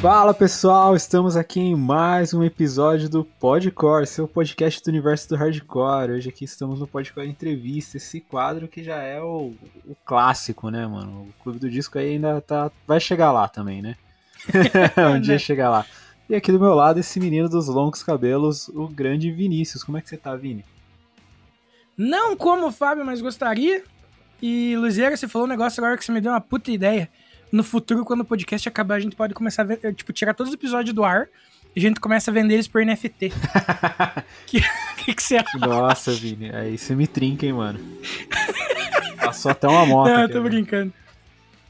[0.00, 5.36] Fala pessoal, estamos aqui em mais um episódio do Podcore, seu podcast do universo do
[5.36, 6.12] hardcore.
[6.12, 9.52] Hoje aqui estamos no Podcore Entrevista, esse quadro que já é o,
[9.86, 11.28] o clássico, né, mano?
[11.28, 12.70] O Clube do Disco aí ainda tá.
[12.86, 13.94] Vai chegar lá também, né?
[15.14, 15.84] um dia chegar lá.
[16.30, 19.84] E aqui do meu lado, esse menino dos longos cabelos, o grande Vinícius.
[19.84, 20.64] Como é que você tá, Vini?
[21.94, 23.84] Não como o Fábio, mas gostaria.
[24.40, 27.06] E, Luziera, você falou um negócio agora que você me deu uma puta ideia
[27.52, 30.34] no futuro, quando o podcast acabar, a gente pode começar a ver, eh, tipo, tirar
[30.34, 31.28] todos os episódios do ar
[31.74, 33.32] e a gente começa a vender eles por NFT.
[34.46, 34.60] que,
[35.04, 35.58] que, que você acha?
[35.58, 37.80] Nossa, Vini, aí você me trinca, hein, mano.
[39.16, 40.08] Passou até uma moto.
[40.08, 40.92] Não, eu tô brincando.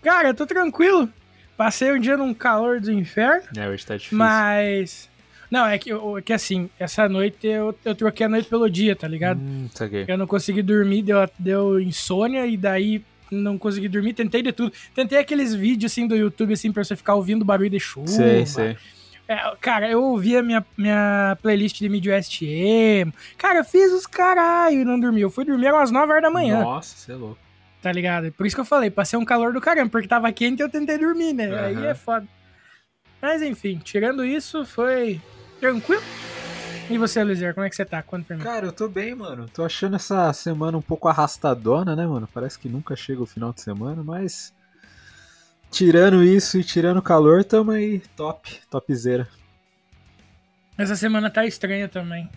[0.02, 1.08] Cara, eu tô tranquilo.
[1.56, 3.46] Passei um dia num calor do inferno.
[3.56, 4.16] É, hoje tá difícil.
[4.16, 5.10] Mas.
[5.50, 8.94] Não, é que, é que assim, essa noite eu, eu troquei a noite pelo dia,
[8.94, 9.40] tá ligado?
[9.40, 9.68] Hum.
[10.06, 14.72] Eu não consegui dormir, deu, deu insônia e daí não consegui dormir, tentei de tudo.
[14.94, 18.06] Tentei aqueles vídeos assim do YouTube, assim, pra você ficar ouvindo barulho de chuva.
[18.08, 18.76] Sei, sei.
[19.28, 23.14] É, cara, eu ouvia minha, minha playlist de Midwest Emo.
[23.38, 25.20] Cara, eu fiz os caralho e não dormi.
[25.20, 26.62] Eu fui dormir às 9 horas da manhã.
[26.62, 27.38] Nossa, você é louco.
[27.80, 28.32] Tá ligado?
[28.32, 30.68] Por isso que eu falei, passei um calor do caramba, porque tava quente e eu
[30.68, 31.46] tentei dormir, né?
[31.46, 31.64] Aham.
[31.64, 32.26] Aí é foda.
[33.22, 35.20] Mas enfim, tirando isso, foi
[35.60, 36.02] tranquilo.
[36.90, 38.02] E você, Luizer, como é que você tá?
[38.02, 38.36] Conta pra.
[38.38, 39.48] Cara, eu tô bem, mano.
[39.48, 42.28] Tô achando essa semana um pouco arrastadona, né, mano?
[42.34, 44.52] Parece que nunca chega o final de semana, mas.
[45.70, 49.28] Tirando isso e tirando o calor, tamo aí top, topzera.
[50.76, 52.28] Essa semana tá estranha também.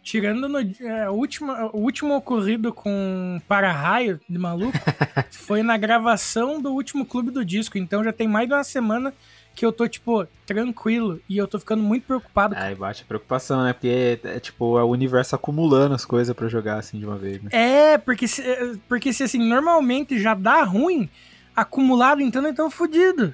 [0.00, 4.78] Tirando no, é, o, último, o último ocorrido com para-raio de maluco
[5.32, 7.76] foi na gravação do último clube do disco.
[7.76, 9.12] Então já tem mais de uma semana
[9.56, 11.18] que eu tô, tipo, tranquilo.
[11.28, 12.54] E eu tô ficando muito preocupado.
[12.56, 13.72] Aí bate a preocupação, né?
[13.72, 17.16] Porque é, é, tipo é o universo acumulando as coisas pra jogar assim de uma
[17.16, 17.48] vez, né?
[17.52, 18.42] É, porque se,
[18.88, 21.08] porque se assim, normalmente já dá ruim,
[21.56, 23.30] acumulado, então nós estamos fodidos.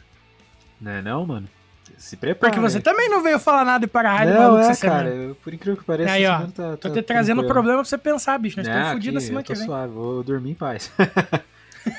[0.81, 1.49] Não é não, mano?
[1.99, 2.51] Se prepara.
[2.53, 4.75] Porque você também não veio falar nada de para-raio de Não, maluco é, cara.
[4.77, 5.09] semana.
[5.09, 7.53] eu- por incrível que pareça, Aí, ó, tá, Tô tá te trazendo tranquilo.
[7.53, 8.57] problema pra você pensar, bicho.
[8.57, 9.67] Nós estamos Não, fodidos na aqui, semana eu que tô vem.
[9.67, 10.91] suave, vou dormir em paz.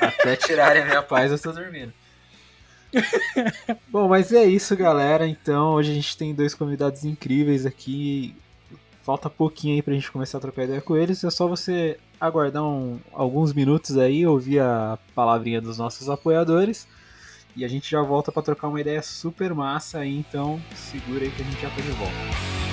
[0.02, 1.94] Até tirarem a minha paz, eu tô dormindo.
[3.90, 5.28] Bom, mas é isso, galera.
[5.28, 8.36] Então, hoje a gente tem dois convidados incríveis aqui.
[9.04, 11.24] Falta pouquinho aí pra gente começar a trocar ideia com eles.
[11.24, 16.88] É só você aguardar um- alguns minutos aí, ouvir a palavrinha dos nossos apoiadores.
[17.56, 20.18] E a gente já volta pra trocar uma ideia super massa aí.
[20.18, 22.72] Então, segura aí que a gente já tá de volta.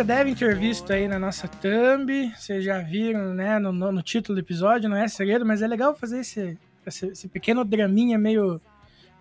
[0.00, 2.32] Já devem ter visto aí na nossa thumb.
[2.34, 5.66] Vocês já viram, né, no, no, no título do episódio, não é segredo, mas é
[5.66, 6.56] legal fazer esse,
[6.86, 8.62] esse, esse pequeno draminha meio.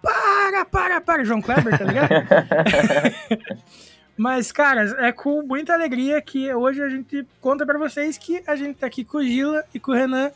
[0.02, 2.08] Para, para, para, João Kleber, tá ligado?
[4.16, 8.56] Mas, cara, é com muita alegria que hoje a gente conta para vocês que a
[8.56, 10.32] gente tá aqui com o Gila e com o Renan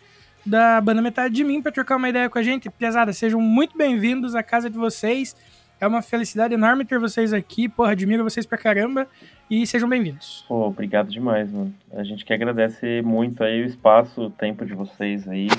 [0.46, 2.70] da banda Metade de Mim para trocar uma ideia com a gente.
[2.70, 5.36] Pesada, sejam muito bem-vindos à casa de vocês.
[5.84, 7.68] É uma felicidade enorme ter vocês aqui.
[7.68, 9.06] Porra, admiro vocês pra caramba.
[9.50, 10.46] E sejam bem-vindos.
[10.48, 11.76] Pô, obrigado demais, mano.
[11.92, 15.50] A gente que agradece muito aí o espaço, o tempo de vocês aí.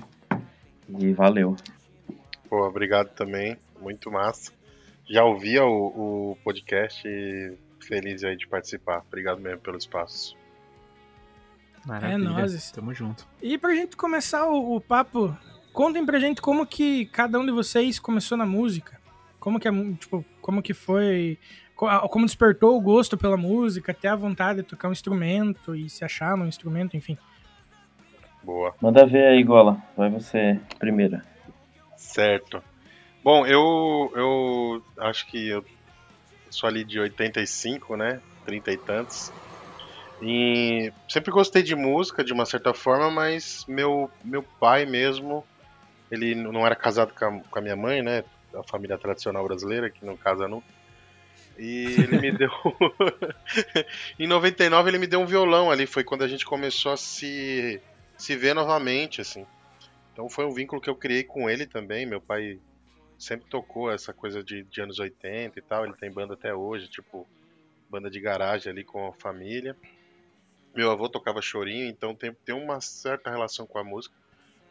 [0.99, 1.55] E valeu.
[2.49, 3.59] Pô, obrigado também.
[3.79, 4.51] Muito massa.
[5.07, 7.53] Já ouvia o, o podcast e
[7.87, 9.05] feliz aí de participar.
[9.07, 10.35] Obrigado mesmo pelo espaço.
[11.85, 12.15] Maravilha.
[12.15, 12.71] É nóis.
[12.71, 13.29] Tamo junto.
[13.43, 15.37] E pra gente começar o, o, papo,
[15.71, 19.04] contem pra gente como que cada um de vocês começou na música.
[19.45, 21.39] Como que, é, tipo, como que foi...
[21.77, 26.03] Como despertou o gosto pela música, até a vontade de tocar um instrumento e se
[26.03, 27.19] achar num instrumento, enfim.
[28.43, 28.75] Boa.
[28.81, 29.77] Manda ver aí, Gola.
[29.95, 31.23] Vai você primeira.
[31.95, 32.63] Certo.
[33.23, 35.63] Bom, eu, eu acho que eu
[36.49, 38.23] sou ali de 85, né?
[38.47, 39.31] 30 e tantos.
[40.23, 45.45] E sempre gostei de música de uma certa forma, mas meu, meu pai mesmo,
[46.11, 48.25] ele não era casado com a, com a minha mãe, né?
[48.57, 50.67] A família tradicional brasileira, que não casa nunca.
[51.59, 52.51] E ele me deu.
[54.19, 57.81] em 99 ele me deu um violão ali, foi quando a gente começou a se,
[58.17, 59.47] se ver novamente, assim.
[60.13, 62.07] Então foi um vínculo que eu criei com ele também.
[62.07, 62.59] Meu pai
[63.19, 65.85] sempre tocou essa coisa de, de anos 80 e tal.
[65.85, 67.27] Ele tem banda até hoje, tipo,
[67.89, 69.77] banda de garagem ali com a família.
[70.75, 74.15] Meu avô tocava chorinho, então tem, tem uma certa relação com a música.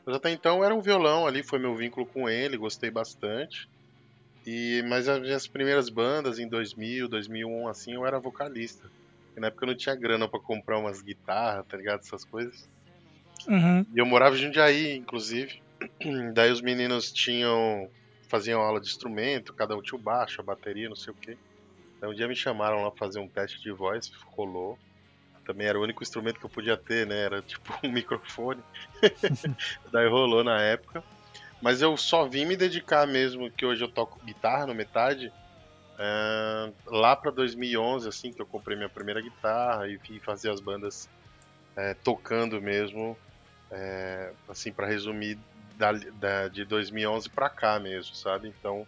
[0.06, 3.69] Mas até então era um violão ali, foi meu vínculo com ele, gostei bastante.
[4.45, 8.90] E mas as minhas primeiras bandas em 2000, 2001 assim, eu era vocalista.
[9.36, 12.69] E na época eu não tinha grana para comprar umas guitarras, tá ligado, essas coisas.
[13.48, 13.86] Uhum.
[13.94, 15.62] E eu morava em Jundiaí, inclusive.
[16.34, 17.90] Daí os meninos tinham
[18.28, 21.38] faziam aula de instrumento, cada um tinha o baixo, a bateria, não sei o quê.
[21.98, 24.78] Então um dia me chamaram lá pra fazer um teste de voz, rolou.
[25.45, 27.25] Também era o único instrumento que eu podia ter, né?
[27.25, 28.62] Era tipo um microfone.
[29.92, 31.04] Daí rolou na época.
[31.63, 35.31] Mas eu só vim me dedicar mesmo, que hoje eu toco guitarra no metade,
[35.94, 40.60] uh, lá para 2011, assim, que eu comprei minha primeira guitarra e vim fazer as
[40.60, 41.07] bandas
[41.77, 43.18] uh, tocando mesmo.
[43.71, 45.39] Uh, assim, para resumir,
[45.77, 48.50] da, da, de 2011 para cá mesmo, sabe?
[48.50, 48.86] Então,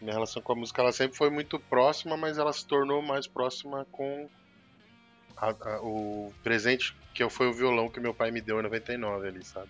[0.00, 3.26] minha relação com a música ela sempre foi muito próxima, mas ela se tornou mais
[3.26, 4.30] próxima com
[5.36, 9.28] a, a, o presente que foi o violão que meu pai me deu em 99
[9.28, 9.68] ali, sabe?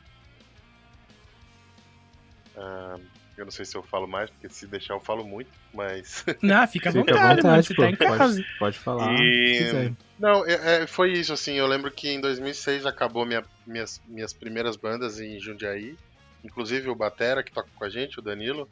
[2.58, 2.98] Ah,
[3.38, 6.24] eu não sei se eu falo mais, porque se deixar eu falo muito, mas.
[6.42, 8.18] Não, fica à vontade, fica à vontade mano, você tá em casa.
[8.18, 9.14] Pode, pode falar.
[9.14, 9.92] E...
[10.18, 11.54] Não, é, é, foi isso, assim.
[11.54, 15.96] Eu lembro que em 2006 acabou minha, minhas, minhas primeiras bandas em Jundiaí.
[16.42, 18.68] Inclusive o Batera, que toca com a gente, o Danilo,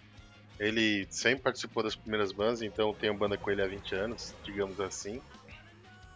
[0.59, 4.81] ele sempre participou das primeiras bandas, então tenho banda com ele há 20 anos, digamos
[4.81, 5.21] assim.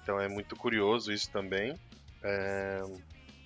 [0.03, 1.79] Então é muito curioso isso também.
[2.23, 2.83] É...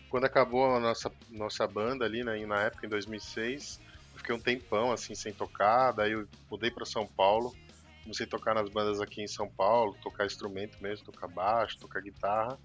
[0.09, 3.84] Quando acabou a nossa, nossa banda ali, né, na época, em 2006, eu
[4.15, 7.55] fiquei um tempão assim sem tocar, daí eu mudei para São Paulo,
[8.03, 12.01] comecei a tocar nas bandas aqui em São Paulo, tocar instrumento mesmo, tocar baixo, tocar
[12.01, 12.59] guitarra.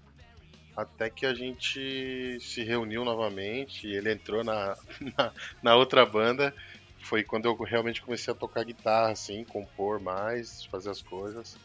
[0.76, 4.76] Até que a gente se reuniu novamente, ele entrou na,
[5.16, 6.54] na, na, outra banda.
[7.02, 11.56] Foi quando eu realmente comecei a tocar guitarra, assim, compor mais, fazer as coisas.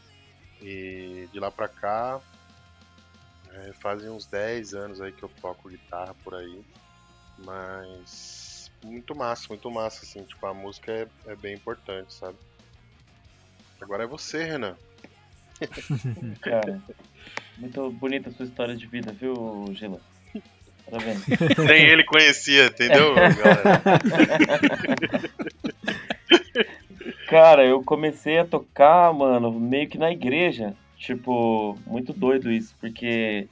[0.60, 2.20] E de lá pra cá,
[3.52, 6.64] é, fazem uns 10 anos aí que eu toco guitarra por aí.
[7.38, 8.45] Mas
[8.84, 10.22] muito massa, muito massa, assim.
[10.24, 12.36] Tipo, a música é, é bem importante, sabe?
[13.80, 14.76] Agora é você, Renan.
[16.40, 16.80] Cara,
[17.58, 20.00] muito bonita a sua história de vida, viu, Gila?
[20.90, 21.22] Tá vendo?
[21.66, 23.82] Nem ele conhecia, entendeu, galera?
[27.28, 30.74] Cara, eu comecei a tocar, mano, meio que na igreja.
[30.96, 33.48] Tipo, muito doido isso, porque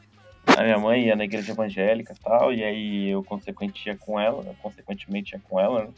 [0.56, 4.18] a minha mãe ia na igreja evangélica e tal, e aí eu consequentemente ia com
[4.18, 5.90] ela, consequentemente ia com ela, né?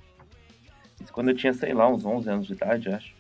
[1.01, 3.15] Isso quando eu tinha, sei lá, uns 11 anos de idade, acho.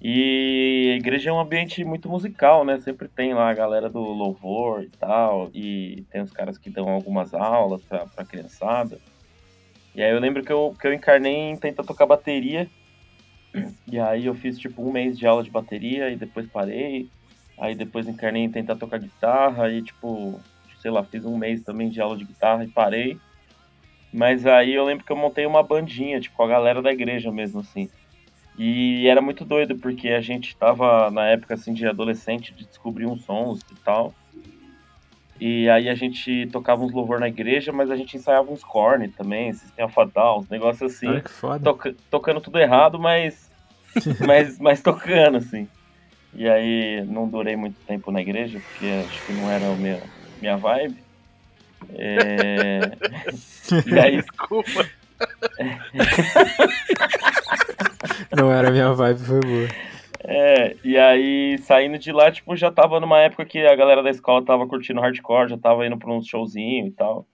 [0.00, 2.78] E a igreja é um ambiente muito musical, né?
[2.80, 6.90] Sempre tem lá a galera do louvor e tal, e tem os caras que dão
[6.90, 8.98] algumas aulas pra, pra criançada.
[9.94, 12.68] E aí eu lembro que eu, que eu encarnei em tentar tocar bateria,
[13.90, 17.08] e aí eu fiz tipo um mês de aula de bateria e depois parei.
[17.58, 20.40] Aí depois encarnei em tentar tocar guitarra e tipo,
[20.80, 23.18] sei lá, fiz um mês também de aula de guitarra e parei.
[24.12, 27.32] Mas aí eu lembro que eu montei uma bandinha, tipo, com a galera da igreja
[27.32, 27.88] mesmo, assim.
[28.56, 33.06] E era muito doido, porque a gente tava na época assim de adolescente de descobrir
[33.06, 34.14] uns sons e tal.
[35.40, 39.08] E aí a gente tocava uns louvor na igreja, mas a gente ensaiava uns corne
[39.08, 41.08] também, System of a Down, uns negócios assim.
[41.08, 41.64] Olha que foda.
[41.64, 43.50] toca- tocando tudo errado, mas,
[44.24, 45.68] mas, mas tocando, assim.
[46.34, 50.00] E aí não durei muito tempo na igreja, porque acho que não era a minha,
[50.40, 50.96] minha vibe.
[51.94, 52.80] É,
[53.86, 54.88] E aí, Desculpa.
[58.36, 59.68] Não era a minha vibe, foi boa.
[60.24, 64.10] é, e aí, saindo de lá, tipo, já tava numa época que a galera da
[64.10, 67.26] escola tava curtindo hardcore, já tava indo pra uns showzinho e tal.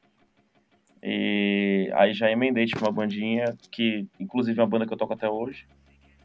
[1.02, 5.14] E aí já emendei, tipo, uma bandinha, que inclusive é uma banda que eu toco
[5.14, 5.66] até hoje,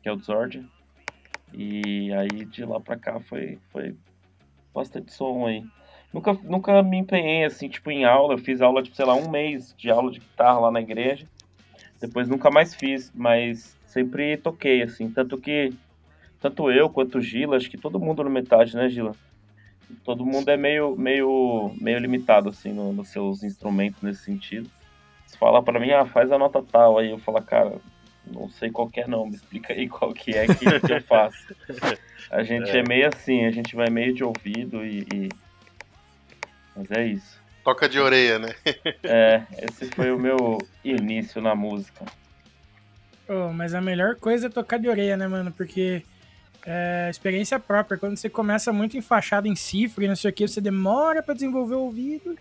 [0.03, 0.67] que é o Desordem.
[1.58, 3.96] E aí de lá pra cá foi, foi
[4.74, 5.64] bastante som aí.
[6.14, 8.34] Nunca, nunca me empenhei assim, tipo, em aula.
[8.34, 11.26] Eu fiz aula, tipo, sei lá, um mês de aula de guitarra lá na igreja.
[12.00, 15.10] Depois nunca mais fiz, mas sempre toquei, assim.
[15.10, 15.74] Tanto que,
[16.42, 19.14] tanto eu quanto o Gila, acho que todo mundo no metade, né, Gila?
[20.04, 24.70] Todo mundo é meio, meio, meio limitado, assim, no- nos seus instrumentos nesse sentido.
[25.28, 27.80] Se falar pra mim, ah, faz a nota tal, aí eu falo, cara,
[28.27, 31.01] não sei qual que é não, me explica aí qual que é que, que eu
[31.03, 31.55] faço.
[32.32, 32.84] A gente é.
[32.84, 35.05] meio assim, a gente vai meio de ouvido e...
[35.13, 35.29] e-
[36.75, 37.39] Mas é isso.
[37.63, 38.50] Toca de orelha, né?
[39.03, 42.05] É, esse foi o meu início na música.
[43.27, 45.51] Ô, mas a melhor coisa é tocar de orelha, né, mano?
[45.51, 46.03] Porque
[46.65, 47.98] é experiência própria.
[47.98, 51.34] Quando você começa muito enfaixado em cifra e não sei o que, você demora pra
[51.34, 52.38] desenvolver o ouvido.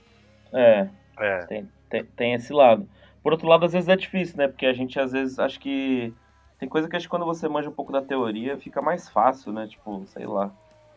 [0.53, 0.89] É,
[1.19, 1.39] É.
[1.47, 2.87] tem, tem, tem esse lado.
[3.25, 4.47] Por outro lado, às vezes é difícil, né?
[4.47, 6.13] Porque a gente, às vezes, acho que...
[6.61, 9.53] Tem coisa que acho que quando você manja um pouco da teoria, fica mais fácil,
[9.53, 9.67] né?
[9.67, 10.53] Tipo, sei lá.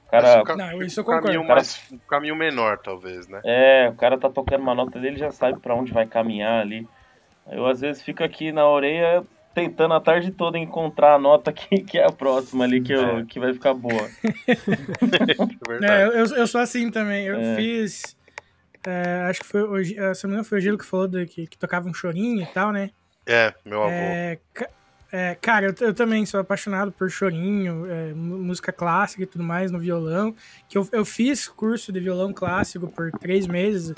[0.05, 1.53] O cara, ca- Não, isso eu o caminho concordo.
[1.55, 3.41] mais, um caminho menor, talvez, né?
[3.43, 6.87] É, o cara tá tocando uma nota dele já sabe pra onde vai caminhar ali.
[7.49, 11.77] Eu às vezes fico aqui na orelha tentando a tarde toda encontrar a nota que,
[11.81, 13.25] que é a próxima ali, que, eu, É.
[13.25, 14.07] que vai ficar boa.
[14.47, 15.85] É verdade.
[15.85, 17.25] É, eu, eu, eu sou assim também.
[17.25, 17.55] Eu É.
[17.55, 18.16] fiz.
[18.89, 21.07] É, acho que foi o, Gi- se não me engano, foi o Gilo que falou
[21.07, 22.89] do- que, que tocava um chorinho e tal, né?
[23.25, 23.91] É, meu avô.
[23.93, 24.69] É, ca-
[25.11, 29.71] é, cara, eu, eu também sou apaixonado por chorinho, é, música clássica e tudo mais
[29.71, 30.33] no violão.
[30.69, 33.93] Que eu, eu fiz curso de violão clássico por três meses.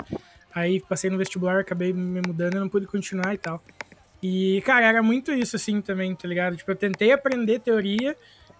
[0.54, 3.62] Aí passei no vestibular, acabei me mudando e não pude continuar e tal.
[4.22, 6.56] E, cara, era muito isso assim também, tá ligado?
[6.56, 8.16] Tipo, eu tentei aprender teoria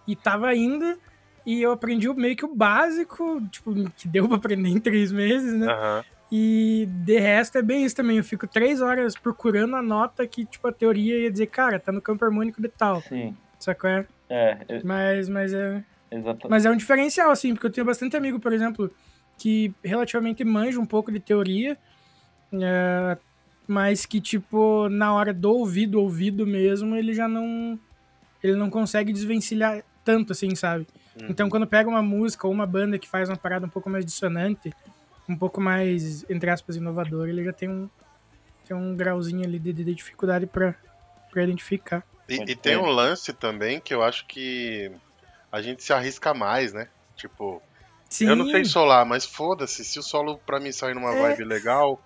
[0.07, 0.99] e tava indo.
[1.45, 5.53] E eu aprendi meio que o básico, tipo, que deu pra aprender em três meses,
[5.55, 5.67] né?
[5.67, 6.05] Aham.
[6.31, 8.19] E de resto é bem isso também.
[8.19, 11.91] Eu fico três horas procurando a nota que, tipo, a teoria ia dizer, cara, tá
[11.91, 13.01] no campo harmônico de tal.
[13.03, 13.91] Sim, Sacou?
[13.91, 14.07] É?
[14.29, 16.49] é, é Mas, mas, é, exatamente.
[16.49, 18.91] mas é um diferencial, assim, porque eu tenho bastante amigo, por exemplo,
[19.37, 21.77] que relativamente manja um pouco de teoria,
[22.53, 23.19] é,
[23.67, 27.79] mas que, tipo, na hora do ouvido, ouvido mesmo, ele já não.
[28.43, 30.87] Ele não consegue desvencilhar tanto, assim, sabe?
[31.21, 31.27] Uhum.
[31.29, 34.05] Então, quando pega uma música ou uma banda que faz uma parada um pouco mais
[34.05, 34.73] dissonante,
[35.31, 37.89] um pouco mais, entre aspas, inovador, ele já tem um,
[38.65, 40.75] tem um grauzinho ali de, de dificuldade pra,
[41.31, 42.05] pra identificar.
[42.29, 44.89] E, e tem um lance também que eu acho que
[45.53, 46.89] a gente se arrisca mais, né?
[47.17, 47.63] Tipo,
[48.11, 51.17] Sim, eu não sei solar, mas foda-se, se o solo pra mim sair numa É.
[51.17, 52.03] vibe legal.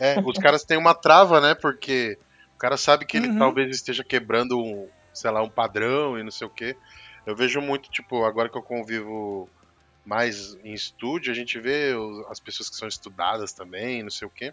[0.00, 1.54] É, os caras têm uma trava, né?
[1.60, 2.16] Porque
[2.54, 3.38] o cara sabe que ele Uhum.
[3.38, 6.76] talvez esteja quebrando um, sei lá, um padrão e não sei o quê.
[7.26, 9.50] Eu vejo muito, tipo, agora que eu convivo
[10.06, 11.92] mais em estúdio, a gente vê
[12.30, 14.52] as pessoas que são estudadas também, não sei o quê.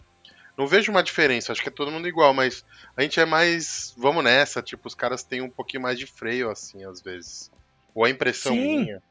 [0.58, 2.64] Não vejo uma diferença, acho que é todo mundo igual, mas
[2.96, 3.94] a gente é mais.
[3.98, 7.52] Vamos nessa, tipo, os caras têm um pouquinho mais de freio, assim, às vezes.
[7.96, 8.80] Ou a impressão Sim.
[8.80, 9.02] minha.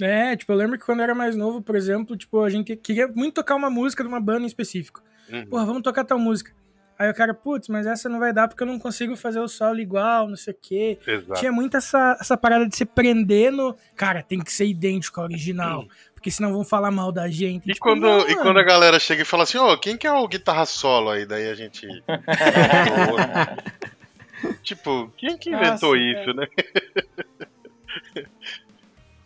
[0.00, 2.76] É, tipo, eu lembro que quando eu era mais novo, por exemplo, tipo, a gente
[2.76, 5.02] queria muito tocar uma música de uma banda em específico.
[5.28, 5.46] Uhum.
[5.46, 6.52] Porra, vamos tocar tal música.
[6.98, 9.48] Aí o cara, putz, mas essa não vai dar porque eu não consigo fazer o
[9.48, 10.98] solo igual, não sei o quê.
[11.06, 11.38] Exato.
[11.38, 13.76] Tinha muito essa, essa parada de se prender no.
[13.94, 15.84] Cara, tem que ser idêntico ao original.
[16.14, 17.68] Porque senão vão falar mal da gente.
[17.68, 18.42] E, Tipo, quando, não, e mano.
[18.42, 21.26] quando a galera chega e fala assim, ô, quem que é o guitarra solo aí?
[21.26, 21.86] Daí a gente.
[24.62, 26.46] tipo, quem que inventou Nossa, isso, né?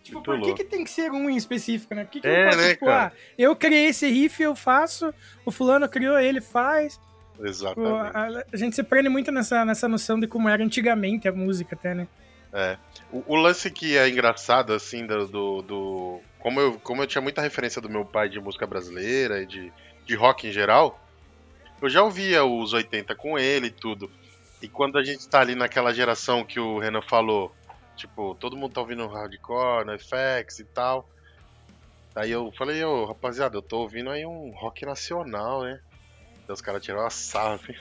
[0.03, 2.03] Tipo, por que, que tem que ser um em específico, né?
[2.05, 3.13] Por que, que É, não pode né, ser, tipo, cara?
[3.15, 6.99] ah, eu criei esse riff, eu faço, o fulano criou, ele faz.
[7.41, 8.17] Tipo, Exatamente.
[8.17, 11.75] a, a gente se prende muito nessa, nessa noção de como era antigamente a música
[11.75, 12.07] até, né?
[12.53, 12.77] É.
[13.11, 15.27] O, o lance que é engraçado, assim, do.
[15.27, 19.43] do, do- como, eu, como eu tinha muita referência do meu pai de música brasileira
[19.43, 19.73] e de,
[20.07, 20.99] de rock em geral,
[21.81, 24.11] eu já ouvia os 80 com ele e tudo.
[24.63, 27.55] E quando a gente tá ali naquela geração que o Renan falou,
[27.97, 31.09] tipo, todo mundo tá ouvindo hardcore, no FX e tal.
[32.15, 35.79] Aí eu falei, ô, rapaziada, eu tô ouvindo aí um rock nacional, né?
[36.53, 37.75] Os caras tiraram a sarra, assim.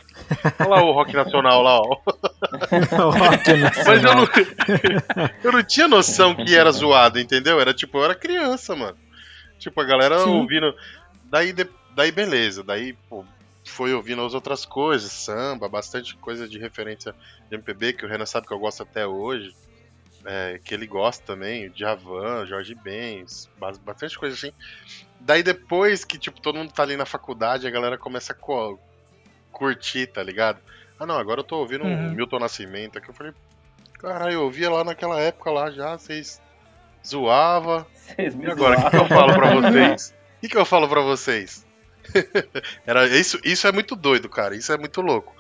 [0.60, 2.02] Olha lá o rock nacional lá, ó.
[3.12, 4.16] Rock Mas eu nacional.
[4.16, 4.28] não,
[5.44, 7.60] eu não tinha noção que era zoado, entendeu?
[7.60, 8.98] Era tipo, eu era criança, mano.
[9.58, 10.30] Tipo, a galera Sim.
[10.30, 10.74] ouvindo.
[11.26, 13.26] Daí, de- daí beleza, daí, pô,
[13.66, 17.14] foi ouvindo as outras coisas, samba, bastante coisa de referência
[17.50, 19.54] de MPB, que o Renan sabe que eu gosto até hoje.
[20.26, 24.52] é, que ele gosta também, o Djavan, Jorge Benz, bas- bastante coisa assim.
[25.20, 28.80] Daí depois que, tipo, todo mundo tá ali na faculdade, a galera começa a co-
[29.52, 30.60] curtir, tá ligado?
[31.00, 32.12] Ah não, agora eu tô ouvindo um Uhum.
[32.14, 33.10] Milton Nascimento aqui.
[33.10, 33.34] Eu falei,
[34.00, 36.42] caralho, eu ouvia lá naquela época lá já, vocês
[37.06, 37.86] zoava.
[37.94, 40.14] Vocês me E agora, o que, que eu falo pra vocês?
[40.38, 41.66] O que, que eu falo pra vocês?
[42.86, 44.56] Era, isso, isso é muito doido, cara.
[44.56, 45.36] Isso é muito louco.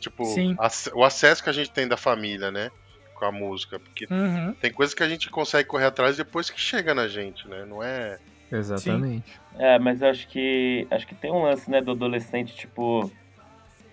[0.00, 0.24] Tipo,
[0.58, 2.70] ac- o acesso que a gente tem da família, né?
[3.14, 3.78] Com a música.
[3.78, 4.52] Porque Uhum.
[4.54, 7.64] tem coisas que a gente consegue correr atrás depois que chega na gente, né?
[7.64, 8.18] Não é.
[8.50, 9.32] Exatamente.
[9.58, 13.10] É, mas eu acho que acho que tem um lance, né, do adolescente, tipo,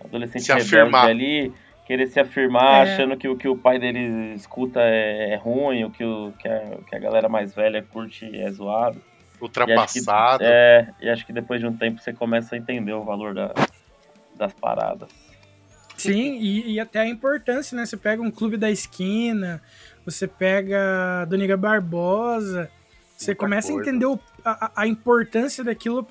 [0.03, 1.07] adolescente Se rebelde afirmar.
[1.07, 1.53] ali,
[1.85, 2.93] querer se afirmar, É.
[2.93, 6.47] achando que o que o pai dele escuta é, é ruim, o que, o que,
[6.47, 9.01] a, que a galera mais velha curte é zoado.
[9.39, 10.43] Ultrapassado.
[10.43, 13.53] É, e acho que depois de um tempo você começa a entender o valor da,
[14.35, 15.09] das paradas.
[15.95, 17.85] Sim, e, e até a importância, né?
[17.85, 19.61] Você pega um clube da esquina,
[20.05, 22.69] você pega Doniga Barbosa,
[23.17, 23.81] você começa coisa.
[23.81, 26.03] a entender o- a, a- importância daquilo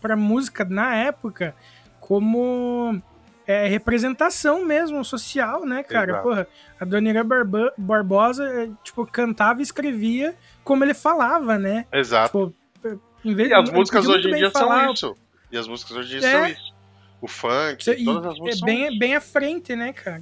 [0.00, 1.54] para música na época
[2.00, 3.00] como
[3.46, 6.12] é, representação mesmo social, né, cara?
[6.12, 6.22] Exato.
[6.28, 6.46] Porra,
[6.78, 6.84] a
[7.24, 11.86] Barba, Barbosa, é, tipo, cantava e escrevia como ele falava, né?
[11.92, 12.54] Exato.
[12.82, 15.16] Tipo, em vez E as músicas hoje em dia falar, são isso.
[15.50, 16.32] E as músicas hoje em dia É.
[16.32, 16.74] são isso.
[17.22, 20.20] O funk, e todas as é músicas são bem, bem à frente, né, cara?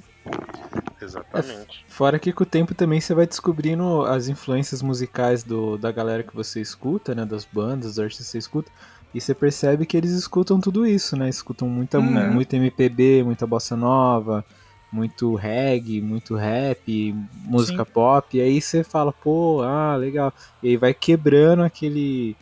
[1.03, 1.85] Exatamente.
[1.87, 6.23] Fora que com o tempo também você vai descobrindo as influências musicais do, da galera
[6.23, 7.25] que você escuta, né?
[7.25, 8.71] Das bandas, dos artistas que você escuta.
[9.13, 11.29] E você percebe que eles escutam tudo isso, né?
[11.29, 12.33] Escutam muita, Uhum.
[12.33, 14.43] muito MPB, muita bossa nova,
[14.91, 17.91] muito reggae, muito rap, música Sim.
[17.91, 18.37] pop.
[18.37, 20.33] E aí você fala, pô, ah, legal.
[20.61, 22.35] E aí vai quebrando aquele.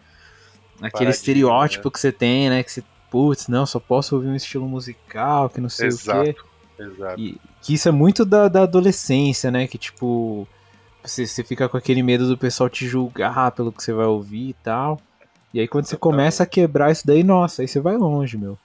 [0.76, 2.64] Aquele Paradigma, estereótipo que você tem, né?
[2.64, 6.36] Que você, putz, não, só posso ouvir um estilo musical, que não sei o quê.
[6.82, 7.20] Exato.
[7.20, 9.68] E que isso é muito da, da adolescência, né?
[9.68, 10.48] Que tipo,
[11.04, 14.50] você, você fica com aquele medo do pessoal te julgar pelo que você vai ouvir
[14.50, 15.00] e tal.
[15.54, 18.58] E aí quando você começa a quebrar isso daí, nossa, aí você vai longe, meu.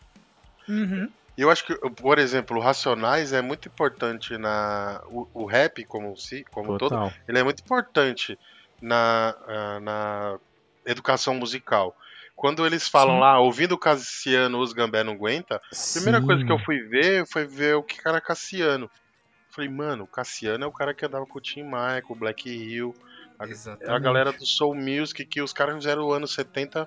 [0.68, 1.08] Uhum.
[1.36, 5.02] E eu acho que, por exemplo, o Racionais é muito importante na.
[5.08, 8.38] O, o rap, como, si, como todo, ele é muito importante
[8.80, 10.38] na, ah, na
[10.86, 11.94] educação musical.
[12.36, 13.20] Quando eles falam Sim.
[13.20, 16.64] lá, ouvindo o Cassiano, os Gambé não aguenta, a primeira coisa que eu Sim.
[16.64, 18.90] fui ver foi ver o que era Cassiano.
[19.48, 22.16] Falei, mano, o Cassiano é o cara que andava com o Tim Maia, com o
[22.16, 22.94] Black Hill,
[23.38, 23.46] a,
[23.80, 26.86] é a galera do Soul Music, que os caras fizeram o ano 70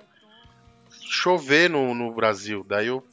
[0.90, 2.64] chover no, no Brasil.
[2.68, 3.04] Daí eu.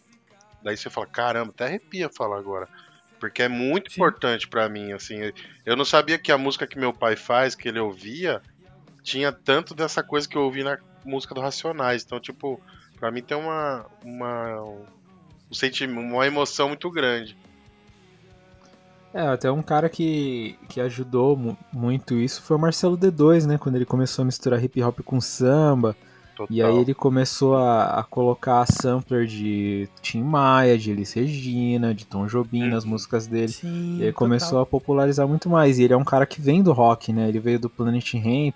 [0.62, 2.68] Daí você fala, caramba, até arrepia falar agora.
[3.20, 4.02] Porque é muito Sim.
[4.02, 5.32] importante pra mim, assim.
[5.66, 8.42] Eu não sabia que a música que meu pai faz, que ele ouvia,
[9.04, 12.04] tinha tanto dessa coisa que eu ouvi na música do Racionais.
[12.06, 12.60] Então, tipo,
[13.00, 13.86] pra mim tem uma.
[14.04, 14.62] uma
[15.50, 17.36] um sentimento, uma emoção muito grande.
[19.14, 23.58] É, até um cara que, que ajudou mu- muito isso foi o Marcelo D2, né?
[23.58, 25.96] Quando ele começou a misturar hip hop com samba.
[26.36, 26.56] Total.
[26.56, 32.06] E aí ele começou a, a colocar sampler de Tim Maia, de Elis Regina, de
[32.06, 32.92] Tom Jobim nas Uhum.
[32.92, 33.48] músicas dele.
[33.48, 33.98] Sim.
[34.00, 35.80] E aí começou a popularizar muito mais.
[35.80, 37.28] E ele é um cara que vem do rock, né?
[37.30, 38.54] Ele veio do Planet Ramp,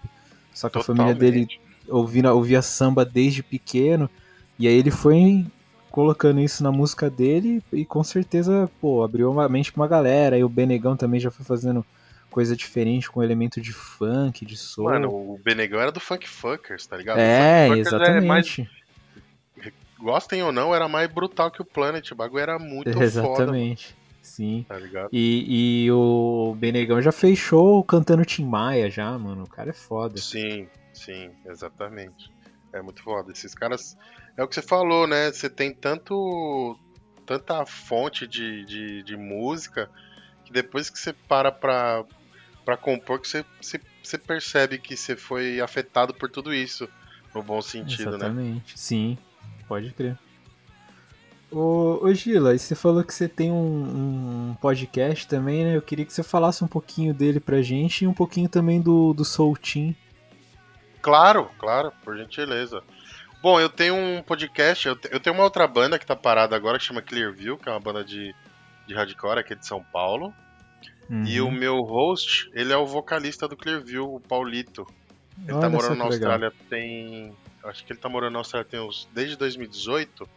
[0.53, 1.47] só que a família dele
[1.91, 2.27] Totalmente.
[2.27, 4.09] ouvia, samba desde pequeno.
[4.57, 5.45] E aí ele foi
[5.89, 10.37] colocando isso na música dele e com certeza, pô, abriu a mente pra uma galera.
[10.37, 11.85] E o Benegão também já foi fazendo
[12.29, 14.89] coisa diferente com elemento de funk, de soul.
[14.89, 17.19] Mano, o Benegão era do Funk Fuckers, tá ligado?
[17.19, 18.69] é, Fuckers É mais, exatamente.
[19.99, 22.09] gostem ou não, era mais brutal que o Planet.
[22.11, 23.95] O bagulho era muito foda, exatamente.
[24.21, 24.65] Sim.
[24.67, 25.09] tá ligado?
[25.11, 29.43] E, e o Benegão já fez show cantando Tim Maia já, mano.
[29.43, 30.17] O cara é foda.
[30.17, 32.31] Sim, sim, exatamente.
[32.73, 33.31] É muito foda.
[33.31, 33.97] Esses caras.
[34.37, 35.31] É o que você falou, né?
[35.31, 36.77] Você tem tanto.
[37.25, 39.89] tanta fonte de, de, de música
[40.45, 42.05] que depois que você para pra,
[42.63, 46.87] pra compor, que você, você, você percebe que você foi afetado por tudo isso.
[47.33, 48.17] No bom sentido, né?
[48.17, 48.77] Exatamente.
[48.77, 49.17] Sim,
[49.67, 50.17] pode crer.
[51.49, 55.75] Ô, ô Gila, e você falou que você tem um, um podcast também, né?
[55.75, 59.13] Eu queria que você falasse um pouquinho dele pra gente e um pouquinho também do,
[59.13, 59.93] do Soul Team.
[61.01, 62.83] Claro, claro, por gentileza.
[63.41, 66.55] Bom, eu tenho um podcast, eu, te- eu tenho uma outra banda que tá parada
[66.55, 68.35] agora que chama Clearview, que é uma banda de,
[68.87, 70.33] de hardcore aqui de São Paulo.
[71.25, 71.49] E Uhum.
[71.49, 74.87] o meu host, ele é o vocalista do Clearview, o Paulito.
[75.43, 76.31] Ele Olha tá morando na que legal.
[76.31, 77.35] Austrália tem.
[77.65, 79.09] Acho que ele tá morando na Austrália tem uns.
[79.11, 80.29] desde 2018.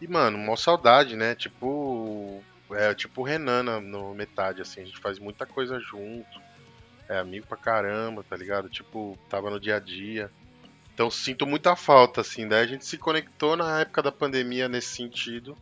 [0.00, 1.34] E, mano, mó saudade, né?
[1.36, 2.42] Tipo.
[2.72, 6.41] é tipo o Renan na- no metade, assim, a gente faz muita coisa junto.
[7.12, 8.68] É amigo pra caramba, tá ligado?
[8.68, 10.30] Tipo, tava no dia a dia.
[10.94, 12.48] Então sinto muita falta, assim.
[12.48, 15.56] Daí a gente se conectou na época da pandemia nesse sentido.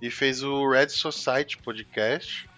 [0.00, 2.48] E fez o Red Society Podcast,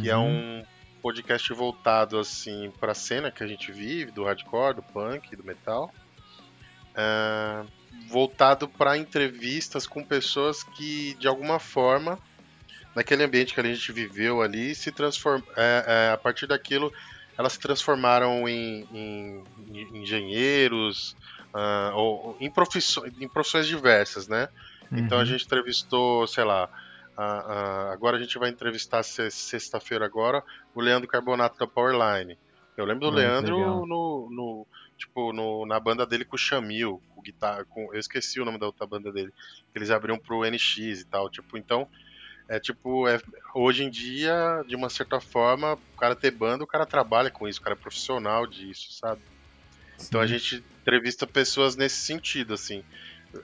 [0.00, 0.60] que é Uhum.
[0.60, 0.64] um
[1.02, 5.92] podcast voltado, assim, pra cena que a gente vive, do hardcore, do punk, do metal.
[6.96, 7.64] Ah,
[8.08, 12.18] voltado para entrevistas com pessoas que, de alguma forma,
[12.94, 15.42] naquele ambiente que a gente viveu ali, se transform...
[15.56, 16.92] é, é, a partir daquilo,
[17.38, 21.16] elas se transformaram em, em- em engenheiros,
[21.54, 24.48] ah, ou, em, profissões, em profissões diversas, né?
[24.96, 25.26] Então a Uhum.
[25.26, 26.68] gente entrevistou, sei lá,
[27.16, 27.22] a-
[27.90, 30.42] a- agora a gente vai entrevistar se- sexta-feira agora
[30.74, 32.38] o Leandro Carbonato da Powerline.
[32.76, 33.86] Eu lembro do Ah, Leandro legal.
[33.86, 34.66] no, no-
[34.98, 38.58] tipo no, na banda dele com o Chamil, com guitarra, com, eu esqueci o nome
[38.58, 39.32] da outra banda dele,
[39.72, 41.88] que eles abriram pro NX e tal, tipo, então
[42.48, 43.20] é tipo, é,
[43.54, 47.48] hoje em dia, de uma certa forma, o cara ter banda, o cara trabalha com
[47.48, 49.20] isso, o cara é profissional disso, sabe?
[50.00, 50.38] Então a Sim.
[50.38, 52.84] gente entrevista pessoas nesse sentido, assim.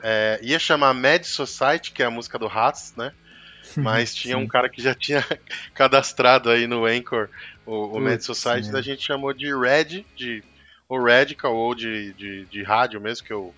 [0.02, 3.12] É, ia chamar Mad Society, que é a música do Hats, né?
[3.76, 4.48] Mas tinha um Sim.
[4.48, 5.24] cara que já tinha
[5.74, 7.28] cadastrado aí no Anchor
[7.64, 8.72] o, o Mad Putz, Society, né?
[8.72, 10.42] da gente chamou de Red, de
[10.88, 13.54] ou Radical, ou de, de, de rádio mesmo, que eu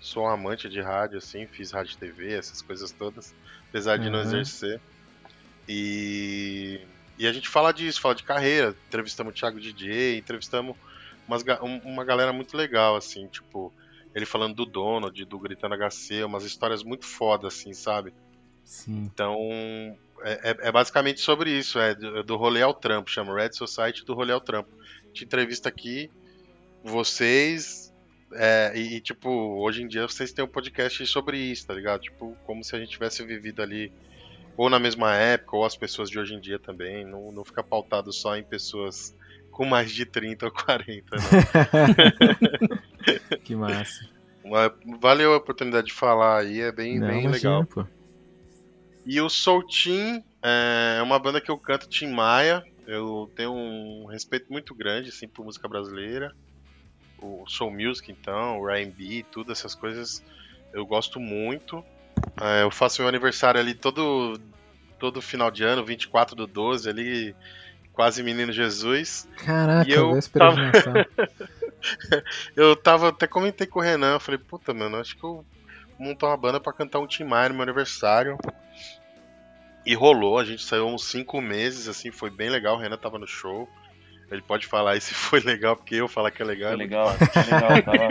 [0.00, 3.32] sou um amante de rádio, assim, fiz rádio TV, essas coisas todas,
[3.74, 4.24] apesar de não Uhum.
[4.24, 4.80] exercer.
[5.68, 6.80] E,
[7.18, 10.76] e a gente fala disso, fala de carreira, entrevistamos o Thiago DJ, entrevistamos
[11.26, 13.72] umas um- uma galera muito legal, assim, tipo,
[14.14, 18.14] ele falando do Donald, do Gritando HC, umas histórias muito foda, assim, sabe?
[18.64, 19.10] Sim.
[19.12, 19.36] Então,
[20.22, 24.04] é, é- é basicamente sobre isso, é do, do rolê ao trampo, chama Red Society
[24.04, 24.68] do rolê ao trampo.
[24.72, 26.08] A gente entrevista aqui,
[26.84, 27.83] vocês,
[28.34, 32.02] é, e, e, tipo, hoje em dia vocês têm um podcast sobre isso, tá ligado?
[32.02, 33.92] Tipo, como se a gente tivesse vivido ali,
[34.56, 37.62] ou na mesma época, ou as pessoas de hoje em dia também, não, não fica
[37.62, 39.16] pautado só em pessoas
[39.50, 41.22] com mais de 30 ou 40, não.
[43.38, 44.08] que massa.
[44.44, 47.64] Mas valeu a oportunidade de falar aí, é bem, Não, bem legal.
[47.64, 47.86] pô.
[49.06, 52.62] E o Soul Team é uma banda que eu canto Tim Maia.
[52.86, 56.34] Eu tenho um respeito muito grande assim por música brasileira.
[57.24, 60.22] O Soul Music então, o R&B, tudo essas coisas
[60.72, 61.84] eu gosto muito.
[62.40, 64.38] É, eu faço meu aniversário ali todo
[64.98, 67.36] todo final de ano, 24 do 12 ali,
[67.92, 69.28] quase menino Jesus.
[69.36, 70.56] Caraca, E eu tava-.
[72.56, 75.44] Eu tava até comentei com o Renan, eu falei, puta, mano, acho que eu
[75.98, 78.38] vou montar uma banda pra cantar um Tim Maia no meu aniversário.
[79.84, 83.18] E rolou, a gente saiu uns cinco meses, assim, foi bem legal, o Renan tava
[83.18, 83.68] no show.
[84.30, 86.70] Ele pode falar aí se foi legal, porque eu falar que é legal.
[86.70, 88.08] Foi é muito legal, foi legal, tava.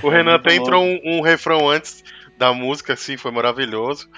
[0.02, 2.04] O Renan até entrou um, um refrão antes
[2.38, 4.08] da música, assim, foi maravilhoso.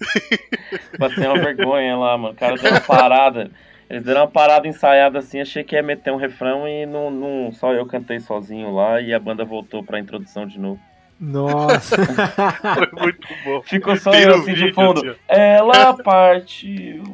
[0.98, 2.34] Passei uma vergonha lá, mano.
[2.34, 3.50] O cara deu uma parada.
[3.88, 7.52] Eles deram uma parada ensaiada assim, achei que ia meter um refrão e não, não,
[7.52, 10.80] só eu cantei sozinho lá e a banda voltou pra introdução de novo.
[11.22, 11.96] Nossa.
[12.74, 13.62] Foi muito bom.
[13.62, 15.16] Ficou só Tem eu no assim vídeo, de fundo.
[15.28, 17.04] Ela partiu.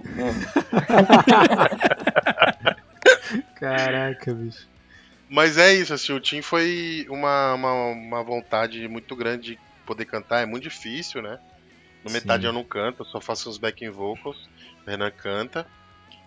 [3.55, 4.67] Caraca, bicho.
[5.29, 10.07] Mas é isso, assim, o Tim foi uma, uma, uma vontade muito grande de poder
[10.07, 11.39] cantar, é muito difícil, né?
[12.03, 12.47] No metade Sim.
[12.47, 14.49] eu não canto, eu só faço uns backing vocals,
[14.87, 15.67] o Renan canta.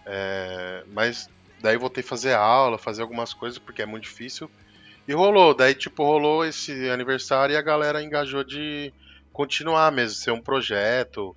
[0.06, 1.28] É, mas
[1.60, 4.52] daí voltei a fazer aula, fazer algumas coisas, porque é muito difícil.
[5.12, 8.93] E rolou, daí tipo, rolou esse aniversário e a galera engajou de
[9.34, 11.36] continuar mesmo, ser um projeto.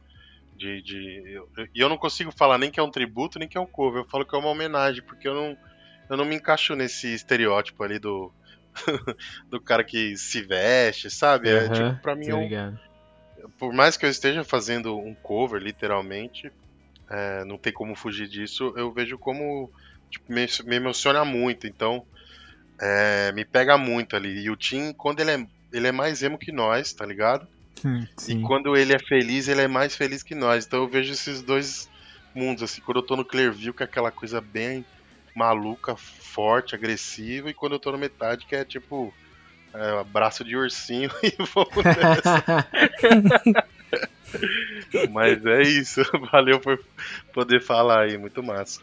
[0.55, 1.43] De, de...
[1.75, 4.03] E eu não consigo falar nem que é um tributo, nem que é um cover.
[4.03, 5.57] Eu falo que é uma homenagem, porque eu não,
[6.09, 8.33] eu não me encaixo nesse estereótipo ali do,
[9.51, 11.49] do cara que se veste, sabe?
[11.49, 12.79] É, Aham, tipo, pra mim é um, ligado.
[13.59, 16.49] por mais que eu esteja fazendo um cover, literalmente,
[17.11, 19.69] é, não tem como fugir disso, eu vejo como
[20.09, 22.07] tipo, me, me emociona muito, então
[22.81, 24.45] é, me pega muito ali.
[24.45, 27.47] E o Tim, quando ele é, ele é mais emo que nós, tá ligado?
[27.85, 28.41] Hum, Sim.
[28.41, 30.67] E quando ele é feliz, ele é mais feliz que nós.
[30.67, 31.89] Então eu vejo esses dois
[32.35, 34.85] mundos, assim, quando eu tô no Clearview, que é aquela coisa bem
[35.35, 39.13] maluca, forte, agressiva, e quando eu tô no metade, que é tipo.
[39.73, 42.45] É, abraço de ursinho e vamos nessa.
[45.11, 46.01] Mas é isso.
[46.31, 46.79] Valeu por
[47.33, 48.81] poder falar aí, muito massa.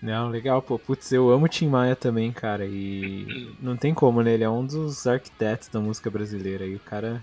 [0.00, 0.78] Não, legal, pô.
[0.78, 2.64] Putz, eu amo o Tim Maia também, cara.
[2.66, 4.32] E não tem como, né?
[4.34, 6.64] Ele é um dos arquitetos da música brasileira.
[6.64, 7.22] E o cara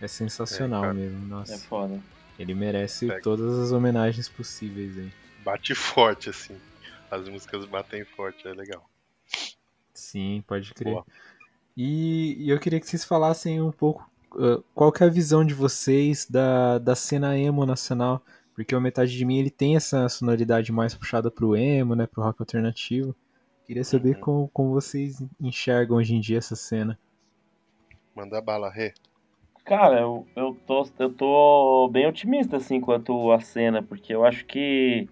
[0.00, 0.94] é sensacional É, cara.
[0.94, 1.24] mesmo.
[1.24, 2.00] é Nossa, foda.
[2.38, 3.20] ele merece Pega.
[3.22, 5.10] todas as homenagens possíveis aí.
[5.44, 6.56] Bate forte, assim.
[7.10, 8.88] As músicas batem forte, é legal.
[9.92, 10.92] Sim, pode crer.
[10.94, 11.04] Boa.
[11.76, 15.44] E, e eu queria que vocês falassem um pouco uh, qual que é a visão
[15.44, 18.22] de vocês da, da cena emo nacional?
[18.54, 22.22] Porque o Metade de Mim ele tem essa sonoridade mais puxada pro emo, né, pro
[22.22, 23.14] rock alternativo.
[23.64, 24.20] Queria saber Uhum.
[24.20, 26.98] como, como vocês enxergam hoje em dia essa cena.
[28.14, 28.92] Manda bala, Rê.
[29.64, 34.44] Cara, eu, eu, tô, eu tô bem otimista, assim, quanto à cena, porque eu acho
[34.44, 35.08] que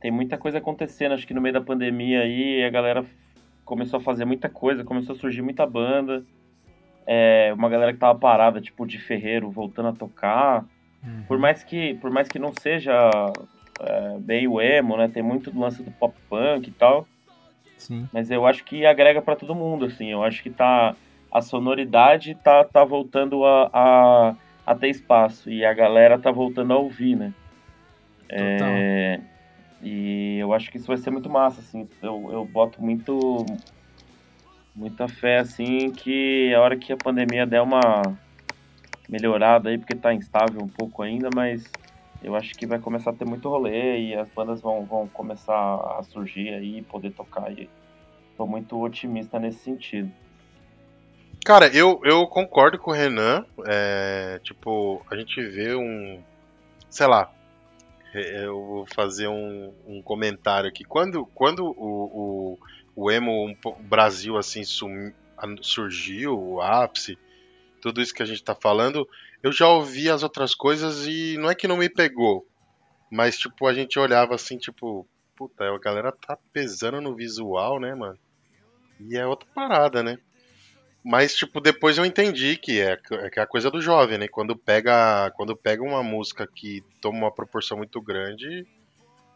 [0.00, 1.12] tem muita coisa acontecendo.
[1.12, 3.04] Acho que no meio da pandemia aí a galera
[3.64, 6.24] começou a fazer muita coisa, começou a surgir muita banda.
[7.06, 10.64] É, uma galera que tava parada, tipo, de ferreiro, voltando a tocar.
[11.26, 13.10] Por mais que, por mais que não seja
[13.80, 15.08] é, bem o emo, né?
[15.08, 17.06] Tem muito do lance do pop punk e tal.
[17.78, 18.08] Sim.
[18.12, 20.10] Mas eu acho que agrega pra todo mundo, assim.
[20.10, 20.94] Eu acho que tá.
[21.32, 24.36] A sonoridade tá, tá voltando a, a,
[24.66, 25.48] a ter espaço.
[25.48, 27.32] E a galera tá voltando a ouvir, né?
[28.28, 28.68] Total.
[28.68, 29.20] É,
[29.82, 31.88] e eu acho que isso vai ser muito massa, assim.
[32.02, 33.46] Eu, eu boto muito.
[34.74, 38.02] Muita fé, assim, que a hora que a pandemia der uma
[39.10, 41.72] melhorada aí, porque tá instável um pouco ainda, mas
[42.22, 45.54] eu acho que vai começar a ter muito rolê e as bandas vão, vão começar
[45.98, 47.50] a surgir aí poder tocar.
[47.52, 47.68] E
[48.36, 50.10] tô muito otimista nesse sentido.
[51.44, 53.44] Cara, eu, eu concordo com o Renan.
[53.66, 56.22] É, tipo, a gente vê um.
[56.88, 57.32] Sei lá.
[58.14, 60.84] é, Eu vou fazer um, um comentário aqui.
[60.84, 62.58] Quando, quando o, o,
[62.94, 65.12] o emo po- Brasil assim sum-
[65.62, 67.18] surgiu, o ápice,
[67.80, 69.08] tudo isso que a gente tá falando,
[69.42, 72.46] eu já ouvi as outras coisas e não é que não me pegou.
[73.10, 77.94] Mas, tipo, a gente olhava assim, tipo, puta, a galera tá pesando no visual, né,
[77.94, 78.18] mano?
[79.00, 80.18] E é outra parada, né?
[81.02, 84.28] Mas, tipo, depois eu entendi que é, que é a coisa do jovem, né?
[84.28, 88.66] Quando pega, quando pega uma música que toma uma proporção muito grande,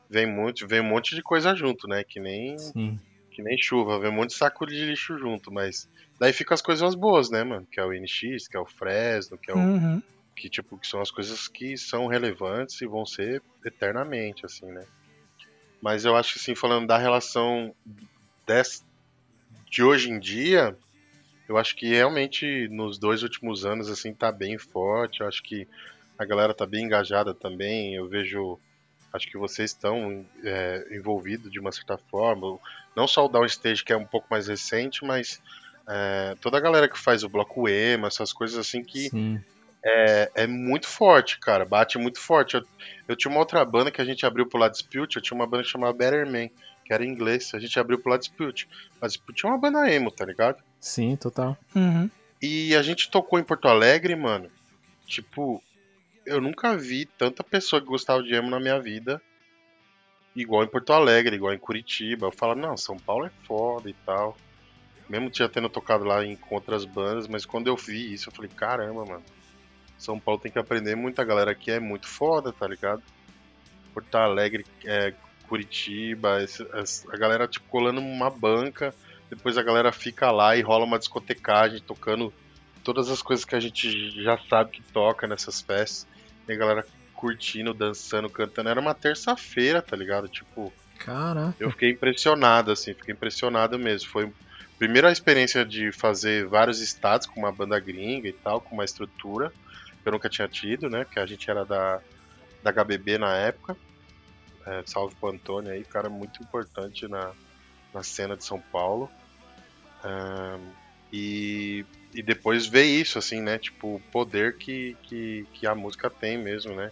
[0.08, 2.04] vem muito, vem um monte de coisa junto, né?
[2.04, 3.00] Que nem, Sim.
[3.34, 5.88] Que nem chuva, vem um monte de saco de lixo junto, mas
[6.20, 7.66] daí ficam as coisas boas, né, mano?
[7.70, 10.02] Que é o NX, que é o Fresno, que é o Uhum.
[10.36, 14.84] que tipo que são as coisas que são relevantes e vão ser eternamente assim né
[15.82, 17.74] mas eu acho que assim falando da relação
[18.46, 18.84] des,
[19.70, 20.76] de hoje em dia
[21.48, 25.68] eu acho que realmente nos dois últimos anos assim tá bem forte eu acho que
[26.18, 28.60] a galera tá bem engajada também eu vejo
[29.14, 32.58] acho que vocês estão é, envolvidos de uma certa forma
[32.94, 35.40] não só o Downstage que é um pouco mais recente mas
[35.88, 39.08] é, toda a galera que faz o bloco emo essas coisas assim que
[39.84, 41.64] é, é muito forte, cara.
[41.64, 42.54] Bate muito forte.
[42.54, 42.64] Eu,
[43.06, 45.16] eu tinha uma outra banda que a gente abriu pro lado Dispute.
[45.16, 46.48] Eu tinha uma banda chamada Better Man,
[46.84, 47.52] que era em inglês.
[47.54, 48.66] A gente abriu pro lado Dispute.
[49.00, 50.62] A Dispute é uma banda emo, tá ligado?
[50.80, 51.56] Sim, total.
[51.76, 52.08] Uhum.
[52.40, 54.50] E a gente tocou em Porto Alegre, mano.
[55.06, 55.62] Tipo,
[56.26, 59.20] eu nunca vi tanta pessoa que gostava de emo na minha vida.
[60.34, 62.26] Igual em Porto Alegre, igual em Curitiba.
[62.26, 64.36] Eu falo, não, São Paulo é foda e tal.
[65.08, 68.50] Mesmo já tendo tocado lá em, outras bandas, mas quando eu vi isso, eu falei,
[68.50, 69.22] caramba, mano.
[69.98, 73.02] São Paulo tem que aprender, muita galera aqui é muito foda, tá ligado?
[73.92, 75.14] Porto Alegre, é,
[75.48, 76.66] Curitiba, esse-
[77.12, 78.94] a galera tipo colando uma banca,
[79.30, 82.32] depois a galera fica lá e rola uma discotecagem tocando
[82.84, 86.06] todas as coisas que a gente já sabe que toca nessas festas.
[86.46, 88.68] E a galera curtindo, dançando, cantando.
[88.68, 90.28] Era uma terça-feira, tá ligado?
[90.28, 91.56] Tipo, Caraca.
[91.58, 94.10] eu fiquei impressionado, assim, fiquei impressionado mesmo.
[94.10, 98.74] Foi a primeira experiência de fazer vários estados com uma banda gringa e tal, com
[98.74, 99.50] uma estrutura
[100.02, 101.06] que eu nunca tinha tido, né?
[101.10, 102.00] Que a gente era da,
[102.62, 103.74] da HBB na época.
[104.66, 107.32] É, salve pro Antônio aí, cara muito importante na,
[107.92, 109.10] na cena de São Paulo.
[110.02, 110.60] Ahn,
[111.10, 113.58] e, e depois ver isso, assim, né?
[113.58, 116.90] Tipo, o poder que, que, que a música tem mesmo, né?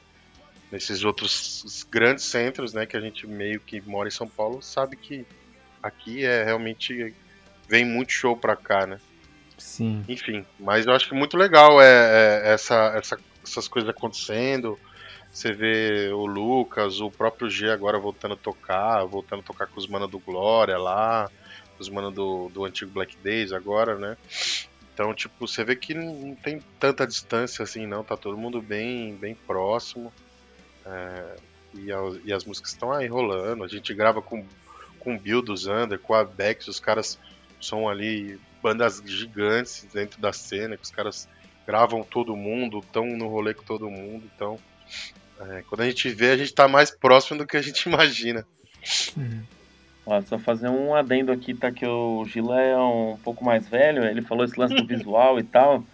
[0.70, 2.86] Nesses outros grandes centros, né?
[2.86, 5.24] Que a gente meio que mora em São Paulo, sabe que
[5.82, 7.14] aqui é realmente.
[7.68, 8.98] Vem muito show pra cá, né?
[9.58, 10.04] Sim.
[10.08, 11.86] Enfim, mas eu acho que muito legal é,
[12.48, 14.78] é essa, essa- essas coisas acontecendo.
[15.32, 19.80] Você vê o Lucas, o próprio G agora voltando a tocar, voltando a tocar com
[19.80, 21.30] os manos do Glória lá,
[21.78, 24.16] os manos do, do antigo Black Days agora, né?
[24.94, 28.04] Então, tipo, você vê que não tem tanta distância assim, não.
[28.04, 30.12] Tá todo mundo bem, bem próximo.
[30.84, 31.36] É,
[31.74, 33.64] e, a- e as músicas estão aí rolando.
[33.64, 34.46] A gente grava com,
[35.00, 37.18] com o Bill do Zander, com a Bex, os caras
[37.60, 41.28] são ali bandas gigantes dentro da cena, que os caras
[41.66, 44.58] gravam todo mundo, estão no rolê com todo mundo, então
[45.40, 48.46] é, quando a gente vê, a gente tá mais próximo do que a gente imagina.
[50.04, 51.70] Ó, só fazer um adendo aqui, tá?
[51.70, 55.42] Que o Gila é um pouco mais velho, ele falou esse lance do visual e
[55.42, 55.84] tal.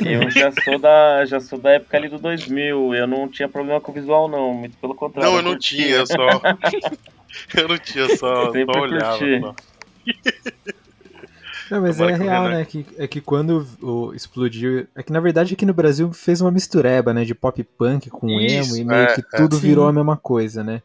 [0.00, 3.80] Eu já sou da, já sou da época ali do 2000, eu não tinha problema
[3.80, 5.30] com o visual não, muito pelo contrário.
[5.30, 5.78] Não, eu não curtia.
[5.84, 6.40] tinha, eu só.
[7.56, 9.18] eu não tinha, só, Sempre só olhava.
[9.40, 9.54] só.
[11.72, 12.64] Não, mas Tomara é que o real, né?
[12.66, 14.86] Que, é que quando o, explodiu.
[14.94, 17.24] É que na verdade aqui no Brasil fez uma mistureba, né?
[17.24, 19.38] De pop punk com Isso, emo e meio é, que é.
[19.38, 19.62] tudo Sim.
[19.62, 20.82] virou a mesma coisa, né?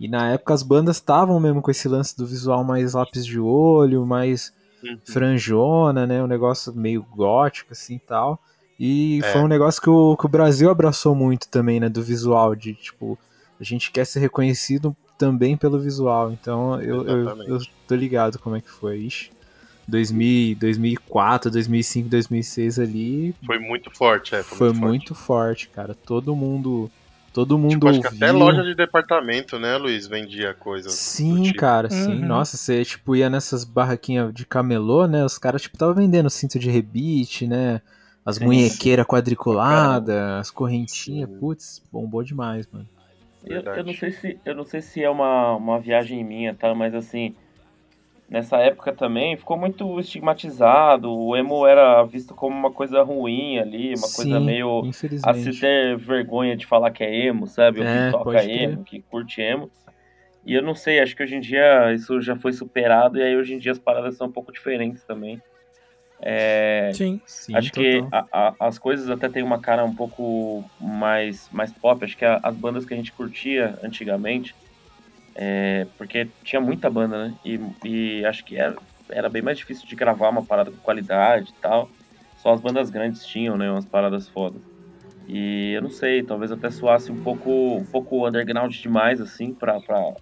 [0.00, 3.38] E na época as bandas estavam mesmo com esse lance do visual mais lápis de
[3.38, 4.98] olho, mais Uhum.
[5.04, 6.22] franjona, né?
[6.22, 8.40] Um negócio meio gótico assim e tal.
[8.78, 9.32] E É.
[9.32, 11.88] foi um negócio que o, que o Brasil abraçou muito também, né?
[11.90, 13.18] Do visual, de tipo,
[13.60, 16.32] a gente quer ser reconhecido também pelo visual.
[16.32, 19.00] Então eu, eu, eu tô ligado como é que foi.
[19.00, 19.30] Ixi,
[19.86, 24.42] 2000, 2004, 2005, 2006 ali Foi muito forte, é.
[24.42, 24.88] Foi, foi muito, forte.
[24.88, 25.94] muito forte, cara.
[25.94, 26.90] Todo mundo,
[27.32, 28.26] todo mundo Tipo, acho que ouviu.
[28.26, 30.92] até loja de departamento, né, Luiz, vendia coisas.
[30.92, 31.58] Sim, tipo.
[31.58, 32.20] cara, sim.
[32.20, 32.26] Uhum.
[32.26, 35.24] Nossa, você, tipo, ia nessas barraquinhas de camelô, né?
[35.24, 37.80] Os caras, tipo, tava vendendo cinto de rebite, né?
[38.24, 38.44] As Sim.
[38.44, 41.30] munhequeiras quadriculadas, as correntinhas.
[41.38, 42.86] Putz, bombou demais, mano.
[43.44, 46.74] Eu, eu não sei se eu não sei se é uma, uma viagem minha, tá?
[46.74, 47.34] Mas assim,
[48.30, 51.12] nessa época também ficou muito estigmatizado.
[51.12, 54.88] O emo era visto como uma coisa ruim ali, uma coisa Sim, meio
[55.24, 57.80] a se ter vergonha de falar que é emo, sabe?
[57.80, 59.68] Ou É, que toca emo, que curte emo.
[60.46, 63.36] E eu não sei, acho que hoje em dia isso já foi superado e aí
[63.36, 65.38] hoje em dia as paradas são um pouco diferentes também.
[66.22, 67.20] É, Sim.
[67.26, 68.26] Sim, acho que total.
[68.32, 72.04] a- a- as coisas até têm uma cara um pouco mais, mais pop.
[72.04, 74.54] Acho que a- as bandas que a gente curtia antigamente,
[75.34, 77.34] é, porque tinha muita banda, né?
[77.44, 78.76] E, e acho que era,
[79.10, 81.90] era bem mais difícil de gravar uma parada com qualidade e tal.
[82.36, 83.70] Só as bandas grandes tinham, né?
[83.70, 84.62] Umas paradas fodas.
[85.28, 89.78] E eu não sei, talvez até soasse um pouco, um pouco underground demais, assim, pra,
[89.80, 90.12] pra,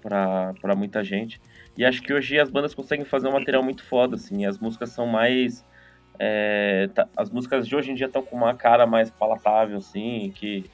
[0.00, 1.40] pra, pra muita gente.
[1.76, 4.46] E acho que hoje as bandas conseguem fazer um material muito foda, assim.
[4.46, 5.64] As músicas são mais.
[6.18, 10.32] é, tá- as músicas de hoje em dia estão com uma cara mais palatável, assim,
[10.34, 10.64] que.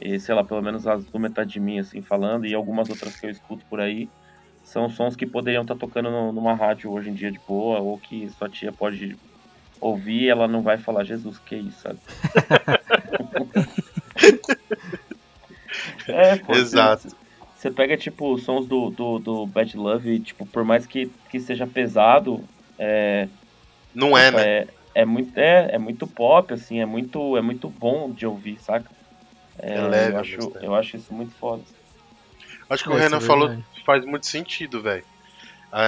[0.00, 3.16] E, sei lá, pelo menos as do Metade de Mim, assim, falando, e algumas outras
[3.16, 4.10] que eu escuto por aí.
[4.62, 7.98] São sons que poderiam estar tocando no- numa rádio hoje em dia de boa, ou
[7.98, 9.16] que sua tia pode
[9.80, 12.00] ouvir e ela não vai falar, Jesus, que isso, sabe?
[16.08, 17.02] é, pô, Exato.
[17.02, 17.16] Você,
[17.54, 21.10] você pega, tipo, os sons do, do, do Bad Love e, tipo, por mais que,
[21.30, 22.44] que seja pesado,
[22.78, 23.28] é,
[23.94, 24.44] Não é, né?
[24.44, 28.58] é, é, muito, é, é muito pop, assim, é muito, é muito bom de ouvir,
[28.58, 28.90] saca?
[29.58, 31.62] É leve eu, acho, eu acho isso muito foda.
[32.68, 33.66] Acho que É, o Renan é falou verdade.
[33.84, 35.04] faz muito sentido, velho.
[35.72, 35.78] É,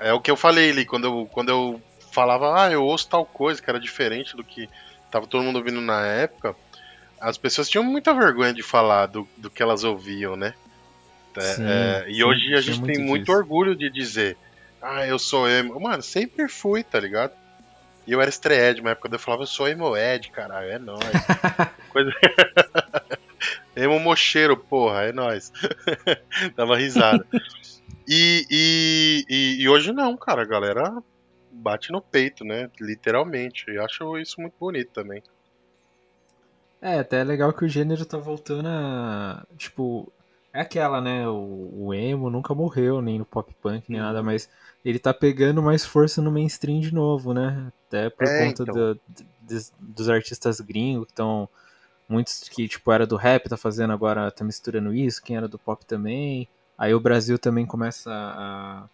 [0.00, 2.82] é, é, é o que eu falei ali, quando eu, quando eu falava, ah, eu
[2.84, 4.68] ouço tal coisa que era diferente do que
[5.10, 6.56] tava todo mundo ouvindo na época,
[7.20, 10.54] as pessoas tinham muita vergonha de falar do, do que elas ouviam, né?
[11.36, 13.36] É, Sim, é, e hoje a gente muito tem muito disso.
[13.38, 14.36] orgulho de dizer,
[14.80, 15.78] ah, eu sou emo.
[15.80, 17.32] Mano, sempre fui, tá ligado?
[18.06, 21.00] E eu era estreed, uma época eu falava, eu sou emo ed, caralho, é nóis.
[21.90, 22.10] Coisa...
[23.74, 25.52] emo mocheiro, porra, é nóis.
[26.56, 27.26] Dava risada.
[28.06, 31.02] E, e, e, e hoje não, cara, a galera
[31.50, 32.70] bate no peito, né?
[32.80, 33.70] Literalmente.
[33.70, 35.22] E acho isso muito bonito também.
[36.82, 39.46] É, até é legal que o gênero tá voltando a.
[39.56, 40.12] Tipo,
[40.52, 41.26] é aquela, né?
[41.26, 44.06] O, o emo nunca morreu, nem no pop punk, nem Uhum.
[44.06, 44.50] nada, mas
[44.84, 47.72] ele tá pegando mais força no mainstream de novo, né?
[47.94, 48.74] Até por É, conta então.
[48.74, 49.00] do-
[49.40, 51.48] des- dos artistas gringos que estão.
[52.08, 55.58] Muitos que, tipo, era do rap, tá fazendo agora, tá misturando isso, quem era do
[55.58, 56.46] pop também.
[56.76, 58.84] Aí o Brasil também começa a,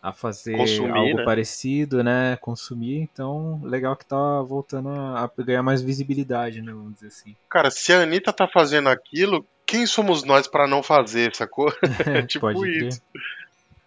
[0.00, 1.24] a fazer Consumir, algo né?
[1.24, 2.36] parecido, né?
[2.36, 6.72] Consumir, então legal que tá voltando a, ganhar mais visibilidade, né?
[6.72, 7.34] Vamos dizer assim.
[7.50, 11.72] Cara, se a Anitta tá fazendo aquilo, quem somos nós pra não fazer, sacou?
[12.06, 12.92] É tipo Pode crer.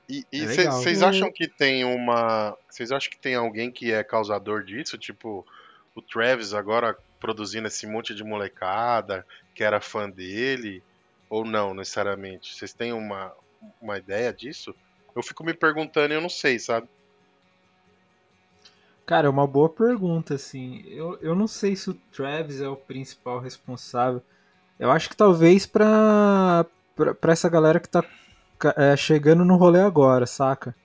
[0.10, 0.26] Isso.
[0.32, 0.74] E É legal.
[0.74, 2.57] vocês acham que tem uma.
[2.70, 4.97] Vocês acham que tem alguém que é causador disso?
[4.97, 5.45] Tipo,
[5.95, 10.82] o Travis agora produzindo esse monte de molecada que era fã dele?
[11.30, 12.55] Ou não, necessariamente?
[12.55, 13.32] Vocês têm uma,
[13.82, 14.74] uma ideia disso?
[15.16, 16.88] Eu fico me perguntando e eu não sei, sabe?
[19.05, 20.84] Cara, é uma boa pergunta, assim.
[20.88, 24.22] Eu, eu não sei se o Travis é o principal responsável.
[24.80, 28.03] Eu acho que talvez pra, pra, pra essa galera que tá
[28.76, 30.76] é, chegando no rolê agora, saca?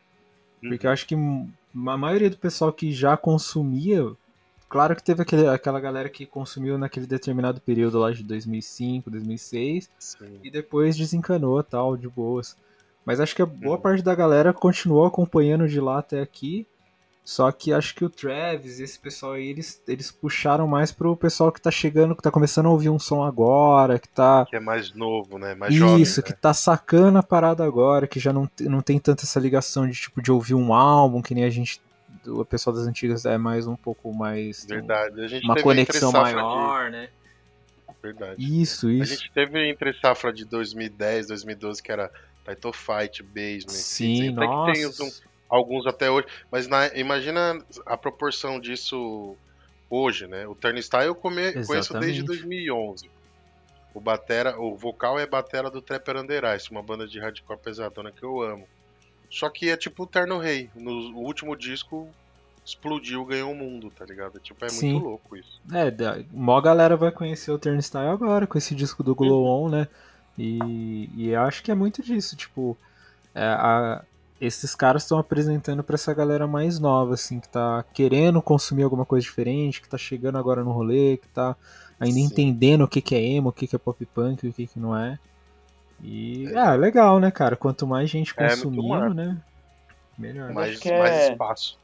[0.61, 4.13] Porque eu acho que a maioria do pessoal que já consumia.
[4.69, 9.91] Claro que teve aquele, aquela galera que consumiu naquele determinado período lá de 2005, 2006
[9.99, 10.41] Sim.
[10.43, 12.57] e depois desencanou tal, de boas.
[13.05, 13.83] Mas acho que a boa Uhum.
[13.83, 16.67] parte da galera continuou acompanhando de lá até aqui.
[17.25, 21.17] Só que acho que o Travis e esse pessoal aí, eles, eles puxaram mais pro
[21.17, 24.45] pessoal que tá chegando, que tá começando a ouvir um som agora, que tá.
[24.45, 25.55] Que é mais novo, né?
[25.55, 26.03] Mais jovem.
[26.03, 26.27] Isso, né?
[26.27, 29.99] que tá sacando a parada agora, que já não, não tem tanta essa ligação de
[29.99, 31.81] tipo de ouvir um álbum, que nem a gente.
[32.27, 34.67] O pessoal das antigas é mais um pouco mais.
[34.67, 35.21] Verdade.
[35.23, 37.07] A gente Uma conexão maior, né?
[37.89, 37.95] De...
[38.03, 38.61] Verdade.
[38.61, 39.15] Isso, A isso.
[39.15, 42.11] gente teve entre safra de 2010, 2012, que era
[42.47, 43.69] Title Fight, Basement.
[43.71, 45.05] Sim, Até que tem nossa.
[45.05, 46.27] um- alguns até hoje.
[46.51, 49.37] Mas na, imagina a proporção disso
[49.89, 50.47] hoje, né?
[50.47, 53.11] O Turnstile eu come, conheço desde 2011.
[53.95, 58.25] O batera, o vocal é batera do Trapper Underice, uma banda de hardcore pesadona que
[58.25, 58.67] eu amo.
[59.31, 60.69] Só que é tipo o Terno Rei.
[60.75, 62.09] No último disco
[62.65, 64.41] explodiu, ganhou o mundo, tá ligado?
[64.41, 64.93] Tipo, é Sim.
[64.93, 65.61] muito louco isso.
[65.73, 69.87] É, mó galera vai conhecer o Turnstile agora com esse disco do Glow On, né?
[70.37, 72.77] E, e acho que é muito disso, tipo,
[73.35, 74.05] é, a,
[74.47, 79.05] esses caras estão apresentando para essa galera mais nova, assim, que tá querendo consumir alguma
[79.05, 81.57] coisa diferente, que tá chegando agora no rolê, que tá
[81.99, 82.25] ainda Sim.
[82.25, 84.79] entendendo o que, que é emo, o que, que é pop punk, o que, que
[84.79, 85.19] não é.
[86.03, 87.57] E é ah, legal, né, cara?
[87.57, 89.37] Quanto mais gente é, consumindo, né?
[90.19, 90.53] Melhor.
[90.53, 91.33] Mais, mais é...
[91.33, 91.79] espaço.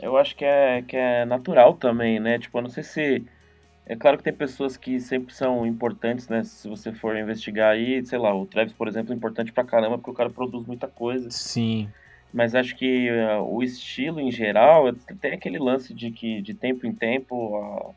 [0.00, 2.38] Eu acho que é, que é natural também, né?
[2.38, 3.24] Tipo, eu não sei se.
[3.86, 6.42] É claro que tem pessoas que sempre são importantes, né?
[6.42, 9.96] Se você for investigar aí, sei lá, o Travis, por exemplo, é importante pra caramba
[9.96, 11.30] porque o cara produz muita coisa.
[11.30, 11.88] Sim.
[12.36, 16.86] Mas acho que uh, o estilo em geral tem aquele lance de que de tempo
[16.86, 17.94] em tempo uh,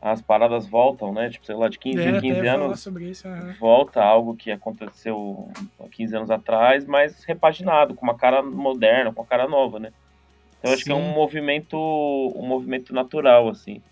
[0.00, 1.28] as paradas voltam, né?
[1.28, 3.52] Tipo, sei lá, de 15 é, em 15 anos isso, uhum.
[3.60, 5.46] volta algo que aconteceu
[5.90, 9.92] 15 anos atrás, mas repaginado, com uma cara moderna, com uma cara nova, né?
[10.58, 13.82] Então acho que é um movimento, um movimento natural, assim.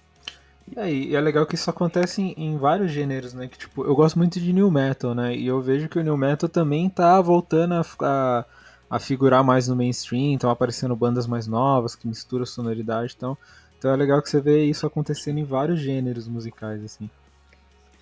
[0.76, 3.48] É, e é legal que isso acontece em, em, vários gêneros, né?
[3.48, 5.36] Que, tipo, eu gosto muito de New Metal, né?
[5.36, 8.44] E eu vejo que o New Metal também tá voltando a, a,
[8.90, 13.38] a figurar mais no mainstream, estão aparecendo bandas mais novas que misturam sonoridade, então,
[13.78, 17.08] então é legal que você vê isso acontecendo em vários gêneros musicais, assim.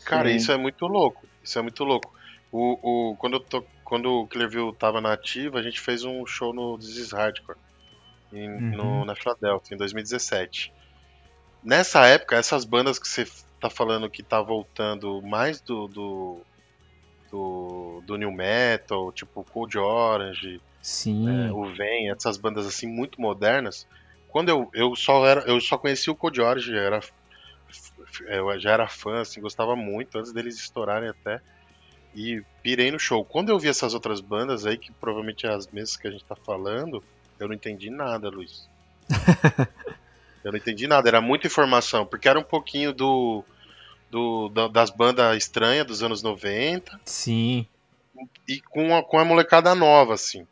[0.05, 0.37] Cara, Sim.
[0.37, 1.27] isso é muito louco.
[1.45, 2.13] Isso é muito louco.
[2.51, 6.25] O, o, quando, eu tô, quando o Clearview tava na ativa, a gente fez um
[6.25, 7.59] show no This is Hardcore
[8.33, 8.77] em, uhum.
[8.77, 10.73] no, na Philadelphia, em 2017.
[11.63, 13.27] Nessa época, essas bandas que você
[13.61, 16.41] tá falando que tá voltando mais do, do,
[17.31, 21.29] do, do New Metal, tipo Cold Orange, Sim.
[21.29, 23.87] É, o Vem, essas bandas assim muito modernas,
[24.29, 27.01] quando eu, eu só era eu só conheci o Cold Orange, já era,
[28.27, 31.41] eu já era fã, assim, gostava muito, antes deles estourarem até,
[32.15, 33.25] e pirei no show.
[33.25, 36.25] Quando eu vi essas outras bandas aí, que provavelmente é as mesmas que a gente
[36.25, 37.03] tá falando,
[37.39, 38.69] eu não entendi nada, Luiz.
[40.45, 43.45] eu não entendi nada, era muita informação, porque era um pouquinho do,
[44.11, 47.01] do das bandas estranhas dos anos 90.
[47.05, 47.67] Sim.
[48.47, 50.47] E com a, com a molecada nova, assim.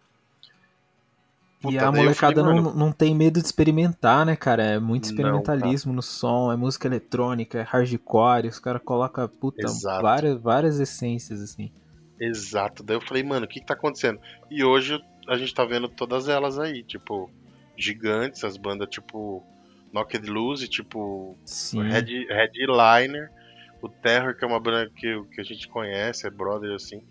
[1.60, 4.62] Puta, e a molecada falei, não, não tem medo de experimentar, né, cara?
[4.62, 9.66] É muito experimentalismo não, no som, é música eletrônica, é hardcore, os caras colocam, puta,
[10.00, 11.72] várias, várias essências, assim.
[12.20, 12.82] Exato.
[12.82, 14.20] Daí eu falei, mano, o que, que tá acontecendo?
[14.50, 17.30] E hoje a gente tá vendo todas elas aí, tipo,
[17.76, 19.42] gigantes, as bandas tipo
[19.92, 21.36] Knocked Loose, tipo
[21.74, 23.30] Red, Headliner,
[23.80, 27.02] o Terror, que é uma banda que, que a gente conhece, é brother assim.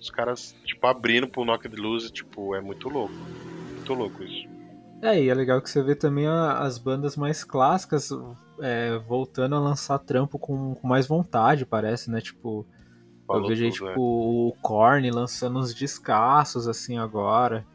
[0.00, 3.14] Os caras, tipo, abrindo pro Knocked Loose, tipo, é muito louco.
[3.84, 4.48] Muito louco isso.
[5.02, 8.10] É, e é legal que você vê também as bandas mais clássicas
[8.60, 12.20] é, voltando a lançar trampo com, com mais vontade, parece, né?
[12.20, 12.66] Tipo,
[13.26, 13.94] Falou eu vejo aí, tipo, é.
[13.96, 17.66] o Korn lançando uns descassos, assim, agora.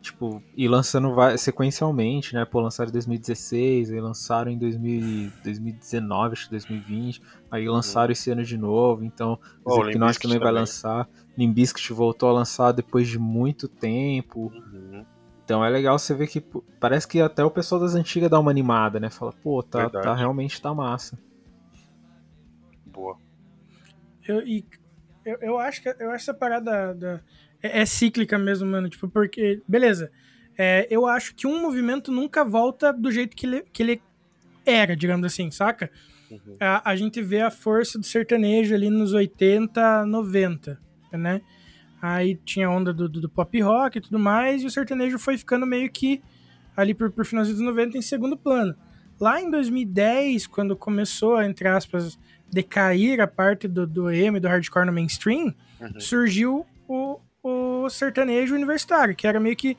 [0.00, 2.44] Tipo, e lançando sequencialmente, né?
[2.44, 7.20] Pô, lançaram em 2016, aí lançaram em 2000, 2019, acho que 2020.
[7.50, 7.74] Aí uhum.
[7.74, 11.08] lançaram esse ano de novo, então o oh, Slipknot também, também vai lançar.
[11.36, 14.52] Limbiskit voltou a lançar depois de muito tempo.
[14.54, 15.04] Uhum.
[15.48, 16.44] Então é legal você ver que
[16.78, 19.08] parece que até o pessoal das antigas dá uma animada, né?
[19.08, 21.18] Fala, pô, tá, tá realmente tá massa.
[22.84, 23.16] Boa.
[24.26, 24.62] Eu, e
[25.24, 27.20] eu, eu acho que eu acho essa parada da,
[27.62, 28.90] é, é, cíclica mesmo, mano.
[28.90, 29.62] Tipo, porque.
[29.66, 30.12] Beleza.
[30.58, 34.02] É, eu acho que um movimento nunca volta do jeito que ele, que ele
[34.66, 35.90] era, digamos assim, saca?
[36.30, 36.56] Uhum.
[36.60, 40.78] A, a, gente vê a força do sertanejo ali nos 80, 90,
[41.14, 41.40] né?
[42.00, 45.18] Aí tinha a onda do, do, do pop rock e tudo mais, e o sertanejo
[45.18, 46.22] foi ficando meio que
[46.76, 48.74] ali por, por finalzinho dos 90 em segundo plano.
[49.20, 52.16] Lá em 2010, quando começou a, entre aspas,
[52.50, 56.00] decair a parte do, do emo e do hardcore no mainstream, uhum.
[56.00, 59.76] surgiu o, o sertanejo universitário, que era meio que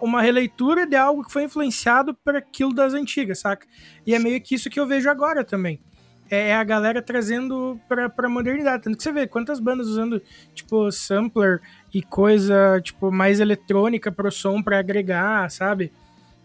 [0.00, 3.66] uma releitura de algo que foi influenciado por aquilo das antigas, saca?
[4.06, 5.80] E é meio que isso que eu vejo agora também.
[6.32, 8.84] É, é a galera trazendo pra, pra modernidade.
[8.84, 10.22] Tanto que você vê quantas bandas usando,
[10.54, 11.60] tipo, sampler
[11.92, 15.92] e coisa, tipo, mais eletrônica pro som pra agregar, sabe?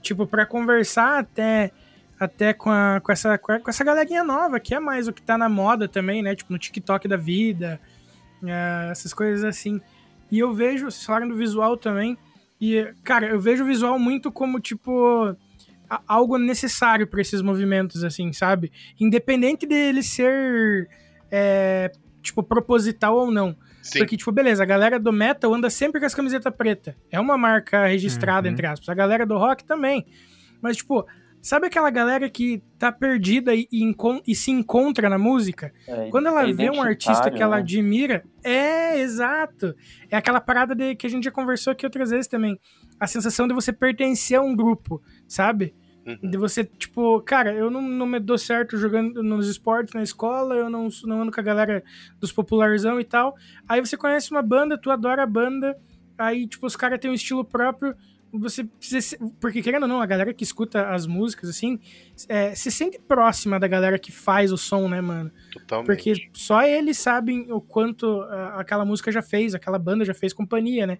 [0.02, 1.72] Tipo, pra conversar até
[2.20, 5.38] até com, a, com, essa, com essa galerinha nova, que é mais o que tá
[5.38, 6.36] na moda também, né?
[6.36, 7.80] Tipo, no TikTok da vida,
[8.44, 9.80] é, essas coisas assim.
[10.30, 12.18] E eu vejo, vocês falaram do visual também,
[12.60, 15.34] e, cara, eu vejo o visual muito como, tipo,
[16.08, 18.72] algo necessário para esses movimentos, assim, sabe?
[19.00, 20.90] Independente dele ser,
[21.32, 23.56] é, tipo, proposital ou não.
[23.82, 24.00] Sim.
[24.00, 26.94] Porque, tipo, beleza, a galera do metal anda sempre com as camisetas pretas.
[27.10, 28.54] É uma marca registrada, Uhum.
[28.54, 28.90] entre aspas.
[28.90, 30.06] A galera do rock também.
[30.62, 31.06] Mas, tipo,
[31.42, 35.74] sabe aquela galera que tá perdida e, e e se encontra na música?
[35.88, 37.62] É, Quando ela é vê um artista que ela né?
[37.62, 39.76] admira, é exato.
[40.10, 42.60] É aquela parada de, que a gente já conversou aqui outras vezes também.
[43.00, 45.74] A sensação de você pertencer a um grupo, sabe?
[46.08, 46.30] Uhum.
[46.30, 50.56] De você, tipo, cara, eu não, não me dou certo jogando nos esportes na escola,
[50.56, 51.84] eu não, não ando com a galera
[52.20, 53.36] dos popularzão e tal.
[53.68, 55.78] Aí você conhece uma banda, tu adora a banda,
[56.18, 57.94] aí, tipo, os caras têm um estilo próprio.
[58.40, 59.18] Você precisa.
[59.40, 61.80] Porque, querendo ou não, a galera que escuta as músicas, assim,
[62.28, 65.32] é, se sente próxima da galera que faz o som, né, mano?
[65.52, 65.86] Totalmente.
[65.88, 70.34] Porque só eles sabem o quanto ah, aquela música já fez, aquela banda já fez
[70.34, 70.98] companhia, né?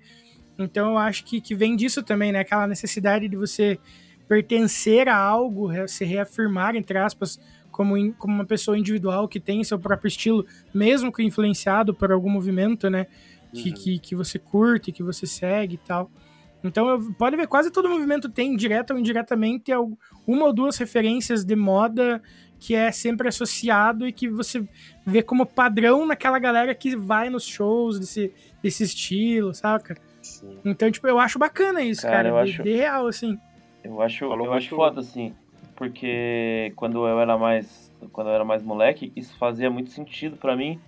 [0.60, 2.40] Então eu acho que, que vem disso também, né?
[2.40, 3.80] Aquela necessidade de você
[4.28, 7.40] pertencer a algo, se reafirmar, entre aspas,
[7.72, 12.12] como, in- como uma pessoa individual que tem seu próprio estilo, mesmo que influenciado por
[12.12, 13.06] algum movimento, né?
[13.54, 13.76] Que, Uhum.
[13.76, 16.12] que, que você curte, que você segue e tal.
[16.64, 19.72] Então, eu- pode ver, quase todo movimento tem, direta ou indiretamente,
[20.26, 22.22] uma ou duas referências de moda
[22.60, 24.68] que é sempre associado e que você
[25.06, 28.34] vê como padrão naquela galera que vai nos shows desse,
[28.64, 29.96] desse estilo, saca?
[30.22, 30.58] Sim.
[30.66, 33.38] Então, tipo, eu acho bacana isso, Cara, cara, eu de, acho- de real, assim.
[33.84, 35.34] Eu acho, Falou eu acho muito- foda, assim,
[35.76, 40.56] porque quando eu era mais, quando eu era mais moleque, isso fazia muito sentido pra
[40.56, 40.80] mim.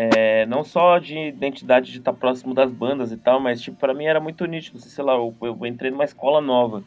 [0.00, 3.92] É, não só de identidade de estar próximo das bandas e tal, mas tipo, pra
[3.92, 6.84] mim era muito nítido, sei lá, eu, eu entrei numa escola nova.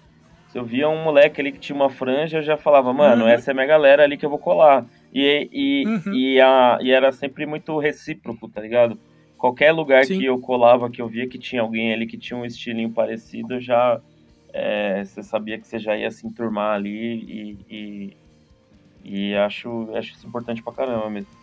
[0.48, 3.30] Se eu via um moleque ali que tinha uma franja, eu já falava, mano, Uhum.
[3.30, 4.86] essa é minha galera ali que eu vou colar.
[5.14, 6.14] E, e, Uhum.
[6.14, 8.98] e, a, e era sempre muito recíproco, tá ligado?
[9.38, 10.18] Qualquer lugar Sim.
[10.18, 13.60] que eu colava, que eu via que tinha alguém ali que tinha um estilinho parecido,
[13.60, 14.00] já
[14.54, 18.18] é, você sabia que você já ia se enturmar ali e, e,
[19.04, 21.41] e acho, acho isso importante pra caramba mesmo.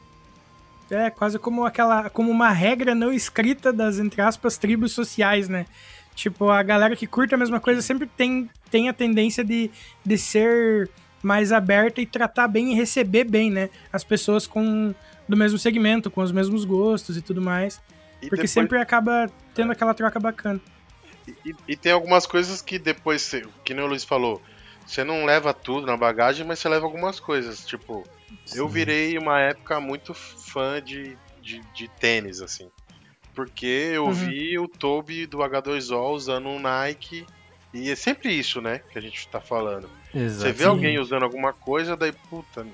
[0.91, 5.66] É quase como aquela, como uma regra não escrita das, entre aspas, tribos sociais, né?
[6.14, 9.70] Tipo, a galera que curte a mesma coisa sempre tem, tem a tendência de,
[10.05, 10.91] de ser
[11.22, 13.68] mais aberta e tratar bem e receber bem, né?
[13.93, 14.95] As pessoas com
[15.28, 17.80] do mesmo segmento, com os mesmos gostos e tudo mais.
[18.16, 20.61] E Porque depois- sempre acaba tendo aquela troca bacana.
[21.45, 23.30] E, e tem algumas coisas que depois,
[23.62, 24.41] que nem o Luiz falou,
[24.86, 27.66] você não leva tudo na bagagem, mas você leva algumas coisas.
[27.66, 28.03] Tipo,
[28.55, 28.72] eu Sim.
[28.72, 30.14] virei uma época muito
[30.51, 32.70] fã de, de, de tênis, assim.
[33.34, 34.12] Porque eu Uhum.
[34.12, 37.26] vi o Toby do H2O usando um Nike.
[37.72, 38.80] E é sempre isso, né?
[38.90, 39.88] Que a gente tá falando.
[40.14, 40.40] Exato.
[40.42, 42.66] Você vê alguém usando alguma coisa, daí, puta,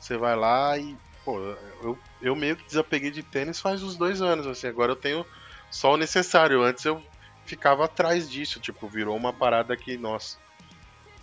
[0.00, 0.96] você vai lá e.
[1.24, 1.38] Pô,
[1.82, 4.66] eu, eu meio que desapeguei de tênis faz uns dois anos, assim.
[4.66, 5.26] Agora eu tenho
[5.70, 6.62] só o necessário.
[6.62, 7.02] Antes eu
[7.44, 10.38] ficava atrás disso, tipo, virou uma parada que, nossa.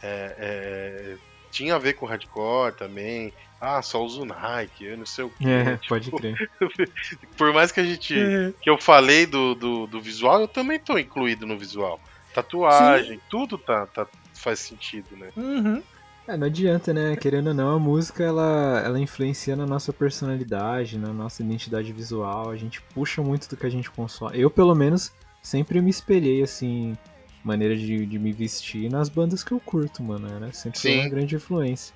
[0.03, 1.17] é- é,
[1.49, 3.33] tinha a ver com hardcore também.
[3.59, 5.47] Ah, só uso Nike, eu não sei o que.
[5.47, 6.49] É, pode crer.
[7.37, 8.13] Por mais que a gente.
[8.17, 11.99] É, que eu falei do, do, do visual, eu também tô incluído no visual.
[12.33, 15.29] Tatuagem, tudo tá, tá, faz sentido, né?
[15.37, 15.81] uhum.
[16.27, 17.15] É, não adianta, né?
[17.15, 22.49] Querendo ou não, a música ela, ela influencia na nossa personalidade, na nossa identidade visual.
[22.49, 24.39] A gente puxa muito do que a gente consome.
[24.39, 26.97] Eu, pelo menos, sempre me espelhei, assim,
[27.43, 30.27] maneira de, de me vestir nas bandas que eu curto, mano.
[30.27, 30.99] Era sempre foi Sim.
[31.01, 31.93] uma grande influência.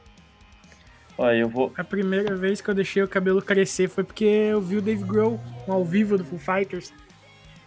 [1.19, 1.73] Olha, eu vou.
[1.77, 5.03] A primeira vez que eu deixei o cabelo crescer foi porque eu vi o Dave
[5.03, 6.93] Grohl ao vivo do Foo Fighters.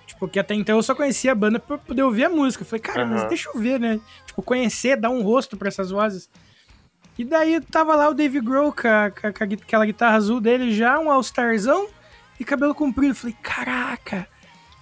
[0.06, 2.62] Tipo, que até então eu só conhecia a banda pra poder ouvir a música.
[2.62, 3.28] Eu falei, cara, mas Aham.
[3.28, 4.00] deixa eu ver, né?
[4.26, 6.30] Tipo, conhecer, dar um rosto pra essas vozes.
[7.18, 10.16] E daí tava lá o Dave Grohl com, a- com a- com a aquela guitarra
[10.16, 11.88] azul dele já, um All-Starzão
[12.40, 13.10] e cabelo comprido.
[13.12, 14.26] Eu falei, caraca,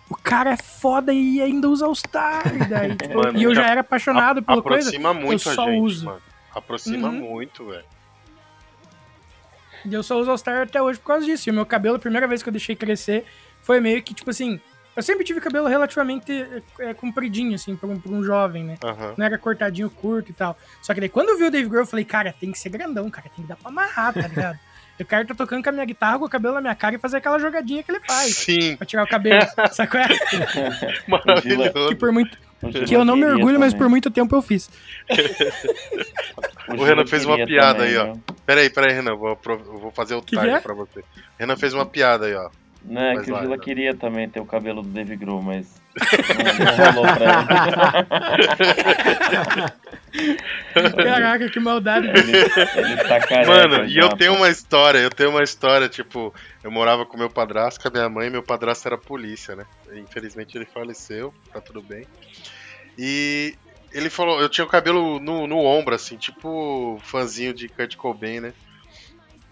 [0.08, 2.42] o cara é foda e ainda usa All-Star.
[2.54, 4.88] E, tipo, e eu já era apaixonado pela coisa.
[4.90, 6.04] Aproxima muito eu a só gente, uso.
[6.06, 6.20] mano.
[6.54, 7.14] Aproxima Uhum.
[7.14, 7.84] muito, velho.
[9.84, 11.48] E eu só uso All-Star até hoje por causa disso.
[11.48, 13.24] E o meu cabelo, a primeira vez que eu deixei crescer,
[13.62, 14.60] foi meio que, tipo assim...
[14.96, 18.76] Eu sempre tive cabelo relativamente é, é, compridinho, assim, pra um, pra um jovem, né?
[18.84, 19.14] Aham.
[19.16, 20.58] Não era cortadinho, curto e tal.
[20.82, 22.70] Só que daí, quando eu vi o Dave Grohl, eu falei, cara, tem que ser
[22.70, 23.30] grandão, cara.
[23.34, 24.58] Tem que dar pra amarrar, tá ligado?
[25.00, 26.98] eu quero estar tocando com a minha guitarra, com o cabelo na minha cara e
[26.98, 28.36] fazer aquela jogadinha que ele faz.
[28.36, 30.00] Sim, Pra tirar o cabelo, sacou?
[31.08, 31.88] Maravilhoso.
[31.88, 32.36] Que, por muito,
[32.86, 33.90] que eu não me orgulho, mas por também.
[33.90, 34.70] muito tempo eu fiz.
[36.78, 38.04] O Renan fez uma piada também, aí, ó.
[38.14, 38.20] né?
[38.46, 39.16] Pera aí, pera aí, Renan.
[39.16, 40.60] Vou, vou fazer o time é?
[40.60, 41.02] pra você.
[41.38, 42.48] Renan fez uma piada aí, ó.
[42.84, 45.79] Não, é Mas que o Gila queria também ter o cabelo do Dave Grohl, mas
[45.96, 47.44] não, não rolou pra
[51.04, 52.08] Caraca, que maldade.
[52.08, 52.36] ele.
[52.36, 56.70] ele, tá careca Mano, e eu tenho uma história, eu tenho uma história, tipo, eu
[56.70, 59.64] morava com meu padrasto, com a minha mãe, meu padrasto era polícia, né?
[59.94, 62.06] Infelizmente ele faleceu, tá tudo bem.
[62.98, 63.54] E
[63.92, 68.40] ele falou, eu tinha o cabelo no, no ombro, assim, tipo fãzinho de Kurt Cobain,
[68.40, 68.52] né?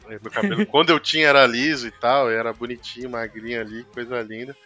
[0.09, 4.57] Meu cabelo, quando eu tinha era liso e tal, era bonitinho, magrinho ali, coisa linda.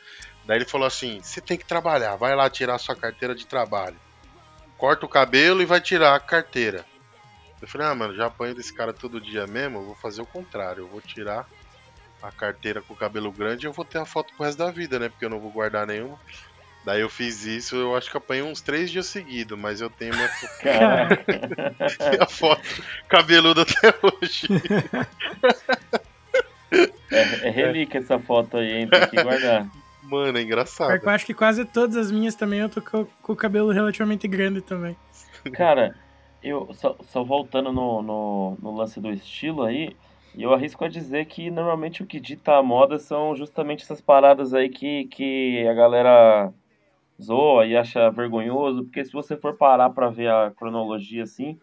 [0.45, 3.97] Daí ele falou assim: você tem que trabalhar, vai lá tirar sua carteira de trabalho.
[4.77, 6.85] Corta o cabelo e vai tirar a carteira.
[7.61, 10.27] Eu falei, ah, mano, já apanho desse cara todo dia mesmo, eu vou fazer o
[10.27, 11.47] contrário, eu vou tirar
[12.21, 14.73] a carteira com o cabelo grande e eu vou ter a foto pro resto da
[14.73, 15.09] vida, né?
[15.09, 16.19] Porque eu não vou guardar nenhuma.
[16.85, 20.13] Daí eu fiz isso, eu acho que apanhei uns três dias seguidos, mas eu tenho
[20.17, 20.29] minha,
[22.11, 24.49] minha foto cabeluda até hoje.
[27.13, 28.89] É, é relíquia essa foto aí, hein?
[28.89, 29.69] Tem que guardar.
[30.13, 31.03] Mano, é engraçado.
[31.03, 34.29] Eu acho que quase todas as minhas também eu tô com, com o cabelo relativamente
[34.29, 34.95] grande também.
[35.55, 35.97] Cara,
[36.43, 39.97] eu só, só voltando no, no, no lance do estilo aí,
[40.37, 44.53] eu arrisco a dizer que normalmente o que dita a moda são justamente essas paradas
[44.53, 46.53] aí que, que a galera
[47.21, 51.59] zoa e acha vergonhoso, porque se você for parar pra ver a cronologia assim,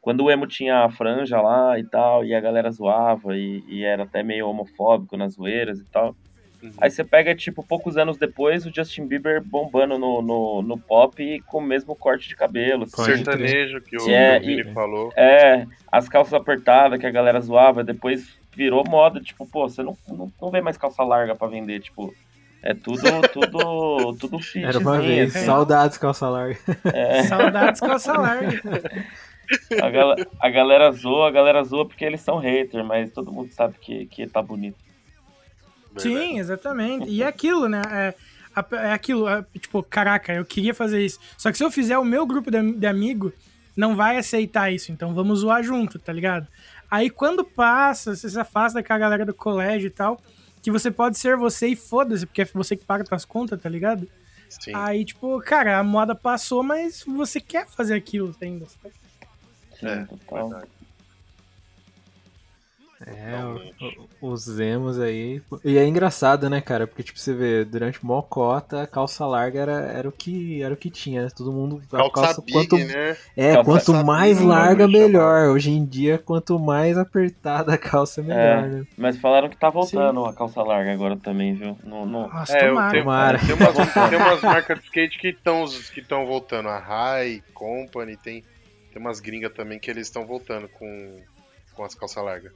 [0.00, 3.82] quando o emo tinha a franja lá e tal, e a galera zoava e, e
[3.82, 6.14] era até meio homofóbico nas zoeiras e tal.
[6.62, 6.72] Uhum.
[6.78, 11.22] Aí você pega, tipo, poucos anos depois, o Justin Bieber bombando no, no, no pop
[11.22, 12.84] e com o mesmo corte de cabelo.
[12.84, 13.04] Assim.
[13.04, 15.12] Sertanejo, que o é, Vini falou.
[15.16, 19.96] É, as calças apertadas que a galera zoava, depois virou moda, tipo, pô, você não,
[20.08, 22.12] não, não vê mais calça larga para vender, tipo,
[22.60, 23.02] é tudo,
[23.32, 24.64] tudo, tudo fit.
[24.64, 25.34] Era uma vez.
[25.34, 25.46] Assim.
[25.46, 26.58] Saudades calça larga.
[26.92, 27.22] É.
[27.24, 28.60] Saudades calça larga.
[29.80, 33.50] A, gal a galera zoa, a galera zoa porque eles são hater, mas todo mundo
[33.52, 34.87] sabe que, que tá bonito.
[36.02, 37.08] Sim, exatamente.
[37.08, 37.82] E é aquilo, né?
[37.90, 38.14] É,
[38.76, 41.18] é aquilo, é, tipo, caraca, eu queria fazer isso.
[41.36, 43.32] Só que se eu fizer o meu grupo de, de amigo,
[43.76, 44.90] não vai aceitar isso.
[44.90, 46.46] Então vamos zoar junto, tá ligado?
[46.90, 50.20] Aí quando passa, você se afasta com a galera do colégio e tal,
[50.62, 53.68] que você pode ser você e foda-se, porque é você que paga suas contas, tá
[53.68, 54.08] ligado?
[54.48, 54.72] Sim.
[54.74, 58.66] Aí, tipo, cara, a moda passou, mas você quer fazer aquilo ainda.
[58.66, 58.94] Sabe?
[59.78, 60.18] Sim,
[63.06, 63.12] é.
[63.12, 63.74] Verdade.
[63.80, 65.40] É, os emos aí.
[65.64, 66.86] E é engraçado, né, cara?
[66.86, 70.74] Porque, tipo, você vê, durante mó cota, a calça larga era, era, o, que, era
[70.74, 71.28] o que tinha, né?
[71.34, 71.80] Todo mundo.
[71.90, 73.16] Calça, calça big, quanto, né?
[73.36, 75.42] É, calça quanto mais larga, melhor.
[75.42, 75.54] Chamar.
[75.54, 78.86] Hoje em dia, quanto mais apertada a calça, melhor, é, né?
[78.96, 80.30] Mas falaram que tá voltando Sim.
[80.30, 81.78] a calça larga agora também, viu?
[81.84, 82.28] No, no...
[82.28, 82.90] Nossa, é, tomara.
[82.90, 83.38] Tem, tomara.
[83.38, 86.68] Tem, umas, tem umas marcas de skate que estão que voltando.
[86.68, 88.42] A High, Company, tem,
[88.92, 91.16] tem umas gringas também que eles estão voltando com,
[91.74, 92.52] com as calças largas.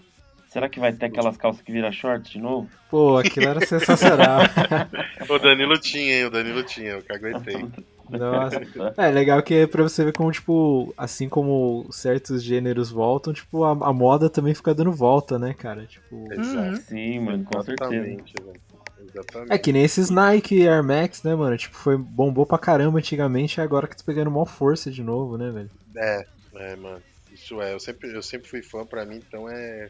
[0.53, 2.69] Será que vai ter aquelas calças que vira short de novo?
[2.91, 4.41] Pô, aquilo era sensacional.
[5.27, 6.25] o Danilo tinha, hein?
[6.27, 7.65] O Danilo tinha, eu caguetei.
[8.11, 8.61] Nossa.
[8.99, 13.65] É legal que é pra você ver como, tipo, assim como certos gêneros voltam, tipo,
[13.65, 15.87] a, a moda também fica dando volta, né, cara?
[15.87, 16.31] Tipo.
[16.31, 16.77] Exato.
[16.83, 18.61] Sim, mano, com Exatamente, certeza.
[19.09, 19.53] Exatamente.
[19.55, 21.57] É que nem esses Nike Air Max, né, mano?
[21.57, 25.51] Tipo, foi bombou pra caramba antigamente, agora que tá pegando maior força de novo, né,
[25.51, 25.71] velho?
[25.97, 26.27] É,
[26.57, 27.03] é, mano.
[27.33, 29.89] Isso é, eu sempre, eu sempre fui fã, pra mim, então é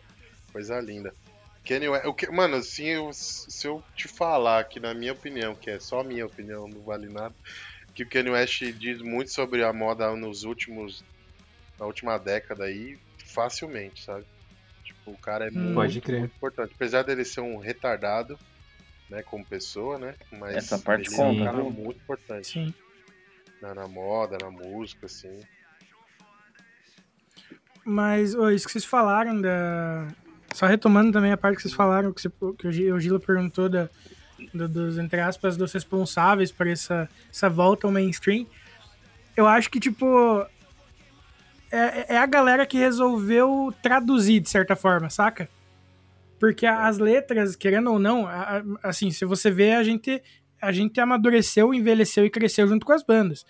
[0.53, 1.14] Coisa linda.
[1.64, 5.55] Kanye West, o que, mano, assim, eu, se eu te falar que na minha opinião,
[5.55, 7.34] que é só minha opinião, não vale nada,
[7.94, 11.05] que o Kanye West diz muito sobre a moda nos últimos,
[11.78, 14.24] na última década aí, facilmente, sabe?
[14.84, 16.72] Tipo, o cara é hum, muito, muito, importante.
[16.74, 18.38] Apesar dele ser um retardado,
[19.09, 22.48] né, como pessoa, né, mas Essa parte ele conta, é um cara muito importante.
[22.48, 22.74] Sim.
[23.61, 25.40] Na, na moda, na música, assim.
[27.84, 30.09] Mas, oh, isso que vocês falaram da,
[30.55, 33.88] só retomando também a parte que vocês falaram, que, você, que o Gila perguntou da,
[34.53, 38.46] do, dos, entre aspas, dos responsáveis por essa, essa volta ao mainstream.
[39.36, 40.44] Eu acho que, tipo,
[41.70, 45.48] é, é a galera que resolveu traduzir, de certa forma, saca?
[46.38, 48.26] Porque as letras, querendo ou não,
[48.82, 50.20] assim, se você vê, a gente,
[50.61, 53.46] a gente amadureceu, envelheceu e cresceu junto com as bandas.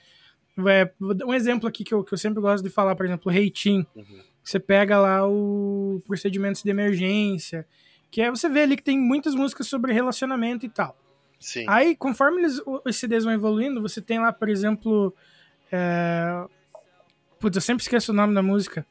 [0.69, 3.87] É, um exemplo aqui que eu, que eu sempre gosto de falar, por exemplo, Reitinho.
[3.97, 7.67] Uhum você pega lá o procedimentos de emergência,
[8.11, 10.97] que é você vê ali que tem muitas músicas sobre relacionamento e tal.
[11.43, 11.65] Sim.
[11.69, 15.15] Aí, conforme eles, os CDs vão evoluindo, você tem lá, por exemplo.
[15.71, 16.45] É...
[17.41, 18.87] Putz, eu sempre esqueço o nome da música.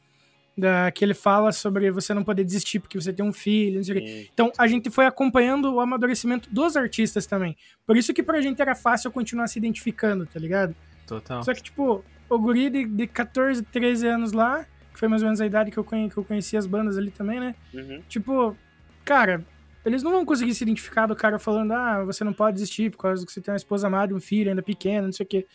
[0.58, 3.84] Da, que ele fala sobre você não poder desistir porque você tem um filho, não
[3.86, 4.30] sei o quê.
[4.34, 7.56] Então, a gente foi acompanhando o amadurecimento dos artistas também.
[7.88, 10.76] Por isso que pra gente era fácil continuar se identificando, tá ligado?
[11.08, 11.42] Total.
[11.42, 14.68] Só que, tipo, o guri de, de 14, 13 anos lá,
[15.02, 17.10] foi mais ou menos a idade que eu, conhe, que eu conheci as bandas ali
[17.10, 17.56] também, né?
[17.74, 18.04] Uhum.
[18.08, 18.56] Tipo,
[19.04, 19.44] cara,
[19.84, 23.00] eles não vão conseguir se identificar do cara falando, ah, você não pode desistir por
[23.00, 25.48] causa que você tem uma esposa amada um filho ainda pequeno, não sei o quê.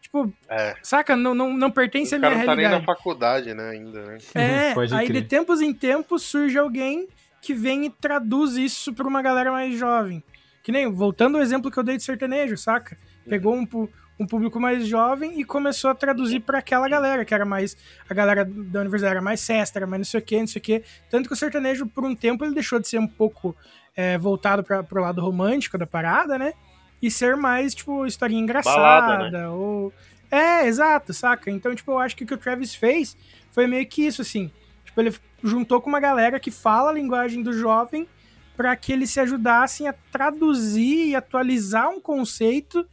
[0.00, 0.74] Tipo, é.
[0.82, 1.14] saca?
[1.14, 2.56] Não, não, não pertence à minha realidade.
[2.62, 4.18] não tá nem na faculdade, né, ainda, né?
[4.34, 5.20] É, aí crer.
[5.20, 7.06] de tempos em tempos surge alguém
[7.42, 10.24] que vem e traduz isso pra uma galera mais jovem.
[10.62, 12.96] Que nem, voltando ao exemplo que eu dei de sertanejo, saca?
[13.28, 13.66] Pegou um,
[14.18, 17.76] um público mais jovem e começou a traduzir para aquela galera, que era mais.
[18.08, 20.60] A galera da universidade era mais cesta, era mais não sei o que, não sei
[20.60, 20.82] o que.
[21.10, 23.56] Tanto que o sertanejo, por um tempo, ele deixou de ser um pouco
[23.96, 26.52] é, voltado para pro lado romântico da parada, né?
[27.02, 28.78] E ser mais, tipo, historinha engraçada.
[28.78, 29.48] Balada, né?
[29.48, 29.92] ou...
[30.30, 31.50] É, exato, saca?
[31.50, 33.16] Então, tipo, eu acho que o que o Travis fez
[33.50, 34.50] foi meio que isso, assim.
[34.84, 38.08] Tipo, ele juntou com uma galera que fala a linguagem do jovem
[38.56, 42.86] para que eles se ajudassem a traduzir e atualizar um conceito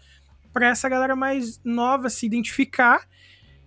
[0.54, 3.08] para essa galera mais nova se identificar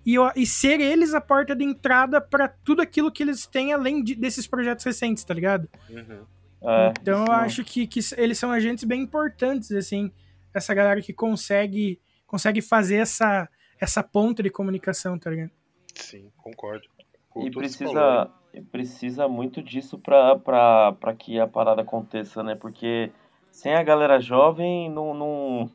[0.04, 4.02] e, e ser eles a porta de entrada para tudo aquilo que eles têm além
[4.02, 5.68] de, desses projetos recentes, tá ligado?
[5.88, 6.24] Uhum.
[6.62, 10.10] É, Então eu acho que, que eles são agentes bem importantes, assim,
[10.52, 13.48] essa galera que consegue, consegue fazer essa,
[13.80, 15.50] essa ponta de comunicação, tá ligado?
[15.94, 16.88] Sim, concordo.
[17.36, 22.54] E precisa, e precisa muito disso pra que a parada aconteça, né?
[22.54, 23.10] Porque
[23.50, 25.70] sem a galera jovem, não, não...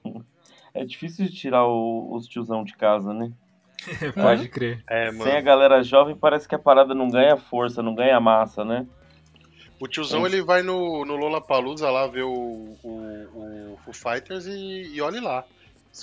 [0.81, 3.31] é difícil de tirar o- os tiozão de casa, né?
[4.15, 4.83] Pode crer.
[4.89, 8.63] É, Sem a galera jovem, parece que a parada não ganha força, não ganha massa,
[8.65, 8.85] né?
[9.79, 12.33] O tiozão ele vai no, no Lollapalooza lá ver o,
[12.83, 15.45] o, o Foo Fighters e, e olhe lá.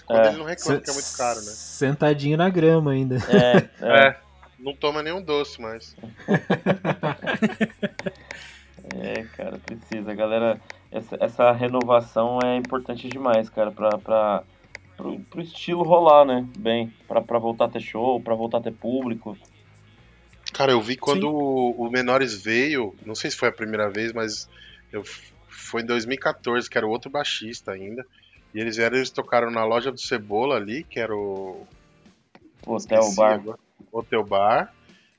[0.06, 0.28] Quando É.
[0.28, 1.42] ele não reclama, que é muito caro, né?
[1.52, 3.16] Sentadinho na grama ainda.
[3.28, 4.16] É, é, É.
[4.58, 5.94] Não toma nenhum doce mais.
[9.00, 10.10] é, cara, precisa.
[10.10, 10.60] A galera,
[10.90, 14.42] essa, essa renovação é importante demais, cara, pra, pra,
[14.96, 16.46] pro, pro estilo rolar, né?
[16.58, 19.36] Bem, pra, pra voltar a ter show, pra voltar a ter público.
[20.52, 24.12] Cara, eu vi quando o, o Menores veio, não sei se foi a primeira vez,
[24.12, 24.48] mas
[24.92, 25.02] eu,
[25.48, 28.06] foi em 2014, que era o outro baixista ainda.
[28.54, 31.66] E eles vieram, eles tocaram na loja do Cebola ali, que era o.
[32.66, 33.34] O hotel, esqueci bar.
[33.34, 33.58] agora,
[33.92, 34.74] Hotel Bar.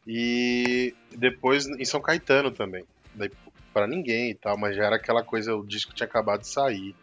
[0.06, 2.84] E depois em São Caetano também.
[3.14, 3.30] Daí
[3.74, 6.96] pra ninguém e tal, mas já era aquela coisa, o disco tinha acabado de sair.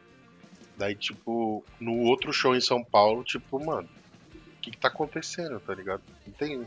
[0.77, 3.89] Daí, tipo, no outro show em São Paulo, tipo, mano,
[4.35, 6.03] o que, que tá acontecendo, tá ligado?
[6.27, 6.66] Não tem.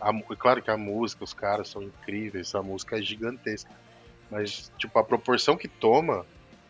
[0.00, 3.70] A, mu- claro que a música, os caras são incríveis, a música é gigantesca.
[4.30, 6.24] Mas, tipo, a proporção que toma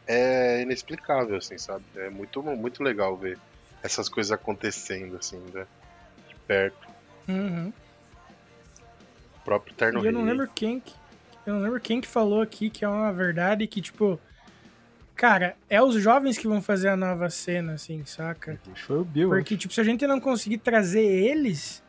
[0.06, 1.84] é inexplicável, assim, sabe?
[1.96, 3.38] É muito, muito legal ver
[3.82, 5.66] essas coisas acontecendo, assim, né?
[6.28, 6.88] De perto.
[7.28, 7.72] Uhum.
[9.36, 10.94] O próprio Terno E eu não lembro quem que,
[11.46, 14.18] eu não lembro quem que falou aqui que é uma verdade que, tipo,
[15.14, 18.58] cara, é os jovens que vão fazer a nova cena, assim, saca?
[18.86, 19.28] Foi o Bill.
[19.28, 21.82] Porque, tipo, se a gente não conseguir trazer eles,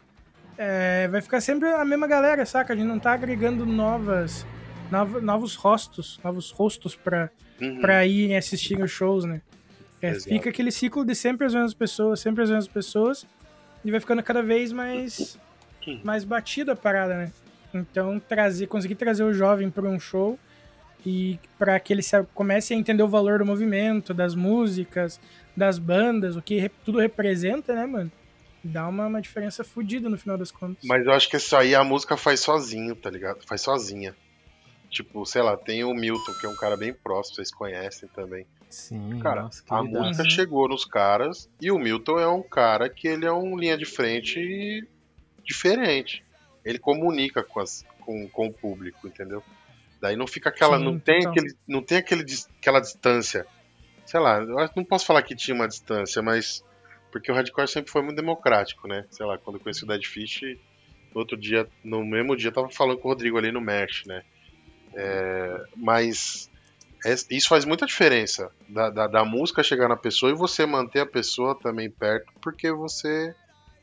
[0.57, 2.73] é, vai ficar sempre a mesma galera, saca?
[2.73, 4.45] A gente não tá agregando novas,
[4.91, 7.29] nova- novos rostos, novos rostos pra,
[7.61, 7.81] Uhum.
[7.81, 9.41] pra irem assistir os shows, né?
[10.01, 13.25] É, fica aquele ciclo de sempre as mesmas pessoas, sempre as mesmas pessoas,
[13.85, 15.39] e vai ficando cada vez mais,
[16.03, 17.31] mais batida a parada, né?
[17.73, 20.37] Então, trazer, conseguir trazer o jovem para um show
[21.05, 22.01] e para que ele
[22.33, 25.19] comece a entender o valor do movimento, das músicas,
[25.55, 28.11] das bandas, o que re- tudo representa, né, mano?
[28.63, 30.83] Dá uma, uma diferença fodida no final das contas.
[30.85, 33.45] Mas eu acho que isso aí a música faz sozinho, tá ligado?
[33.45, 34.15] Faz sozinha.
[34.89, 38.45] Tipo, sei lá, tem o Milton, que é um cara bem próximo, vocês conhecem também.
[38.69, 43.07] Sim, Cara, nossa, a música chegou nos caras e o Milton é um cara que
[43.07, 44.87] ele é um linha de frente
[45.43, 46.23] diferente.
[46.63, 49.43] Ele comunica com, as, com, com o público, entendeu?
[50.03, 50.77] Daí não fica aquela.
[50.77, 51.31] Sim, não tem, total.
[51.31, 52.25] aquele, não tem aquele,
[52.59, 53.47] aquela distância.
[54.05, 56.61] Sei lá, eu não posso falar que tinha uma distância, mas.
[57.09, 59.05] Porque o hardcore sempre foi muito democrático, né?
[59.09, 60.41] Sei lá, quando eu conheci o Dead Fish,
[61.13, 64.03] no outro dia, no mesmo dia, eu tava falando com o Rodrigo ali no Mesh,
[64.05, 64.23] né?
[64.93, 66.51] É, mas
[67.05, 70.99] é- isso faz muita diferença da, da, da música chegar na pessoa e você manter
[70.99, 73.33] a pessoa também perto, porque você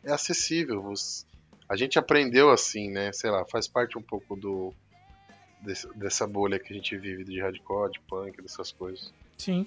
[0.05, 0.83] é acessível.
[0.83, 1.25] você-
[1.67, 3.11] a gente aprendeu assim, né?
[3.13, 4.75] Sei lá, faz parte um pouco do
[5.63, 9.13] desse- dessa bolha que a gente vive de hardcore, de punk, dessas coisas.
[9.39, 9.67] Sim.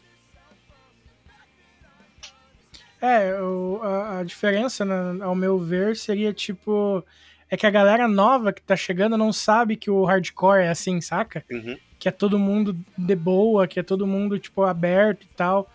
[3.02, 7.04] É, o- a, a diferença, na- ao meu ver, seria tipo.
[7.50, 11.00] É que a galera nova que tá chegando não sabe que o hardcore é assim,
[11.02, 11.44] saca?
[11.52, 11.78] Uhum.
[12.00, 15.70] Que é todo mundo de boa, que é todo mundo, tipo, aberto e tal.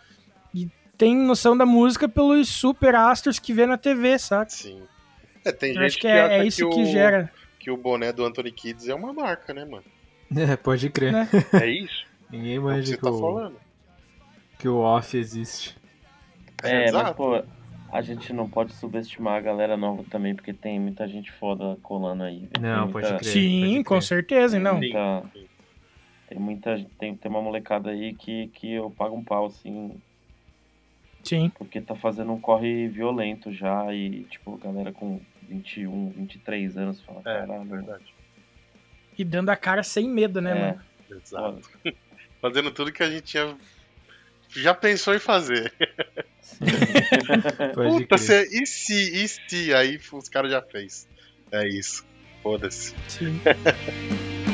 [0.52, 4.50] E tem noção da música pelos super astros que vê na TV, saca?
[4.50, 4.82] Sim.
[5.44, 7.30] É, tem Eu gente acho que é, acha é isso que, o, gera.
[7.60, 9.84] que o boné do Anthony Kids é uma marca, né, mano?
[10.36, 11.12] É, pode crer.
[11.12, 11.28] Né?
[11.54, 12.06] É isso?
[12.30, 13.52] Ninguém É o que tá o,
[14.58, 15.76] que o off existe.
[16.62, 17.14] É, mas, exato.
[17.14, 17.42] pô,
[17.90, 22.24] a gente não pode subestimar a galera nova também, porque tem muita gente foda colando
[22.24, 22.48] aí.
[22.60, 23.32] Não, tem pode muita, crer.
[23.32, 24.02] Sim, com crer.
[24.02, 24.76] certeza, tem não.
[24.76, 25.22] muita,
[26.28, 26.86] tem muita.
[26.98, 29.94] Tem, tem uma molecada aí que, que eu pago um pau, assim,
[31.22, 31.50] Sim.
[31.56, 37.20] porque tá fazendo um corre violento já e, tipo, galera com 21, 23 anos fala,
[37.20, 37.64] É, caralho.
[37.64, 38.17] verdade.
[39.18, 40.84] E dando a cara sem medo, né, é, mano?
[41.10, 41.68] Exato.
[42.40, 43.56] Fazendo tudo que a gente tinha.
[44.50, 45.72] Já pensou em fazer.
[47.74, 49.74] Puta, se, e se, e se?
[49.74, 51.08] Aí os caras já fez.
[51.50, 52.06] É isso.
[52.42, 52.94] Foda-se.
[53.08, 53.40] Sim.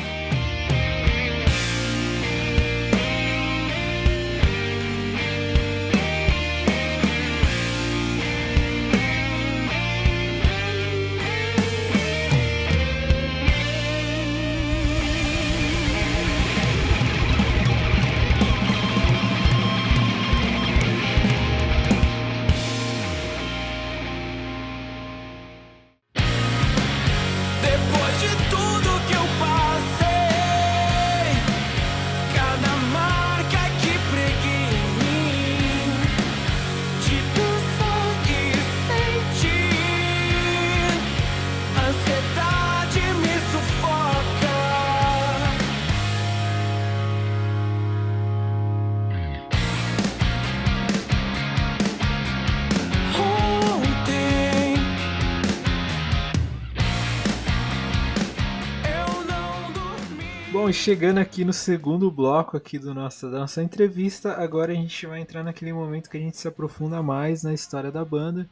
[60.85, 65.19] chegando aqui no segundo bloco aqui do nossa, da nossa entrevista, agora a gente vai
[65.19, 68.47] entrar naquele momento que a gente se aprofunda mais na história da banda.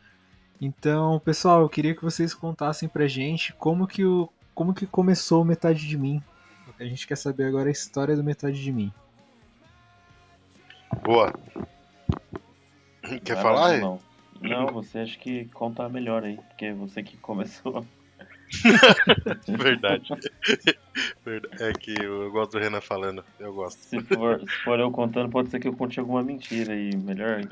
[0.59, 5.43] Então, pessoal, eu queria que vocês contassem pra gente como que, o, como que começou
[5.43, 6.23] o Metade de Mim.
[6.79, 8.91] A gente quer saber agora a história do Metade de Mim.
[11.03, 11.31] Boa.
[13.23, 13.77] Quer Vai falar?
[13.77, 13.99] Não.
[14.41, 17.85] não, você acha que conta melhor aí, porque é você que começou.
[19.57, 20.09] Verdade.
[21.59, 23.23] É que eu gosto do Renan falando.
[23.39, 23.79] Eu gosto.
[23.79, 27.41] Se for, se for eu contando, pode ser que eu conte alguma mentira aí, melhor.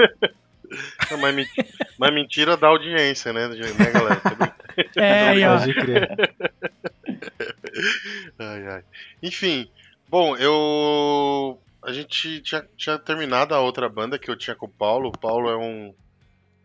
[1.11, 1.47] Não, mas, men-
[1.99, 4.21] mas mentira dá audiência, né, né galera?
[4.95, 5.57] É.
[5.57, 6.09] Pode crer.
[8.39, 8.83] Ai, ai.
[9.21, 9.69] Enfim,
[10.09, 11.59] bom, eu.
[11.83, 15.09] A gente tinha, tinha terminado a outra banda que eu tinha com o Paulo.
[15.09, 15.93] O Paulo é um.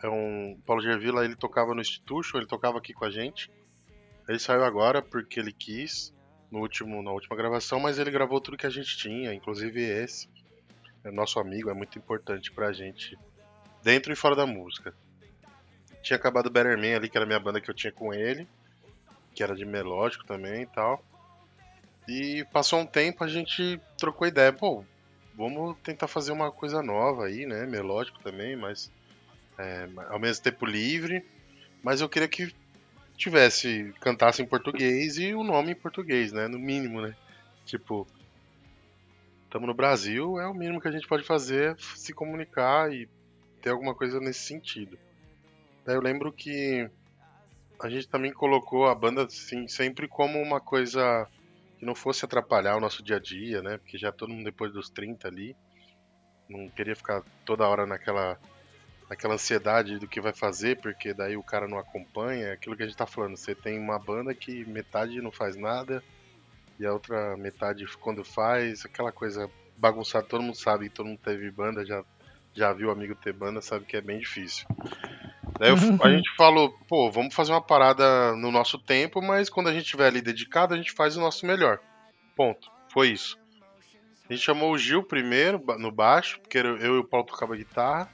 [0.02, 0.58] É um.
[0.66, 3.50] Paulo Gervila, ele tocava no Institution, ele tocava aqui com a gente.
[4.28, 6.12] Ele saiu agora porque ele quis,
[6.50, 10.28] no último, na última gravação, mas ele gravou tudo que a gente tinha, inclusive esse.
[11.04, 13.16] É nosso amigo, é muito importante pra gente,
[13.82, 14.92] dentro e fora da música.
[16.02, 18.46] Tinha acabado Better Man ali, que era a minha banda que eu tinha com ele,
[19.34, 21.04] que era de melódico também e tal.
[22.08, 24.52] E passou um tempo, a gente trocou ideia.
[24.52, 24.84] Pô,
[25.34, 27.66] vamos tentar fazer uma coisa nova aí, né?
[27.66, 28.90] Melódico também, mas
[29.58, 31.24] é, ao mesmo tempo livre.
[31.82, 32.54] Mas eu queria que
[33.16, 36.46] tivesse, cantasse em português e o nome em português, né?
[36.48, 37.16] No mínimo, né?
[37.64, 38.06] Tipo,
[39.44, 43.08] estamos no Brasil, é o mínimo que a gente pode fazer, é se comunicar e
[43.60, 44.98] ter alguma coisa nesse sentido.
[45.84, 46.88] Daí eu lembro que
[47.80, 51.28] a gente também colocou a banda assim, sempre como uma coisa
[51.78, 53.78] que não fosse atrapalhar o nosso dia a dia, né?
[53.78, 55.56] Porque já todo mundo depois dos 30 ali,
[56.48, 58.38] não queria ficar toda hora naquela
[59.08, 62.82] naquela ansiedade do que vai fazer, porque daí o cara não acompanha, é aquilo que
[62.82, 66.02] a gente tá falando, você tem uma banda que metade não faz nada
[66.78, 71.50] e a outra metade quando faz, aquela coisa bagunçada, todo mundo sabe, todo mundo teve
[71.50, 72.02] banda, já
[72.54, 74.66] já viu amigo ter banda, sabe que é bem difícil.
[75.58, 79.68] Daí eu- a gente falou, pô, vamos fazer uma parada no nosso tempo, mas quando
[79.68, 81.78] a gente estiver ali dedicado, a gente faz o nosso melhor.
[82.34, 82.70] Ponto.
[82.90, 83.38] Foi isso.
[84.28, 88.10] A gente chamou o Gil primeiro, no baixo, porque eu e o Paulo tocava guitarra.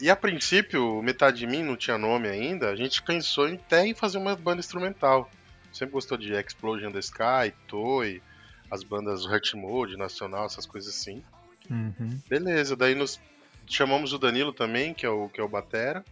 [0.00, 3.86] E a princípio, metade de mim não tinha nome ainda, a gente pensou em até
[3.86, 5.30] em fazer uma banda instrumental.
[5.72, 8.22] Sempre gostou de Explosion the Sky, Toy,
[8.70, 11.22] as bandas Hurt Mode, Nacional, essas coisas assim.
[11.70, 12.18] Uhum.
[12.28, 13.20] Beleza, daí nos
[13.66, 16.04] chamamos o Danilo também, que é o, que é o Batera.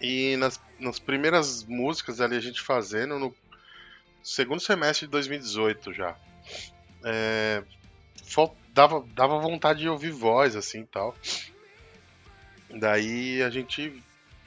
[0.00, 3.34] E nas, nas primeiras músicas ali a gente fazendo, no
[4.22, 6.16] segundo semestre de 2018 já.
[7.04, 7.62] É,
[8.72, 11.14] dava, dava vontade de ouvir voz, assim e tal.
[12.78, 14.02] Daí a gente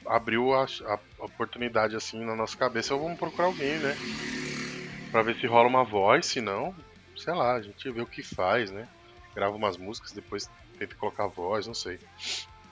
[0.06, 3.96] abriu a, a oportunidade assim na nossa cabeça, vamos procurar alguém, né?
[5.10, 6.74] Pra ver se rola uma voz, se não,
[7.16, 8.88] sei lá, a gente vê o que faz, né?
[9.34, 11.98] Grava umas músicas, depois tenta colocar voz, não sei.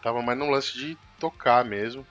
[0.03, 2.07] Tava mais no lance de tocar mesmo.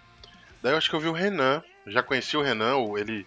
[0.62, 3.26] Daí eu acho que eu vi o Renan, já conheci o Renan, ele.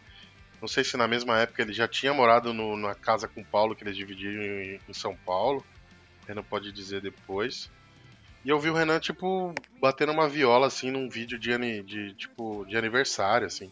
[0.60, 3.44] Não sei se na mesma época ele já tinha morado no- na casa com o
[3.46, 5.64] Paulo, que eles dividiram em, em São Paulo.
[6.26, 7.70] Renan pode dizer depois.
[8.44, 12.64] E eu vi o Renan, tipo, batendo uma viola, assim, num vídeo de, de, tipo,
[12.66, 13.70] de aniversário, assim.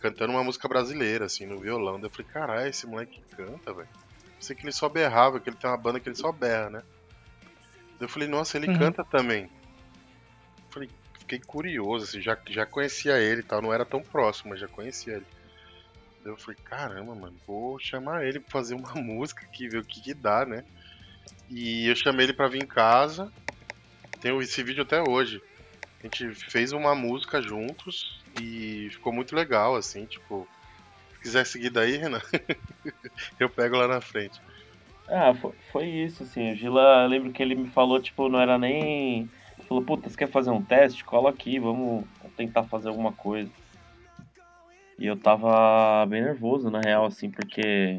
[0.00, 1.94] Cantando uma música brasileira, assim, no violão.
[2.00, 3.88] Daí eu falei, caralho, esse moleque canta, velho.
[4.36, 6.82] Pensei que ele só berrava, que ele tem uma banda que ele só berra, né?
[7.98, 8.78] Daí eu falei, nossa, ele Uhum.
[8.78, 9.48] canta também.
[10.70, 14.60] Falei, fiquei curioso, assim, já, já conhecia ele e tal, não era tão próximo, mas
[14.60, 15.26] já conhecia ele.
[16.24, 19.84] Daí eu falei, caramba, mano, vou chamar ele pra fazer uma música aqui, ver o
[19.84, 20.64] que que dá, né?
[21.50, 23.30] E eu chamei ele pra vir em casa.
[24.20, 25.42] Tenho esse vídeo até hoje.
[26.00, 30.46] A gente fez uma música juntos e ficou muito legal, assim, tipo.
[31.14, 32.22] Se quiser seguir daí, Renan,
[33.38, 34.40] eu pego lá na frente.
[35.06, 36.52] Ah, foi, foi isso, assim.
[36.52, 39.28] O Gila, lembro que ele me falou, tipo, não era nem.
[39.68, 41.04] Falou, puta, você quer fazer um teste?
[41.04, 42.04] Cola aqui, vamos
[42.36, 43.50] tentar fazer alguma coisa.
[44.98, 47.98] E eu tava bem nervoso, na real, assim, porque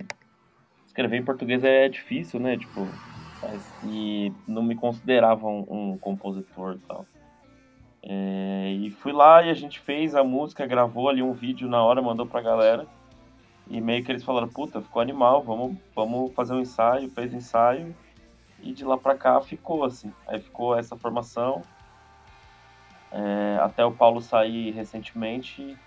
[0.88, 2.58] escrever em português é difícil, né?
[2.58, 2.88] Tipo,
[3.42, 7.06] mas- e não me considerava um, um compositor e tal.
[8.04, 11.84] É, e fui lá e a gente fez a música, gravou ali um vídeo na
[11.84, 12.88] hora, mandou pra galera.
[13.70, 17.96] E meio que eles falaram, puta, ficou animal, vamos, vamos fazer um ensaio, fez ensaio.
[18.62, 20.12] E de lá pra cá ficou, assim.
[20.28, 21.62] Aí ficou essa formação.
[23.12, 25.78] É, até o Paulo sair recentemente.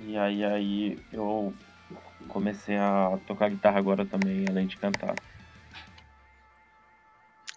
[0.00, 1.52] E aí, aí eu
[2.28, 5.14] comecei a tocar guitarra agora também, além de cantar.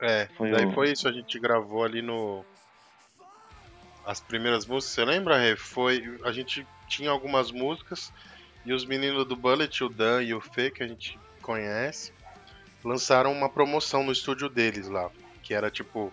[0.02, 2.46] É, Foi daí o- foi isso, a gente gravou ali no.
[4.06, 5.56] As primeiras músicas, você lembra, Rê?
[5.56, 6.02] Foi.
[6.24, 8.12] A gente tinha algumas músicas
[8.66, 12.14] e os meninos do Bullet, o Dan e o Fê, que a gente conhece,
[12.84, 15.10] lançaram uma promoção no estúdio deles lá.
[15.44, 16.12] Que era tipo,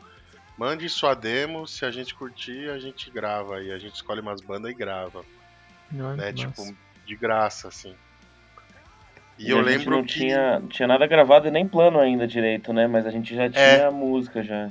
[0.58, 3.62] mande sua demo, se a gente curtir, a gente grava.
[3.62, 5.24] E a gente escolhe umas bandas e grava.
[5.94, 6.32] Olha, Né?
[6.32, 6.48] nossa.
[6.48, 6.76] Tipo,
[7.06, 7.94] de graça, assim.
[9.38, 10.14] E, E eu a gente lembro não que.
[10.14, 12.86] tinha, não tinha nada gravado e nem plano ainda direito, né?
[12.86, 13.84] Mas a gente já tinha É.
[13.86, 14.70] a música já.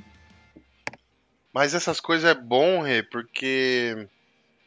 [1.54, 4.08] Mas essas coisas é bom, Rê, porque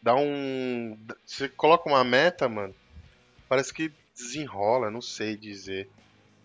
[0.03, 0.99] dá um.
[1.27, 2.75] Você coloca uma meta, mano,
[3.49, 5.89] parece que desenrola, não sei dizer.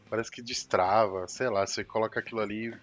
[0.09, 2.73] Parece que destrava, sei lá, você coloca aquilo ali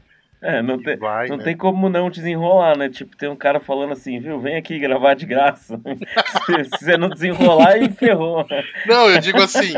[0.42, 1.44] É, não tem, vai, não né?
[1.44, 2.88] tem como não desenrolar, né?
[2.88, 4.40] Tipo, tem um cara falando assim, viu?
[4.40, 5.78] Vem aqui gravar de graça.
[6.46, 8.46] se, se você não desenrolar, aí ferrou.
[8.86, 9.74] Não, eu digo assim,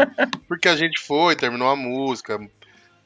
[0.46, 2.38] porque a gente foi, terminou a música,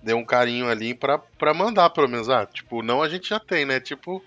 [0.03, 2.29] deu um carinho ali pra, pra mandar, pelo menos.
[2.29, 3.81] Ah, tipo, não a gente já tem, né?
[3.81, 4.23] Tipo,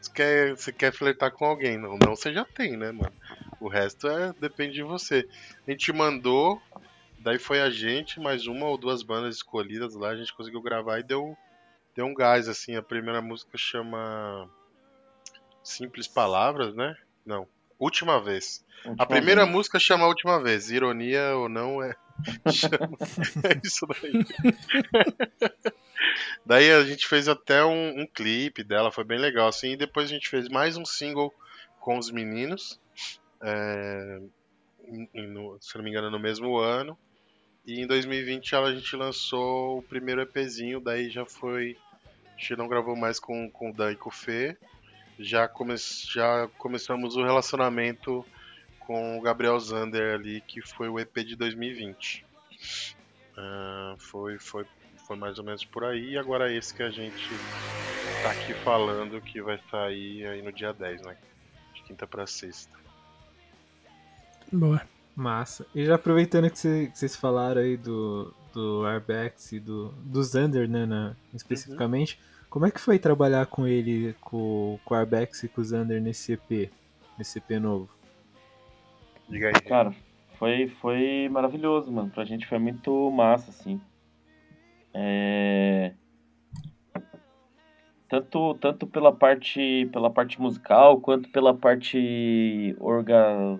[0.00, 1.78] você quer, você quer flertar com alguém.
[1.78, 3.12] Não, não você já tem, né, mano?
[3.60, 5.26] O resto é depende de você.
[5.66, 6.60] A gente mandou,
[7.20, 10.98] daí foi a gente, mais uma ou duas bandas escolhidas lá, a gente conseguiu gravar
[10.98, 11.36] e deu,
[11.94, 12.76] deu um gás, assim.
[12.76, 14.48] A primeira música chama
[15.62, 16.96] Simples Palavras, né?
[17.24, 17.46] Não.
[17.78, 18.64] Última vez.
[18.98, 20.70] A primeira música chama última vez.
[20.70, 21.94] Ironia ou não é.
[23.44, 24.12] é isso daí.
[26.46, 29.48] daí a gente fez até um, um clipe dela, foi bem legal.
[29.48, 31.32] Assim, e depois a gente fez mais um single
[31.80, 32.80] com os meninos.
[33.40, 34.20] é,
[35.14, 36.98] no- se não me engano, no mesmo ano.
[37.64, 41.76] E em 2020 ela- a gente lançou o primeiro EPzinho, daí já foi.
[42.26, 44.56] A gente não gravou mais com, com o Dan e com o Fê.
[45.18, 48.26] Já, come, já começamos o relacionamento
[48.80, 52.24] com o Gabriel Zander ali, que foi o EP de 2020.
[53.36, 54.66] Ah, foi, foi,
[55.06, 57.28] foi mais ou menos por aí, e agora esse que a gente
[58.22, 61.16] tá aqui falando que vai sair aí no dia 10, né?
[61.74, 62.76] De quinta pra sexta.
[64.50, 64.82] Boa.
[65.14, 65.66] Massa.
[65.74, 70.24] E já aproveitando que, cê- que vocês falaram aí do, do Arbex e do, do
[70.24, 75.42] Xander, né, na- especificamente, como é que foi trabalhar com ele, com, com o Arbex
[75.42, 76.70] e com o Xander nesse EP,
[77.18, 77.88] nesse EP novo?
[79.28, 79.60] Diga aí.
[79.62, 79.94] Cara,
[80.38, 82.10] foi, foi maravilhoso, mano.
[82.10, 83.80] Pra gente foi muito massa, assim.
[84.94, 85.92] É...
[88.12, 93.58] Tanto, tanto pela parte pela parte musical quanto pela parte orga...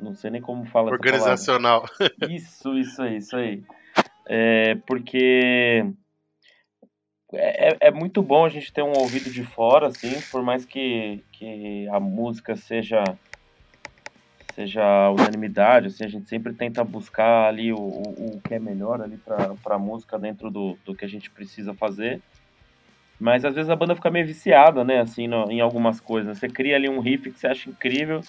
[0.00, 0.92] não sei nem como fala.
[0.92, 1.84] Organizacional.
[2.30, 3.60] Isso, isso aí, isso aí.
[4.28, 5.84] É, porque
[7.32, 10.64] é, é- é muito bom a gente ter um ouvido de fora, assim, por mais
[10.64, 13.02] que, que a música seja
[14.54, 19.02] seja unanimidade, assim, a gente sempre tenta buscar ali o, o, o que é melhor
[19.02, 22.22] ali pra, pra música dentro do, do que a gente precisa fazer.
[23.20, 26.38] Mas às vezes a banda fica meio viciada, né, assim, no- em algumas coisas.
[26.38, 28.20] Você cria ali um riff que você acha incrível,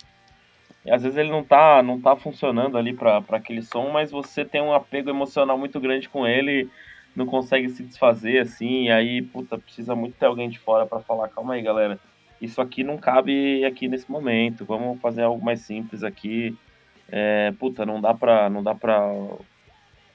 [0.85, 4.43] e às vezes ele não tá, não tá funcionando ali pra aquele som, mas você
[4.45, 6.69] tem um apego emocional muito grande com ele,
[7.15, 10.99] não consegue se desfazer, assim, e aí, puta, precisa muito ter alguém de fora pra
[11.01, 11.99] falar, calma aí, galera,
[12.41, 16.55] isso aqui não cabe aqui nesse momento, vamos fazer algo mais simples aqui.
[17.11, 18.49] É, puta, não dá pra.
[18.49, 19.01] Não dá pra.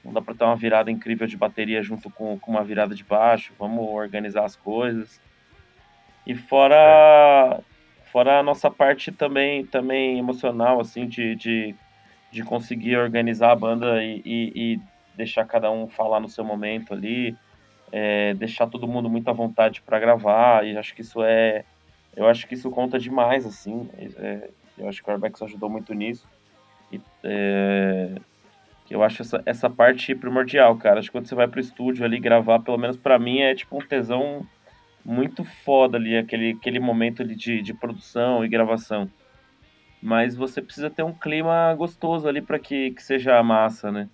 [0.05, 3.03] Não dá pra ter uma virada incrível de bateria junto com, com uma virada de
[3.03, 3.53] baixo.
[3.57, 5.19] Vamos organizar as coisas.
[6.25, 7.59] E fora.
[8.11, 11.75] Fora a nossa parte também, também emocional, assim, de, de,
[12.31, 14.79] de conseguir organizar a banda e, e, e
[15.17, 17.35] deixar cada um falar no seu momento ali.
[17.91, 20.65] é, deixar todo mundo muito à vontade para gravar.
[20.65, 21.63] E acho que isso é.
[22.15, 23.89] Eu acho que isso conta demais, assim.
[24.17, 26.27] é, eu acho que o Arbex ajudou muito nisso.
[26.91, 28.15] E, é,
[28.89, 30.99] eu acho essa, essa parte primordial, cara.
[30.99, 33.77] Acho que quando você vai pro estúdio ali gravar, pelo menos pra mim, é tipo
[33.77, 34.45] um tesão
[35.03, 39.09] muito foda ali, aquele, aquele momento ali de, de produção e gravação.
[40.01, 44.09] Mas você precisa ter um clima gostoso ali para que, que seja massa, né?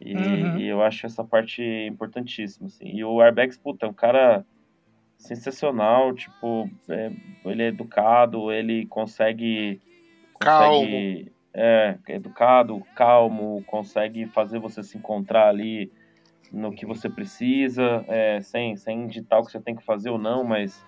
[0.00, 0.58] E, Uhum.
[0.58, 2.88] e eu acho essa parte importantíssima, assim.
[2.88, 4.44] E o Arbex, puta, é um cara
[5.16, 7.12] sensacional, tipo, é,
[7.44, 9.80] ele é educado, ele consegue...
[10.34, 15.92] consegue é, é educado, calmo, consegue fazer você se encontrar ali
[16.52, 20.18] no que você precisa, é, sem, sem ditar o que você tem que fazer ou
[20.18, 20.84] não, mas,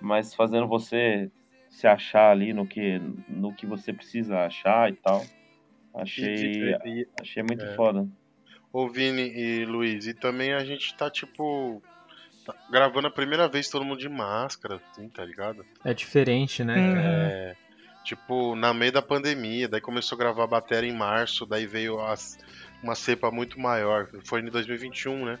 [0.00, 1.30] mas fazendo você
[1.68, 2.98] se achar ali no que,
[3.28, 5.24] no que você precisa achar e tal.
[5.94, 7.74] Achei, E- achei muito é.
[7.74, 8.06] foda.
[8.72, 11.82] Ô Vini e Luiz, e também a gente tá tipo.
[12.46, 15.64] tá gravando a primeira vez todo mundo de máscara, assim, tá ligado?
[15.84, 16.78] É diferente, né?
[16.78, 16.98] Uhum.
[16.98, 17.56] É,
[18.04, 22.00] tipo, na meio da pandemia, daí começou a gravar a bateria em março, daí veio
[22.00, 22.38] as-
[22.82, 24.08] uma cepa muito maior.
[24.24, 25.38] Foi em 2021, né?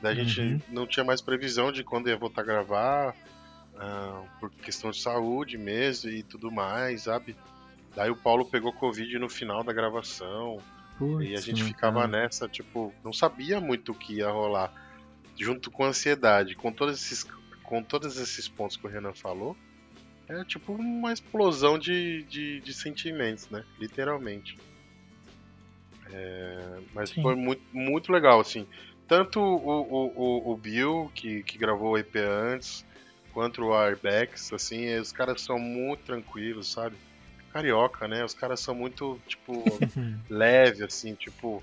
[0.00, 0.60] Daí a gente Uhum.
[0.68, 3.14] não tinha mais previsão de quando ia voltar a gravar,
[3.78, 7.36] ah, por questão de saúde mesmo e tudo mais, sabe?
[7.94, 10.58] Daí o Paulo pegou Covid no final da gravação.
[10.98, 12.08] Putz, E a gente mano, ficava cara.
[12.08, 14.72] nessa, tipo, não sabia muito o que ia rolar.
[15.38, 17.26] Junto com a ansiedade, com todos esses,
[17.62, 19.56] com todos esses pontos que o Renan falou,
[20.28, 23.64] é tipo uma explosão de, de, de sentimentos, né?
[23.78, 24.56] Literalmente.
[26.10, 27.22] É, mas Sim.
[27.22, 28.66] foi muito, muito legal, assim.
[29.08, 32.84] Tanto o, o, o, Bill, que, que gravou o EP antes,
[33.32, 36.96] quanto o Arbex, assim, os caras são muito tranquilos, sabe?
[37.52, 38.24] Carioca, né?
[38.24, 39.64] Os caras são muito, tipo,
[40.30, 41.62] leve, assim, tipo.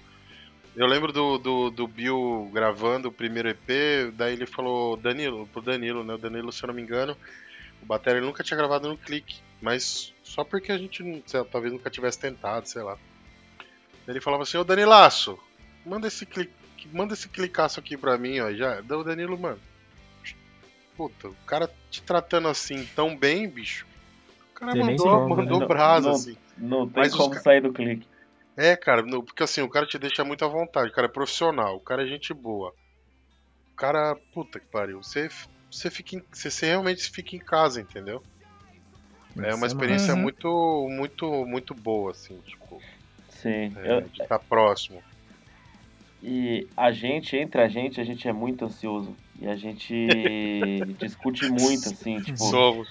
[0.76, 5.62] Eu lembro do, do, do Bill gravando o primeiro EP, daí ele falou, Danilo, pro
[5.62, 6.14] Danilo, né?
[6.14, 7.18] O Danilo, se eu não me engano,
[7.82, 11.74] o Batera nunca tinha gravado no clique, mas só porque a gente não- sei talvez
[11.74, 12.98] nunca tivesse tentado, sei lá.
[14.08, 15.38] Ele falava assim, ô Danilaço,
[15.86, 16.54] manda esse clique,
[16.92, 18.52] manda esse clicaço aqui pra mim, ó.
[18.54, 19.60] Já, o Danilo, mano.
[20.98, 23.86] Puta, o cara te tratando assim tão bem, bicho.
[24.52, 25.44] O cara Tem mandou, como, né?
[25.44, 26.38] mandou Não- brasa, não- assim.
[26.58, 28.06] Não tem Mas os como ca- sair do clique.
[28.58, 31.10] É, cara, no- porque assim, o cara te deixa muito à vontade, o cara é
[31.10, 32.74] profissional, o cara é gente boa.
[33.72, 35.30] O cara, puta que pariu, você,
[35.72, 38.24] você, fica em- você, você realmente fica em casa, entendeu?
[39.38, 40.22] É uma experiência massa.
[40.22, 42.82] muito, muito, muito boa, assim, tipo,
[43.30, 43.74] Sim.
[43.78, 45.02] é, Eu- de estar próximo.
[46.22, 49.16] E a gente, entre a gente, a gente é muito ansioso.
[49.42, 49.96] E a gente
[51.00, 52.38] discute muito, assim, tipo.
[52.38, 52.90] Somos.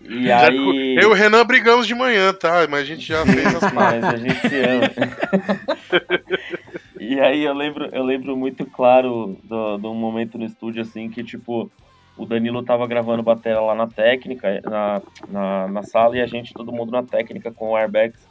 [0.00, 0.94] E Já aí.
[0.96, 2.66] Eu e o Renan brigamos de manhã, tá?
[2.66, 4.88] Mas a gente já fez as Mas a gente se ama.
[6.98, 11.10] e aí eu lembro, eu lembro muito claro do, de um momento no estúdio, assim,
[11.10, 11.70] que tipo,
[12.16, 16.54] o Danilo tava gravando bateria lá na técnica, na, na, na sala, e a gente,
[16.54, 18.26] todo mundo na técnica com o Airbags.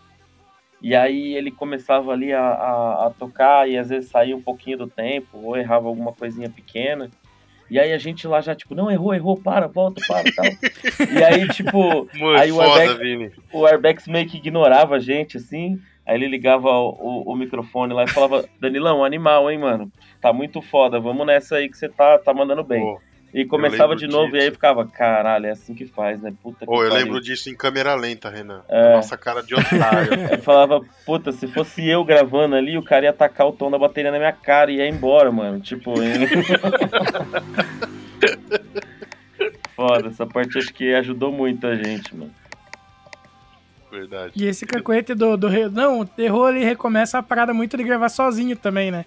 [0.81, 4.77] E aí ele começava ali a, a, a tocar e às vezes saía um pouquinho
[4.79, 7.09] do tempo, ou errava alguma coisinha pequena.
[7.69, 10.45] E aí a gente lá já, tipo, não, errou, errou, para, volta, para, tal.
[11.11, 13.31] e aí, tipo, Muito Aí o foda, Arbex- Vini.
[13.51, 15.79] o Airbags meio que ignorava a gente, assim.
[16.05, 19.91] Aí ele ligava o, o, o microfone lá e falava, Danilão, animal, hein, mano?
[20.21, 22.83] Tá muito foda, vamos nessa aí que você tá, tá mandando bem.
[23.35, 24.53] E começava de novo e aí disso.
[24.53, 26.33] ficava, caralho, é assim que faz, né?
[26.41, 27.03] Puta que pô, eu pariu.
[27.03, 28.63] lembro disso em câmera lenta, Renan.
[28.69, 28.93] É.
[28.95, 30.13] Nossa cara de otário.
[30.31, 33.77] Eu falava, puta, se fosse eu gravando ali, o cara ia tacar o tom da
[33.77, 35.59] bateria na minha cara e ia embora, mano.
[35.59, 35.93] Tipo.
[39.75, 42.31] Foda, essa parte acho que ajudou muito a gente, mano.
[43.91, 44.31] Verdade.
[44.35, 45.49] E esse cacuete do, do.
[45.71, 49.05] Não, errou ali recomeça a parada muito de gravar sozinho também, né?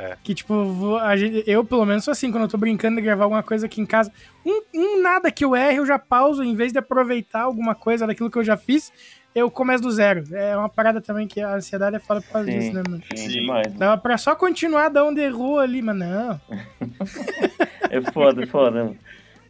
[0.00, 0.16] É.
[0.22, 3.24] Que tipo, a gente- eu pelo menos sou assim, quando eu tô brincando de gravar
[3.24, 4.10] alguma coisa aqui em casa,
[4.46, 8.06] um, um nada que eu erre, eu já pauso, em vez de aproveitar alguma coisa
[8.06, 8.90] daquilo que eu já fiz,
[9.34, 10.24] eu começo do zero.
[10.34, 12.58] É uma parada também que a ansiedade é foda por causa Sim.
[12.58, 13.02] disso, né, mano?
[13.14, 13.28] Sim, Sim.
[13.28, 13.66] demais.
[13.72, 13.78] Né?
[13.78, 16.40] Dava pra só continuar da onde errou ali, mas não.
[17.90, 18.84] É foda, é foda.
[18.84, 18.96] mano.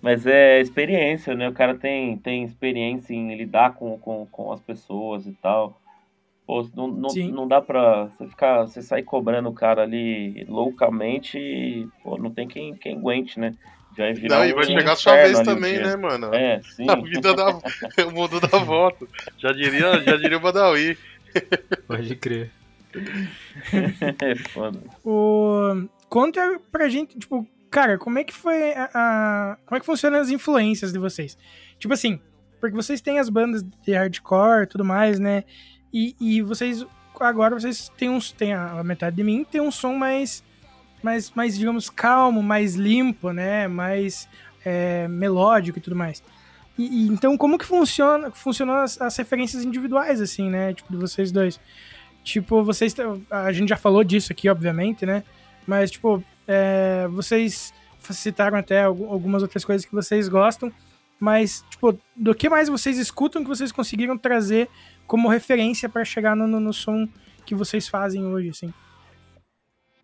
[0.02, 1.48] Mas é experiência, né?
[1.48, 5.79] O cara tem, tem experiência em lidar com, com, com as pessoas e tal.
[6.50, 11.38] Pô, não, não, não dá pra você ficar, você sair cobrando o cara ali loucamente
[11.38, 13.54] e, pô, não tem quem, quem aguente, né?
[13.96, 15.82] Vai virar Não, e um vai chegar a sua vez também, dia.
[15.86, 16.34] né, mano?
[16.34, 16.90] É, sim.
[16.90, 17.50] A vida da.
[18.04, 19.06] O mundo da volta.
[19.38, 20.98] Já diria, já diria o Badawi.
[21.86, 22.50] Pode crer.
[24.20, 24.80] é foda.
[25.04, 25.84] O...
[26.08, 30.18] Conta pra gente, tipo, cara, como é que foi a, a- Como é que funcionam
[30.18, 31.38] as influências de vocês?
[31.78, 32.18] Tipo assim,
[32.60, 35.44] porque vocês têm as bandas de hardcore e tudo mais, né?
[35.92, 36.84] E, e vocês.
[37.18, 38.32] Agora vocês têm uns.
[38.32, 40.44] Tem a, metade de mim tem um som mais.
[41.02, 43.66] Mais, mais, digamos, calmo, mais limpo, né?
[43.66, 44.28] Mais
[44.64, 46.22] é, melódico e tudo mais.
[46.76, 50.74] E, e então, como que funciona, funcionam as, as referências individuais, assim, né?
[50.74, 51.58] Tipo, de vocês dois?
[52.22, 52.94] Tipo, vocês.
[53.30, 55.24] A gente já falou disso aqui, obviamente, né?
[55.66, 57.72] Mas, tipo, é, vocês
[58.10, 60.72] citaram até algu- algumas outras coisas que vocês gostam,
[61.18, 64.68] mas, tipo, do que mais vocês escutam que vocês conseguiram trazer
[65.10, 67.08] como referência pra chegar no, no, no som
[67.44, 68.72] que vocês fazem hoje, assim?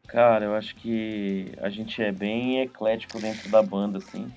[0.09, 4.29] Cara, eu acho que a gente é bem eclético dentro da banda, assim.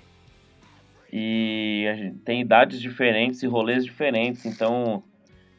[1.11, 4.45] E a gente tem idades diferentes e rolês diferentes.
[4.45, 5.01] Então,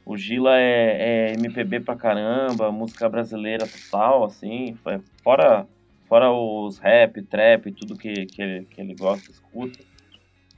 [0.06, 4.78] o Gila é, é MPB pra caramba, música brasileira total, assim.
[4.86, 5.66] é Fora,
[6.08, 9.80] fora os rap, trap, tudo que, que, ele, que ele gosta, escuta.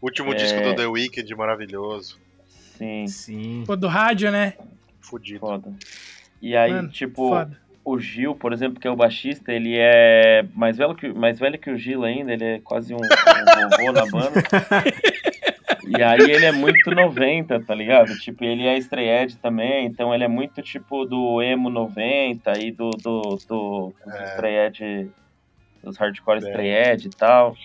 [0.03, 0.37] Último É.
[0.37, 2.21] disco do The Weeknd, maravilhoso.
[2.83, 3.65] Sim, Sim.
[3.67, 4.55] Pô, do rádio, né?
[5.01, 5.41] Fudido.
[5.41, 5.73] foda.
[6.41, 7.57] E aí, Mano, tipo, Foda.
[7.85, 11.59] o Gil, por exemplo, que é o baixista, ele é mais velho que, mais velho
[11.59, 14.43] que o Gil ainda, ele é quase um, um vovô na banda.
[15.87, 18.17] E aí ele é muito 90, tá ligado?
[18.19, 22.91] Tipo, ele é estreed também, então ele é muito tipo do emo 90 e do,
[22.91, 24.25] do, do dos É.
[24.25, 25.11] estreed,
[25.83, 26.49] dos hardcore É.
[26.49, 27.57] estreed e tal.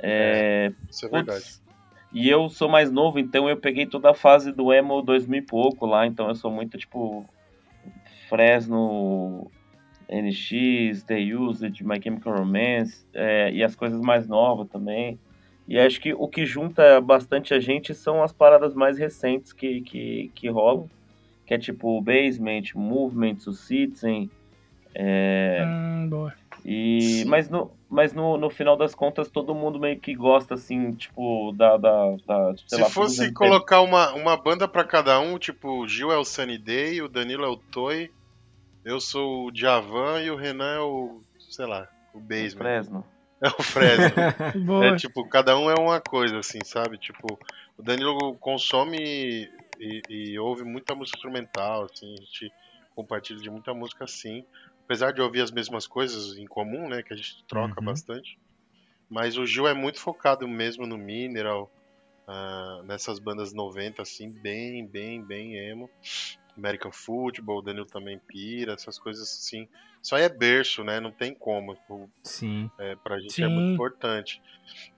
[0.00, 1.67] É, Isso é Putz, verdade.
[2.12, 5.42] E eu sou mais novo, então eu peguei toda a fase do emo 2000 e
[5.42, 7.24] pouco lá, então eu sou muito tipo
[8.28, 9.50] Fresno,
[10.10, 15.18] NX, The Used, My Chemical Romance é, e as coisas mais novas também.
[15.66, 19.82] E acho que o que junta bastante a gente são as paradas mais recentes que,
[19.82, 20.88] que, que rolam,
[21.44, 24.30] que é tipo Basement, Movement, o Citizen,
[24.94, 26.32] é, Hum, boa.
[26.70, 27.24] E, Sim.
[27.24, 31.50] mas no, mas no, no final das contas, todo mundo meio que gosta, assim, tipo,
[31.52, 31.78] da.
[31.78, 35.88] da, da sei Se lá, fosse colocar uma, uma banda pra cada um, tipo, o
[35.88, 38.10] Gil é o Sunny Day, o Danilo é o Toy,
[38.84, 42.58] eu sou o Javan e o Renan é o, sei lá, o MPBs, Basement.
[42.58, 43.04] Fresno.
[43.40, 44.16] É o Fresno.
[44.82, 46.98] É tipo, cada um é uma coisa, assim, sabe?
[46.98, 47.38] Tipo,
[47.78, 52.52] o Danilo consome e, e- e ouve muita música instrumental, assim, a gente
[52.96, 54.44] compartilha de muita música assim.
[54.88, 57.02] Apesar de ouvir as mesmas coisas em comum, né?
[57.02, 57.84] Que a gente troca Uhum.
[57.84, 58.38] bastante.
[59.10, 61.70] Mas o Gil é muito focado mesmo no Mineral,
[62.26, 65.90] ah, nessas bandas 90, assim, bem, bem, bem emo.
[66.56, 69.68] American Football, o Danilo também pira, essas coisas assim.
[70.02, 71.00] Só é berço, né?
[71.00, 71.76] Não tem como.
[72.24, 72.70] Sim.
[72.78, 73.54] é, pra gente é Sim.
[73.54, 74.40] muito importante.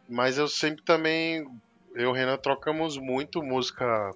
[0.08, 1.44] Mas eu sempre também,
[1.96, 4.12] eu e o Renan trocamos muito música.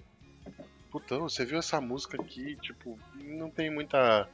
[0.93, 2.57] Puta, você viu essa música aqui?
[2.63, 4.29] Tipo, não tem muita.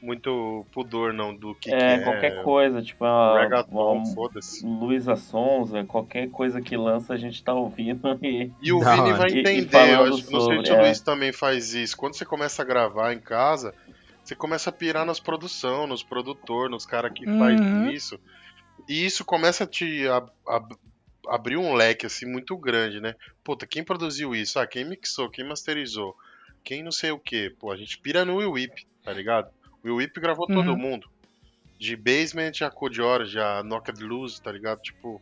[0.00, 1.98] Muito pudor não do que, que é, é.
[1.98, 4.64] qualquer coisa, tipo, a, Reggaeton, a foda-se.
[4.66, 8.50] Luísa Sonza, qualquer coisa que lança a gente tá ouvindo e.
[8.60, 10.74] E o Da Vini vai E- e entender, falando eu acho, não sei se o
[10.76, 10.80] é.
[10.82, 11.96] Luiz também faz isso.
[11.96, 13.74] Quando você começa a gravar em casa,
[14.22, 17.38] você começa a pirar nas produção, nos produtores, nos caras que Uhum.
[17.38, 17.60] faz
[17.94, 18.18] isso.
[18.88, 20.76] E isso começa a te ab- ab-
[21.28, 23.14] abrir um leque assim muito grande, né?
[23.42, 24.58] Puta, quem produziu isso?
[24.58, 26.14] Ah, quem mixou, quem masterizou?
[26.62, 27.50] Quem não sei o que?
[27.50, 29.50] Pô, a gente pira no Will Whip, tá ligado?
[29.84, 30.76] O Will Whip gravou todo Uhum.
[30.78, 31.08] mundo.
[31.78, 34.80] De Basement a Code Orange, a Knocked Loose, tá ligado?
[34.80, 35.20] Tipo,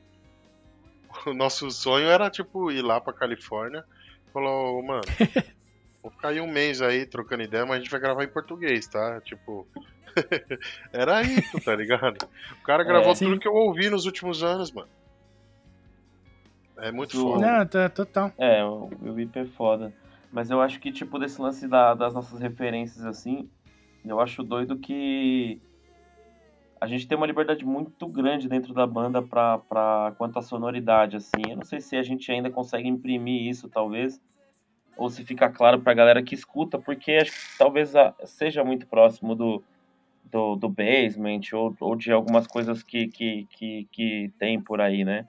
[1.26, 3.84] o nosso sonho era, tipo, ir lá pra Califórnia
[4.28, 5.02] e falar, ô, mano,
[6.02, 8.86] vou ficar aí um mês aí trocando ideia, mas a gente vai gravar em português,
[8.86, 9.20] tá?
[9.22, 9.66] Tipo,
[10.92, 12.24] era isso, tá ligado?
[12.60, 13.26] O cara gravou Sim.
[13.26, 14.88] tudo que eu ouvi nos últimos anos, mano.
[16.78, 17.58] É muito O- foda.
[17.58, 18.32] Não, tá total.
[18.38, 19.92] É, o o Whip é foda.
[20.32, 23.48] Mas eu acho que, tipo, desse lance da- das nossas referências, assim,
[24.04, 25.60] eu acho doido que
[26.80, 31.16] a gente tem uma liberdade muito grande dentro da banda pra, pra quanto à sonoridade,
[31.16, 31.42] assim.
[31.50, 34.20] Eu não sei se a gente ainda consegue imprimir isso, talvez,
[34.96, 38.86] ou se fica claro pra galera que escuta, porque acho que talvez a- seja muito
[38.88, 39.62] próximo do,
[40.24, 45.04] do, do basement ou, ou de algumas coisas que, que, que, que tem por aí,
[45.04, 45.28] né?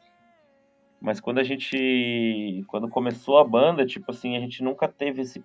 [1.00, 2.64] Mas quando a gente.
[2.68, 5.44] Quando começou a banda, tipo assim, a gente nunca teve esse.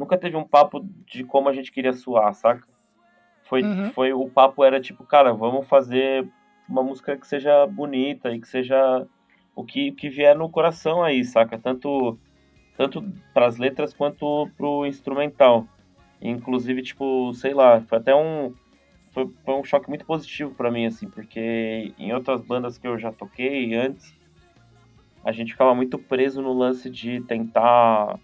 [0.00, 2.66] Nunca teve um papo de como a gente queria suar, saca?
[3.42, 3.90] Foi, Uhum.
[3.90, 6.26] foi o papo era tipo, cara, vamos fazer
[6.66, 9.06] uma música que seja bonita e que seja
[9.54, 11.58] o que, que vier no coração aí, saca?
[11.58, 12.18] Tanto
[12.78, 13.04] tanto
[13.34, 15.66] pras letras quanto pro instrumental.
[16.18, 18.54] Inclusive, tipo, sei lá, foi até um
[19.10, 22.98] foi, foi um choque muito positivo pra mim assim, porque em outras bandas que eu
[22.98, 24.14] já toquei antes,
[25.22, 28.18] a gente ficava muito preso no lance de tentar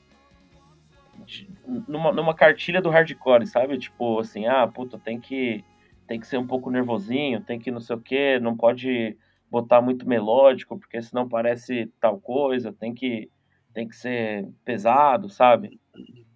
[1.26, 1.50] de-
[1.88, 3.78] numa, numa cartilha do hardcore, sabe?
[3.78, 5.64] Tipo assim, ah, puta, tem que
[6.06, 9.16] tem que ser um pouco nervosinho, tem que não sei o que, não pode
[9.50, 13.30] botar muito melódico, porque senão parece tal coisa, tem que
[13.74, 15.80] tem que ser pesado, sabe?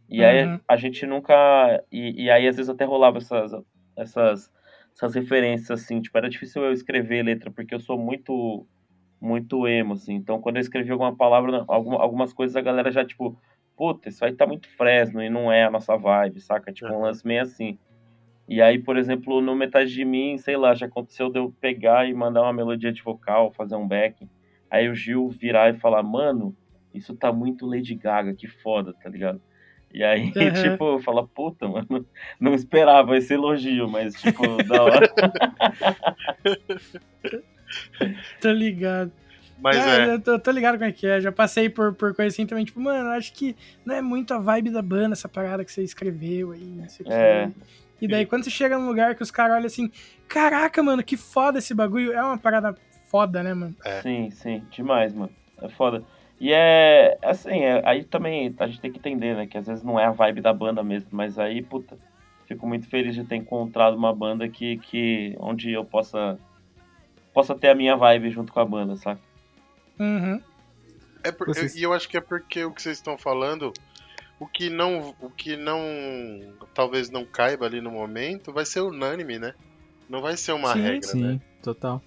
[0.09, 0.61] E aí Uhum.
[0.69, 1.35] a gente nunca
[1.91, 3.53] e, e aí às vezes até rolava essas
[3.97, 4.51] essas
[4.95, 8.67] essas referências assim, tipo, era difícil eu escrever letra porque eu sou muito
[9.21, 10.15] muito emo assim.
[10.15, 13.39] Então quando eu escrevi alguma palavra, alguma, algumas coisas a galera já tipo,
[13.81, 16.71] puta, isso aí tá muito fresno e não é a nossa vibe, saca?
[16.71, 17.79] Tipo, um lance meio assim.
[18.47, 22.07] E aí, por exemplo, no Metade de Mim, sei lá, já aconteceu de eu pegar
[22.07, 24.29] e mandar uma melodia de vocal, fazer um backing.
[24.71, 26.55] Aí o Gil virar e falar, mano,
[26.93, 29.41] isso tá muito Lady Gaga, que foda, tá ligado?
[29.95, 30.53] E aí, Uhum.
[30.53, 32.05] tipo, fala, puta, mano,
[32.39, 35.09] não esperava esse elogio, mas, tipo, da hora.
[38.43, 39.11] Tô ligado.
[39.61, 40.15] Mas É, é.
[40.15, 41.21] eu tô, tô ligado como é que é.
[41.21, 43.55] Já passei por, por coisa assim também, tipo, mano, acho que
[43.85, 47.05] não é muito a vibe da banda, essa parada que você escreveu aí, não sei
[47.07, 47.15] o que.
[47.15, 47.51] É.
[48.01, 49.91] E daí, quando você chega num lugar que os caras olham assim,
[50.27, 52.13] caraca, mano, que foda esse bagulho.
[52.13, 52.75] É uma parada
[53.11, 53.77] foda, né, mano?
[54.03, 55.33] Sim, sim, demais, mano.
[55.61, 56.03] É foda.
[56.41, 59.85] E é, assim, é- aí também a gente tem que entender, né, que às vezes
[59.85, 61.99] não é a vibe da banda mesmo, mas aí, puta,
[62.47, 66.39] fico muito feliz de ter encontrado uma banda que, que onde eu possa
[67.35, 69.21] possa ter a minha vibe junto com a banda, saca?
[70.01, 70.41] Uhum.
[71.23, 73.73] É por- Vocês- E eu acho que é porque o que vocês estão falando,
[74.41, 75.79] o que não, o que não,
[76.75, 79.55] talvez não caiba ali no momento, vai ser unânime, né?
[80.09, 81.41] Não vai ser uma Sim, regra, Sim, né?
[81.63, 82.03] total.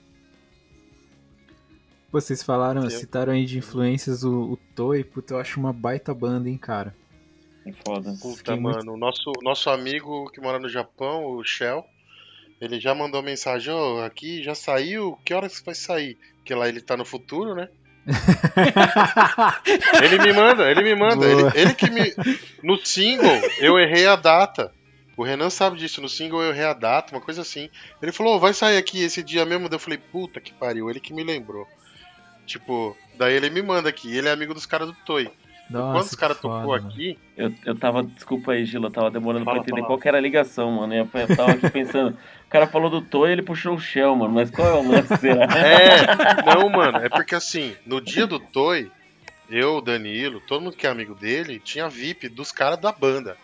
[2.11, 6.48] Vocês falaram, citaram aí de influências o, o Toy, puta, eu acho uma baita banda,
[6.49, 6.95] hein, cara.
[7.64, 8.14] Que foda.
[8.22, 11.84] Puta, Fiquei muito- mano, o nosso, nosso amigo que mora no Japão, o Shell,
[12.61, 16.18] ele já mandou mensagem, ô, aqui já saiu, que horas que vai sair?
[16.38, 17.68] Porque lá ele tá no futuro, né?
[20.03, 21.25] Ele me manda, ele me manda.
[21.25, 22.13] Ele, ele que me.
[22.61, 24.73] No single, eu errei a data.
[25.15, 26.01] O Renan sabe disso.
[26.01, 27.69] No single eu errei a data, uma coisa assim.
[28.01, 29.69] Ele falou, "Ô, vai sair aqui esse dia mesmo.
[29.69, 30.89] Daí eu falei, puta que pariu.
[30.89, 31.67] Ele que me lembrou.
[32.45, 34.15] Tipo, daí ele me manda aqui.
[34.15, 35.31] Ele é amigo dos caras do Toy.
[35.69, 36.88] Nossa, Quando os caras tocou mano.
[36.88, 39.88] aqui, Eu, eu tava, desculpa aí, Gila, eu tava demorando Fala, pra entender fala.
[39.88, 40.94] qual que era a ligação, mano.
[40.94, 42.11] Eu, eu tava aqui pensando,
[42.45, 44.88] o cara falou do Toy e ele puxou o Shell, mano, mas qual é o
[44.88, 45.45] lance, será?
[45.57, 48.91] É, não, mano, é porque assim, no dia do Toy,
[49.49, 53.35] eu, Danilo, todo mundo que é amigo dele, tinha VIP dos caras da banda.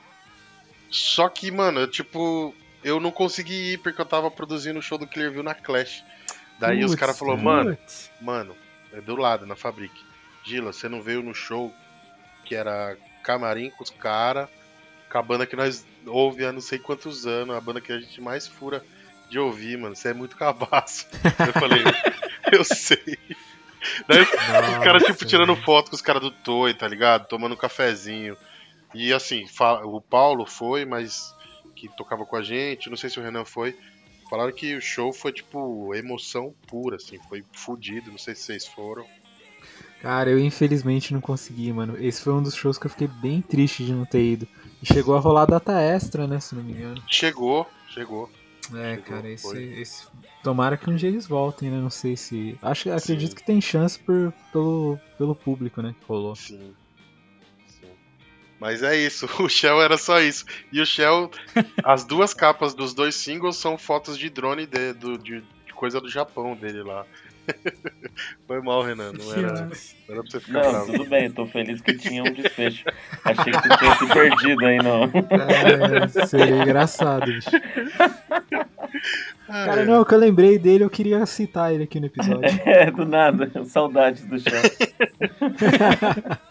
[0.89, 4.97] Só que, mano, eu, tipo, eu não consegui ir porque eu tava produzindo o show
[4.97, 6.03] do Clearview na Clash.
[6.59, 7.77] Daí os Putz, caras falaram, mano,
[8.21, 8.55] mano,
[8.93, 9.93] é do lado, na Fabric.
[10.43, 11.73] Gila, você não veio no show
[12.49, 14.49] que era camarim com os caras,
[15.07, 17.99] com a banda que nós ouve há não sei quantos anos, a banda que a
[17.99, 18.83] gente mais fura
[19.29, 19.95] de ouvir, mano.
[19.95, 21.05] Você é muito cabaço.
[21.45, 21.83] Eu falei,
[22.51, 23.19] eu sei.
[24.07, 27.27] Daí os caras, tipo, Nossa, tirando foto com os caras do Toy, tá ligado?
[27.27, 28.35] Tomando um cafezinho.
[28.95, 29.45] E assim,
[29.83, 31.31] o Paulo foi, mas
[31.75, 33.77] que tocava com a gente, não sei se o Renan foi.
[34.27, 38.67] Falaram que o show foi, tipo, emoção pura, assim, foi fudido, não sei se vocês
[38.67, 39.05] foram.
[40.01, 41.97] Cara, eu infelizmente não consegui, mano.
[41.99, 44.47] Esse foi um dos shows que eu fiquei bem triste de não ter ido.
[44.81, 47.03] E chegou a rolar data extra, né, se não me engano.
[47.07, 48.29] Chegou, chegou.
[48.73, 50.07] É, Chegou, cara, esse, esse.
[50.43, 51.77] Tomara que um dia eles voltem, né?
[51.77, 52.57] Não sei se.
[52.61, 53.35] Acho, acredito Sim.
[53.35, 55.95] que tem chance por, pelo, pelo público, né?
[55.99, 56.35] Que rolou.
[56.35, 56.73] Sim.
[57.67, 57.89] Sim.
[58.59, 60.45] Mas é isso, o Shell era só isso.
[60.71, 61.31] E o Shell,
[61.83, 65.99] as duas capas dos dois singles são fotos de drone de, do, de, de coisa
[65.99, 67.05] do Japão dele lá.
[68.47, 69.71] Foi mal, Renan, não era, não
[70.09, 70.91] era pra você ficar Não, bravo.
[70.91, 72.83] tudo bem, tô feliz que tinha um desfecho.
[73.23, 75.03] Achei que você tinha se perdido aí, não.
[75.03, 77.49] É, seria engraçado, bicho.
[79.47, 79.85] Ah, Cara, é.
[79.85, 82.41] não, o que eu lembrei dele, eu queria citar ele aqui no episódio.
[82.65, 83.51] É, do nada.
[83.65, 84.61] Saudades do chão.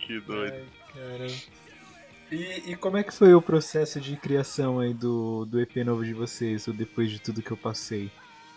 [0.00, 0.56] Que doido.
[2.30, 6.04] E, e como é que foi o processo de criação aí do, do EP novo
[6.04, 8.10] de vocês, ou depois de tudo que eu passei?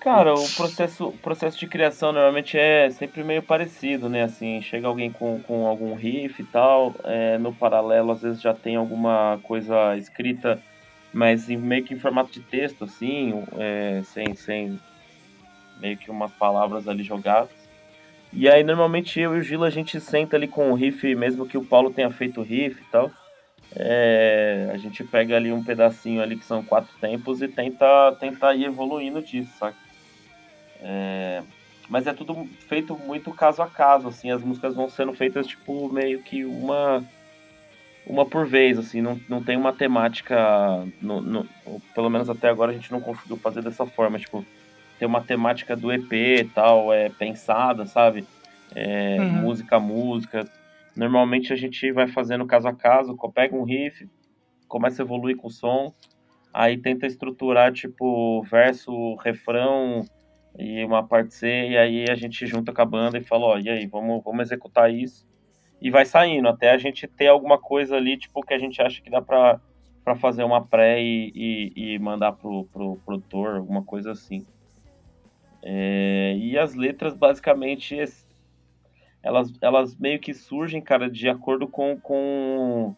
[0.05, 4.21] Cara, o processo, processo de criação normalmente é sempre meio parecido, né?
[4.21, 8.53] Assim, chega alguém com, com algum riff e tal, é, no paralelo às vezes já
[8.53, 10.61] tem alguma coisa escrita,
[11.11, 14.79] mas em, meio que em formato de texto, assim, é, sem, sem
[15.81, 17.49] meio que umas palavras ali jogadas.
[18.31, 21.47] E aí normalmente eu e o Gilo a gente senta ali com o riff, mesmo
[21.47, 23.09] que o Paulo tenha feito o riff e tal.
[23.75, 28.53] É, a gente pega ali um pedacinho ali que são quatro tempos e tenta, tenta
[28.53, 29.84] ir evoluindo disso, saca?
[30.87, 31.41] É,
[31.89, 35.91] mas é tudo feito muito caso a caso, assim, as músicas vão sendo feitas tipo
[35.91, 37.03] meio que uma
[38.07, 40.37] uma por vez, assim, não, não tem uma temática,
[41.01, 41.47] no, no-
[41.95, 44.45] pelo menos até agora a gente não conseguiu fazer dessa forma, tipo,
[44.99, 48.23] ter uma temática do EP e tal, é pensada, sabe?
[48.75, 49.31] É, Uhum.
[49.41, 50.45] Música a música.
[50.95, 54.07] Normalmente a gente vai fazendo caso a caso, pega um riff,
[54.67, 55.91] começa a evoluir com o som,
[56.53, 60.05] aí tenta estruturar, tipo, verso, refrão
[60.57, 63.57] e uma parte C, e aí a gente junta com a banda e fala, ó,
[63.57, 65.27] e aí, vamos, vamos executar isso.
[65.81, 69.01] E vai saindo, até a gente ter alguma coisa ali, tipo, que a gente acha
[69.01, 69.59] que dá pra,
[70.03, 74.45] pra fazer uma pré e, e, e mandar pro, pro produtor, alguma coisa assim.
[75.61, 77.97] É, e as letras, basicamente,
[79.23, 82.95] elas, elas meio que surgem, cara, de acordo com, com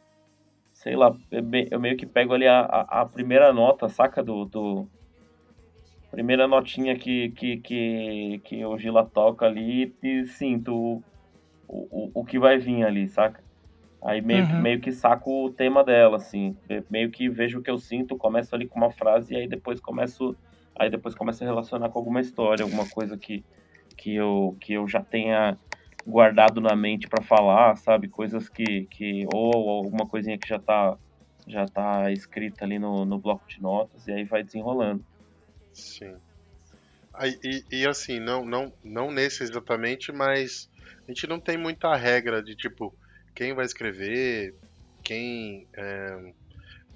[0.74, 4.22] sei lá, eu me- eu meio que pego ali a, a, a primeira nota, saca?
[4.24, 4.88] Do, do.
[6.12, 10.74] Primeira notinha que, que, que, que o Gila toca ali e sinto
[11.68, 13.44] o, o, o que vai vir ali, saca?
[14.04, 14.62] Aí meio, que- Uhum.
[14.62, 16.58] meio que saco o tema dela, assim.
[16.90, 19.80] Meio que vejo o que eu sinto, começo ali com uma frase e aí depois
[19.82, 20.38] começo.
[20.80, 23.44] Aí depois começo a relacionar com alguma história, alguma coisa que,
[23.98, 25.58] que, eu, que eu já tenha
[26.06, 28.08] guardado na mente pra falar, sabe?
[28.10, 30.98] Coisas que, que ou alguma coisinha que já tá
[31.48, 35.04] já tá escrita ali no, no bloco de notas e aí vai desenrolando.
[35.78, 36.20] Sim.
[37.14, 40.70] Aí, e, e assim, não, não, não nesse exatamente, mas
[41.08, 42.96] a gente não tem muita regra de tipo,
[43.36, 44.56] quem vai escrever,
[45.04, 45.68] quem.
[45.76, 46.34] é,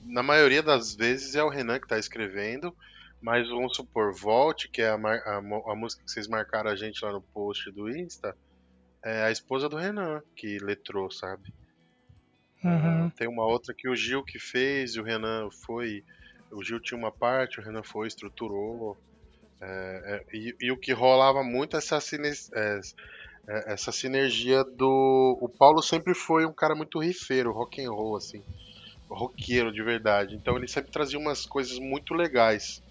[0.04, 2.76] Na maioria das vezes é o Renan que tá escrevendo,
[3.22, 7.04] mas vamos supor, Volte, que é a, a a música que vocês marcaram a gente
[7.04, 8.36] lá no post do Insta,
[9.04, 11.52] é a esposa do Renan que letrou, sabe?
[12.64, 13.10] Uhum.
[13.12, 16.04] Tem uma outra que o Gil que fez, e o Renan foi.
[16.52, 18.98] O Gil tinha uma parte, o Renan foi, estruturou.
[19.62, 22.80] É, é, e, e o que rolava muito é essa, é,
[23.48, 25.38] é, essa sinergia do.
[25.40, 28.44] O Paulo sempre foi um cara muito rifeiro, rock and roll, assim.
[29.10, 30.36] Roqueiro de verdade.
[30.36, 32.82] Então ele sempre trazia umas coisas muito legais.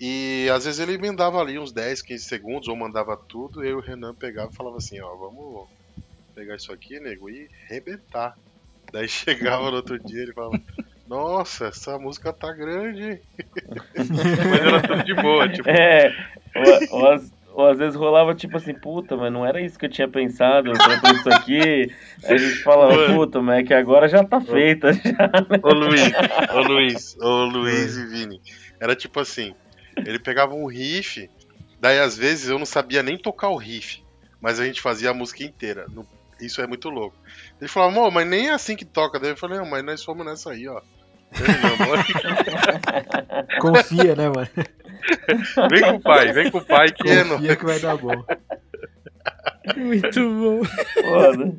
[0.00, 3.80] E às vezes ele emendava ali uns 10, 15 segundos, ou mandava tudo, e o
[3.80, 5.68] Renan pegava e falava assim, ó, vamos
[6.34, 8.34] pegar isso aqui, nego, e rebentar.
[8.90, 10.58] Daí chegava no outro dia ele falava,
[11.10, 13.20] nossa, essa música tá grande, hein?"
[13.98, 16.10] Mas era tudo de boa, tipo, É,
[16.90, 19.86] ou, ou, às, ou às vezes rolava tipo assim, puta, mas não era isso que
[19.86, 21.92] eu tinha pensado pôr isso aqui.
[22.24, 24.92] Aí a gente falava, puta, mas é que agora já tá feita.
[25.04, 25.30] Já.
[25.62, 26.12] Ô Luiz,
[26.54, 28.40] ô Luiz, ô Luiz e Vini.
[28.80, 29.54] Era tipo assim,
[30.06, 31.28] ele pegava um riff,
[31.80, 34.02] daí às vezes eu não sabia nem tocar o riff,
[34.40, 35.86] mas a gente fazia a música inteira.
[35.90, 36.06] No-
[36.40, 37.16] Isso é muito louco.
[37.60, 39.18] Ele falava, amor, mas nem é assim que toca.
[39.20, 40.80] Daí eu falei, não, mas nós fomos nessa aí, ó.
[43.60, 44.48] Confia, né, mano?
[45.70, 47.24] vem com o pai, vem com o pai que é.
[47.24, 48.24] Confia que vai dar bom.
[49.76, 50.64] Muito bom.
[50.64, 51.56] Foda.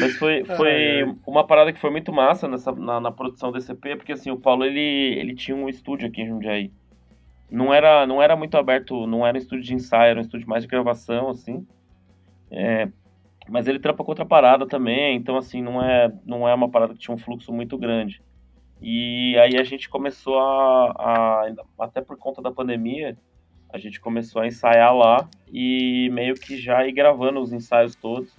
[0.00, 3.96] Mas foi, foi uma parada que foi muito massa nessa, na, na produção desse EP,
[3.96, 6.72] porque assim, o Paulo ele, ele tinha um estúdio aqui em Jundiaí.
[7.50, 10.48] Não era, não era muito aberto, não era um estúdio de ensaio, era um estúdio
[10.48, 11.64] mais de gravação, assim.
[12.50, 12.88] É,
[13.48, 16.94] mas ele trampa com outra parada também, então assim, não é, não é uma parada
[16.94, 18.20] que tinha um fluxo muito grande.
[18.80, 23.16] E aí a gente começou a, a até por conta da pandemia,
[23.72, 28.30] a gente começou a ensaiar lá e meio que já ir gravando os ensaios todos.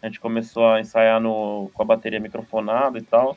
[0.00, 3.36] A gente começou a ensaiar no, com a bateria microfonada e tal.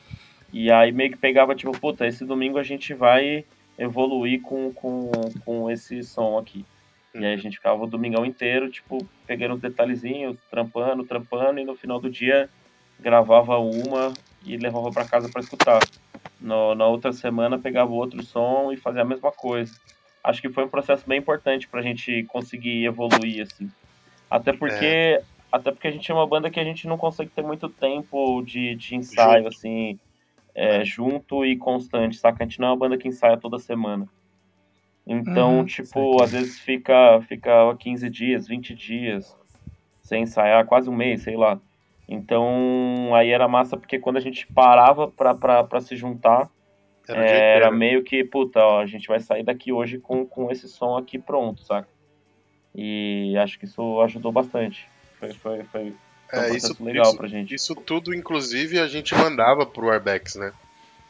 [0.52, 3.44] E aí meio que pegava, tipo, puta, esse domingo a gente vai
[3.76, 5.10] evoluir com, com,
[5.44, 6.64] com esse som aqui.
[7.14, 11.64] E aí a gente ficava o domingão inteiro, tipo, pegando os detalhezinhos, trampando, trampando, e
[11.64, 12.48] no final do dia
[13.00, 14.12] gravava uma
[14.44, 15.80] e levava para casa para escutar.
[16.40, 19.74] No, na outra semana pegava outro som e fazia a mesma coisa.
[20.22, 23.70] Acho que foi um processo bem importante pra gente conseguir evoluir, assim.
[24.30, 25.20] Até porque,
[25.50, 28.42] até porque a gente é uma banda que a gente não consegue ter muito tempo
[28.42, 29.56] de, de ensaio, Junto.
[29.56, 29.98] assim,
[30.54, 32.42] é, junto e constante, saca?
[32.42, 34.08] A gente não é uma banda que ensaia toda semana.
[35.06, 39.36] Então, Uhum, tipo, às vezes fica, fica 15 dias, 20 dias
[40.02, 41.60] sem ensaiar, quase um mês, sei lá.
[42.10, 46.50] Então, aí era massa porque quando a gente parava pra, pra, pra se juntar,
[47.08, 50.68] Era era meio que, puta, ó, a gente vai sair daqui hoje com, com esse
[50.68, 51.88] som aqui pronto, saca?
[52.74, 54.86] E acho que isso ajudou bastante.
[55.18, 55.92] Foi, foi, foi,
[56.32, 57.54] foi um É, isso, legal isso, pra gente.
[57.54, 60.52] isso tudo, inclusive, a gente mandava pro Arbex, né?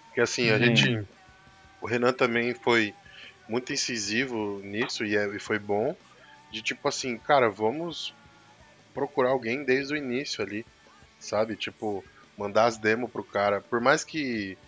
[0.08, 0.66] Porque assim, a Sim.
[0.66, 1.06] gente.
[1.80, 2.92] O Renan também foi
[3.48, 5.94] muito incisivo nisso e, é- e foi bom.
[6.52, 8.12] De tipo assim, cara, vamos
[8.92, 10.64] procurar alguém desde o início ali,
[11.20, 11.56] sabe?
[11.56, 12.06] Tipo,
[12.38, 13.62] mandar as demos pro cara.
[13.62, 14.58] Por mais que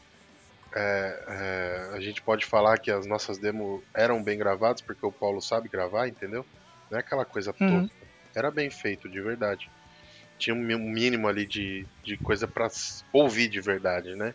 [0.74, 5.12] é, é, a gente pode falar que as nossas demos eram bem gravadas, porque o
[5.12, 6.47] Paulo sabe gravar, entendeu?
[6.91, 7.91] Não é aquela coisa Uhum.
[7.93, 8.07] tosca.
[8.37, 9.66] Era bem feito, de verdade.
[10.39, 10.61] Tinha um
[10.93, 14.35] mínimo ali de, de coisa pra s- ouvir de verdade, né?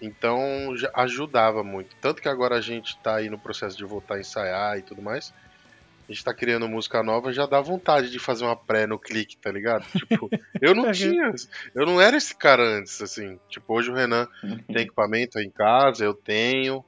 [0.00, 1.96] Então já ajudava muito.
[2.00, 5.02] Tanto que agora a gente tá aí no processo de voltar a ensaiar e tudo
[5.02, 5.32] mais.
[6.10, 9.36] A gente tá criando música nova, já dá vontade de fazer uma pré no clique,
[9.36, 9.86] tá ligado?
[9.92, 10.28] Tipo,
[10.60, 11.32] eu não tinha.
[11.72, 13.38] Eu não era esse cara antes, assim.
[13.48, 14.26] Tipo, hoje o Renan
[14.66, 16.84] tem equipamento aí em casa, eu tenho.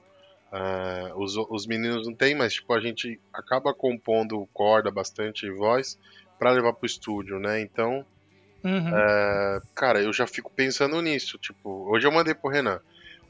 [0.51, 5.53] ah, os, os meninos não tem, mas tipo, a gente acaba compondo corda bastante e
[5.53, 5.97] voz
[6.37, 7.61] pra levar pro estúdio, né?
[7.61, 8.05] Então,
[8.65, 8.97] Uhum.
[8.97, 11.39] é, cara, eu já fico pensando nisso.
[11.39, 12.81] Tipo, hoje eu mandei pro Renan.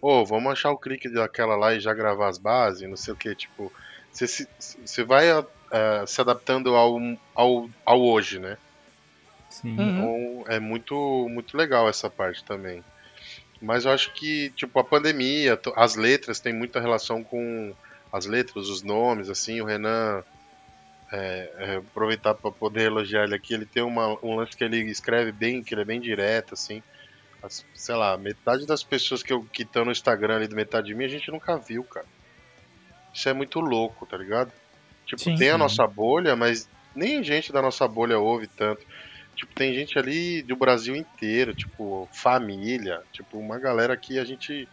[0.00, 3.16] Ô, vamos achar o clique daquela lá e já gravar as bases, não sei o
[3.16, 3.70] que, tipo.
[4.10, 5.30] Você vai
[5.72, 6.98] ah, se adaptando ao,
[7.34, 8.56] ao, ao hoje, né?
[9.50, 9.76] Sim.
[9.78, 9.88] Uhum.
[10.44, 12.84] Então é muito, muito legal essa parte também.
[13.60, 17.74] Mas eu acho que, tipo, a pandemia, as letras têm muita relação com
[18.12, 20.22] as letras, os nomes, assim, o Renan.
[21.12, 24.78] é, é, aproveitar para poder elogiar ele aqui, ele tem uma, um lance que ele
[24.90, 26.82] escreve bem, que ele é bem direto, assim.
[27.42, 31.04] As- sei lá, metade das pessoas que estão no Instagram ali do Metade de Mim,
[31.04, 32.06] a gente nunca viu, cara.
[33.12, 34.50] Isso é muito louco, tá ligado?
[35.06, 35.36] Tipo, Sim.
[35.36, 38.84] tem a nossa bolha, mas nem gente da nossa bolha ouve tanto.
[39.36, 44.68] Tipo, tem gente ali do Brasil inteiro, tipo, família, tipo, uma galera que a gente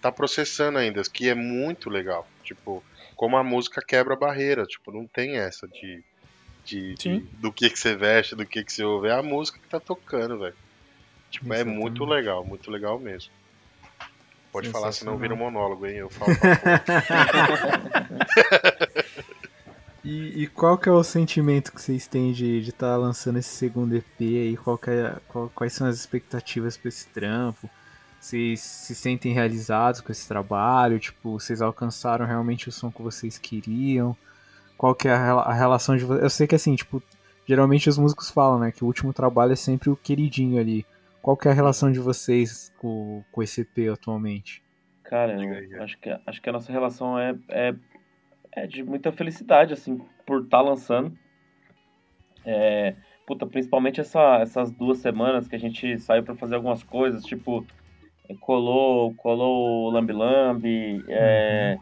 [0.00, 2.26] tá processando ainda, que é muito legal.
[2.44, 2.82] Tipo,
[3.16, 6.02] como a música quebra a barreira, tipo, não tem essa de,
[6.64, 9.58] de, de- do que que você veste, do que que você ouve, é a música
[9.58, 10.54] que tá tocando, velho.
[11.30, 11.80] Tipo, é Exatamente.
[11.80, 13.32] muito legal, muito legal mesmo.
[14.52, 15.96] Pode falar, senão vira um monólogo, hein?
[15.96, 16.32] Eu falo.
[20.06, 23.96] E, e qual que é o sentimento que vocês têm de estar lançando esse segundo
[23.96, 24.56] EP aí?
[24.56, 27.68] Qual que é- qual- quais são as expectativas para esse trampo?
[28.20, 31.00] Vocês se sentem realizados com esse trabalho?
[31.00, 34.16] Tipo, vocês alcançaram realmente o som que vocês queriam?
[34.78, 36.22] Qual que é a, a relação de vocês?
[36.22, 37.02] Eu sei que assim, tipo,
[37.46, 40.86] geralmente os músicos falam, né, que o último trabalho é sempre o queridinho ali.
[41.20, 44.62] Qual que é a relação de vocês com, com esse EP atualmente?
[45.02, 47.74] Cara, eu acho que, acho que a nossa relação é, é,
[48.56, 51.12] é de muita felicidade, assim, por estar lançando.
[52.44, 52.94] É,
[53.26, 57.66] puta, principalmente essa, essas duas semanas que a gente saiu pra fazer algumas coisas, tipo,
[58.40, 61.76] colou, colou o Lambi Lambi, é,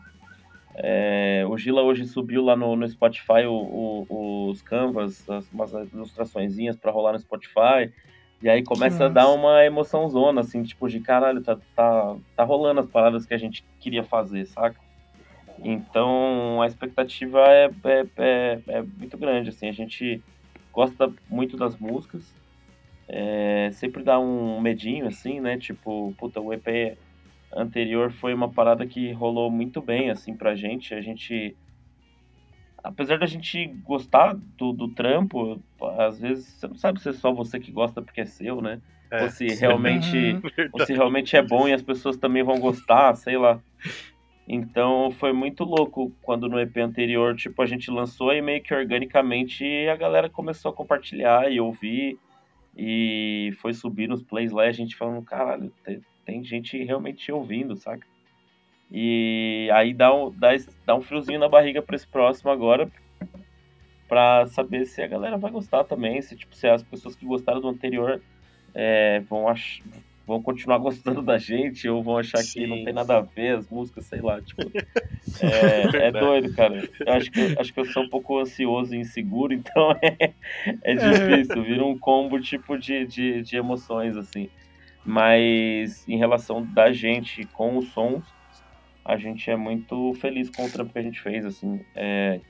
[0.77, 5.73] é, o Gila hoje subiu lá no, no Spotify o- o- os canvas, as, umas
[5.93, 7.93] ilustraçõezinhas pra rolar no Spotify.
[8.43, 12.81] E aí começa a dar uma emoçãozona, assim, tipo, de caralho, tá, tá, tá rolando
[12.81, 14.79] as paradas que a gente queria fazer, saca?
[15.63, 20.23] Então a expectativa é, é, é, é muito grande, assim, a gente
[20.73, 22.35] gosta muito das músicas,
[23.09, 25.57] é, sempre dá um medinho, assim, né?
[25.59, 26.97] Tipo, puta, o EP
[27.55, 30.95] anterior foi uma parada que rolou muito bem, assim, pra gente.
[30.95, 31.55] A gente.
[32.83, 35.59] Apesar da gente gostar do, do trampo,
[35.99, 38.81] às vezes você não sabe se é só você que gosta porque é seu, né?
[39.11, 40.69] É, Ou se realmente, Uhum.
[40.73, 43.61] ou se realmente é bom e as pessoas também vão gostar, sei lá.
[44.47, 48.75] Então foi muito louco quando no EP anterior, tipo, a gente lançou e meio que
[48.75, 52.19] organicamente a galera começou a compartilhar e ouvir.
[52.77, 57.31] E foi subir nos plays lá e a gente falando, caralho, tem, tem gente realmente
[57.31, 58.07] ouvindo, saca?
[58.91, 60.51] E aí dá um, dá,
[60.85, 62.91] dá um friozinho na barriga pra esse próximo agora,
[64.09, 67.61] pra saber se a galera vai gostar também, se, tipo, se as pessoas que gostaram
[67.61, 68.21] do anterior
[68.75, 69.81] é, vão, ach...
[70.27, 72.67] vão continuar gostando da gente ou vão achar que Sim.
[72.67, 74.63] não tem nada a ver as músicas, sei lá, tipo.
[75.41, 76.89] É, é doido, cara.
[77.01, 80.33] Eu acho que, acho que eu sou um pouco ansioso e inseguro, então é,
[80.83, 81.63] é difícil.
[81.65, 84.49] Vira um combo tipo de, de, de emoções, assim.
[85.05, 88.23] Mas em relação da gente com os sons,
[89.05, 91.85] a gente é muito feliz com o trampo que a gente fez, assim.
[91.97, 92.41] É,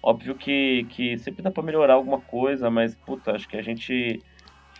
[0.00, 4.22] óbvio que, que sempre dá pra melhorar alguma coisa, mas, puta, acho que a gente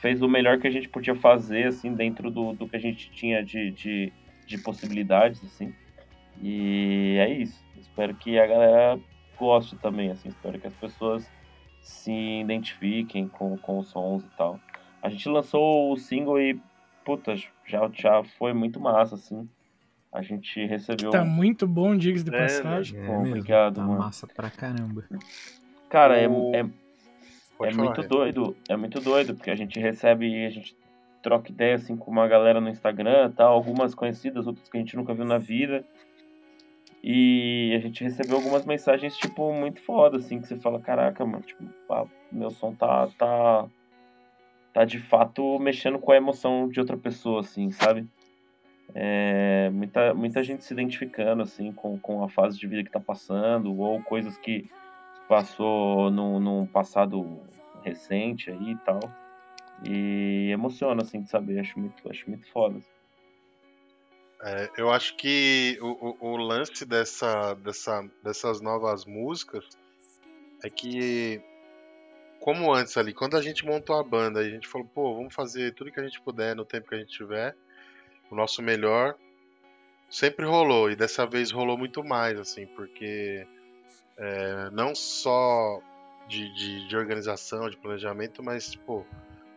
[0.00, 3.10] fez o melhor que a gente podia fazer, assim, dentro do, do que a gente
[3.10, 4.12] tinha de, de,
[4.46, 5.74] de possibilidades, assim.
[6.42, 7.62] E é isso.
[7.78, 9.00] Espero que a galera
[9.38, 10.28] goste também, assim.
[10.28, 11.30] Espero que as pessoas
[11.82, 14.58] se identifiquem com, com os sons e tal.
[15.02, 16.60] A gente lançou o single e,
[17.04, 17.34] puta,
[17.66, 19.48] já, já foi muito massa, assim.
[20.12, 21.10] A gente recebeu.
[21.10, 22.98] Tá muito bom, diga de É, passagem.
[22.98, 23.98] É Pô, mesmo, obrigado, tá mano.
[23.98, 25.04] massa pra caramba.
[25.88, 26.64] Cara, é, O- é,
[27.60, 30.74] Pode é falar, muito doido, é muito doido, porque a gente recebe, a gente
[31.22, 34.96] troca ideia assim com uma galera no Instagram, tal, algumas conhecidas, outras que a gente
[34.96, 35.84] nunca viu na vida.
[37.04, 41.42] E a gente recebeu algumas mensagens tipo muito foda assim, que você fala, caraca, mano,
[41.42, 43.66] tipo, ah, meu som tá tá
[44.72, 48.06] tá de fato mexendo com a emoção de outra pessoa assim, sabe?
[48.94, 53.00] É, muita, muita gente se identificando assim com, com a fase de vida que tá
[53.00, 54.66] passando ou coisas que
[55.30, 57.40] passou num, num passado
[57.84, 59.00] recente aí e tal.
[59.88, 61.60] E emociona, assim, de saber.
[61.60, 62.80] Acho muito, acho muito foda.
[64.42, 69.64] É, eu acho que o, o, o lance dessa, dessa, dessas novas músicas
[70.64, 71.40] é que,
[72.40, 75.74] como antes ali, quando a gente montou a banda, a gente falou, pô, vamos fazer
[75.74, 77.54] tudo que a gente puder no tempo que a gente tiver,
[78.30, 79.14] o nosso melhor.
[80.10, 83.46] Sempre rolou, e dessa vez rolou muito mais, assim, porque
[84.20, 85.80] é, não só
[86.28, 89.04] de, de, de organização, de planejamento, mas, pô,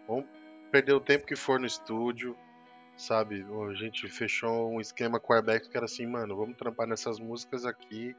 [0.08, 0.26] vamos
[0.72, 2.36] perder o tempo que for no estúdio,
[2.96, 3.46] sabe?
[3.70, 7.20] A gente fechou um esquema com a Airback que era assim, mano, vamos trampar nessas
[7.20, 8.16] músicas aqui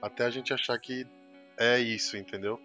[0.00, 1.06] até a gente achar que
[1.56, 2.60] é isso, entendeu?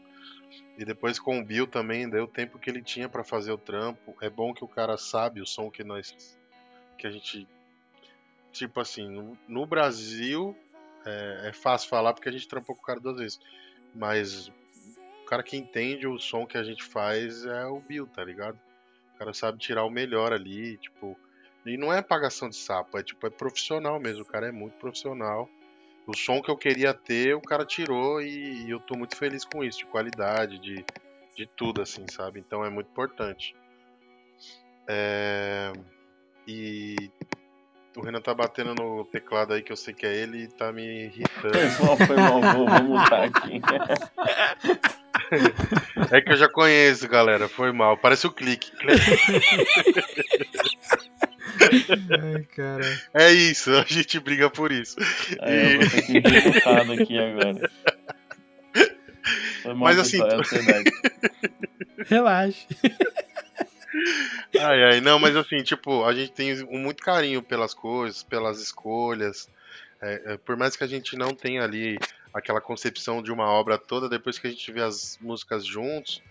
[0.78, 3.58] E depois com o Bill também deu o tempo que ele tinha pra fazer o
[3.58, 4.16] trampo.
[4.22, 6.38] É bom que o cara sabe o som que nós
[6.98, 7.48] que a gente
[8.52, 10.58] tipo assim, no, no Brasil
[11.05, 13.39] é, é fácil falar porque a gente trampou com o cara duas vezes.
[13.93, 18.23] Mas o cara que entende o som que a gente faz é o Bill, tá
[18.23, 18.59] ligado?
[19.15, 21.17] O cara sabe tirar o melhor ali, tipo.
[21.65, 24.23] E não é pagação de sapo, é tipo, é profissional mesmo.
[24.23, 25.49] O cara é muito profissional.
[26.07, 29.45] O som que eu queria ter, o cara tirou e, e eu tô muito feliz
[29.45, 30.84] com isso, de qualidade, de,
[31.35, 32.39] de tudo, assim, sabe?
[32.39, 33.55] Então é muito importante.
[34.88, 35.71] É,
[36.47, 37.11] E
[37.95, 40.72] o Renan tá batendo no teclado aí que eu sei que é ele e tá
[40.72, 41.57] me irritando.
[41.72, 43.61] Foi mal, foi mal, vou, vou mutar aqui.
[46.11, 47.48] É que eu já conheço, galera.
[47.48, 47.95] Foi mal.
[47.98, 48.72] Parece o clique.
[52.10, 52.99] Ai, cara.
[53.14, 54.95] É isso, a gente briga por isso.
[55.41, 57.70] Aí eu vou ter que mutado aqui agora.
[59.61, 60.91] Foi mal, Mas assim, pessoal, é ansiedade.
[62.07, 62.68] Relaxa.
[64.61, 69.49] Ai, ai, não, mas assim, tipo, a gente tem muito carinho pelas coisas, pelas escolhas.
[70.02, 71.98] É, é, por mais que a gente não tenha ali
[72.34, 76.22] aquela concepção de uma obra toda, depois que a gente vê as músicas juntos,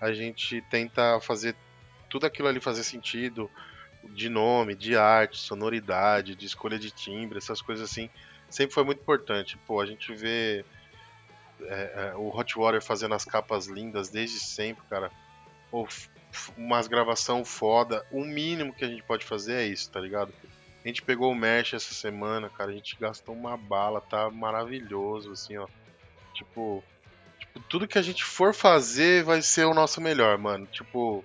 [0.00, 1.56] a gente tenta fazer
[2.10, 3.50] tudo aquilo ali fazer sentido,
[4.04, 8.08] de nome, de arte, sonoridade, de escolha de timbre, essas coisas assim,
[8.50, 9.58] sempre foi muito importante.
[9.66, 10.64] Pô, a gente vê
[11.62, 15.10] é, é, o Hot Water fazendo as capas lindas desde sempre, cara.
[15.70, 15.86] Pô,
[16.56, 18.04] umas gravação foda.
[18.10, 20.32] O mínimo que a gente pode fazer é isso, tá ligado?
[20.84, 22.70] A gente pegou o Mesh essa semana, cara.
[22.70, 25.66] A gente gastou uma bala, tá maravilhoso, assim, ó.
[26.34, 26.82] Tipo,
[27.38, 30.66] tipo, tudo que a gente for fazer vai ser o nosso melhor, mano.
[30.66, 31.24] Tipo,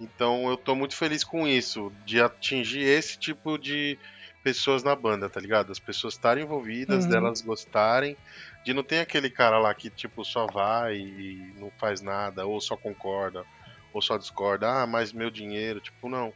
[0.00, 3.98] então eu tô muito feliz com isso, de atingir esse tipo de
[4.42, 5.72] pessoas na banda, tá ligado?
[5.72, 7.10] As pessoas estarem envolvidas, Uhum.
[7.10, 8.16] delas gostarem,
[8.64, 12.60] de não ter aquele cara lá que, tipo, só vai e não faz nada, ou
[12.60, 13.44] só concorda,
[13.92, 16.32] ou só discorda, ah, mas meu dinheiro, tipo, não.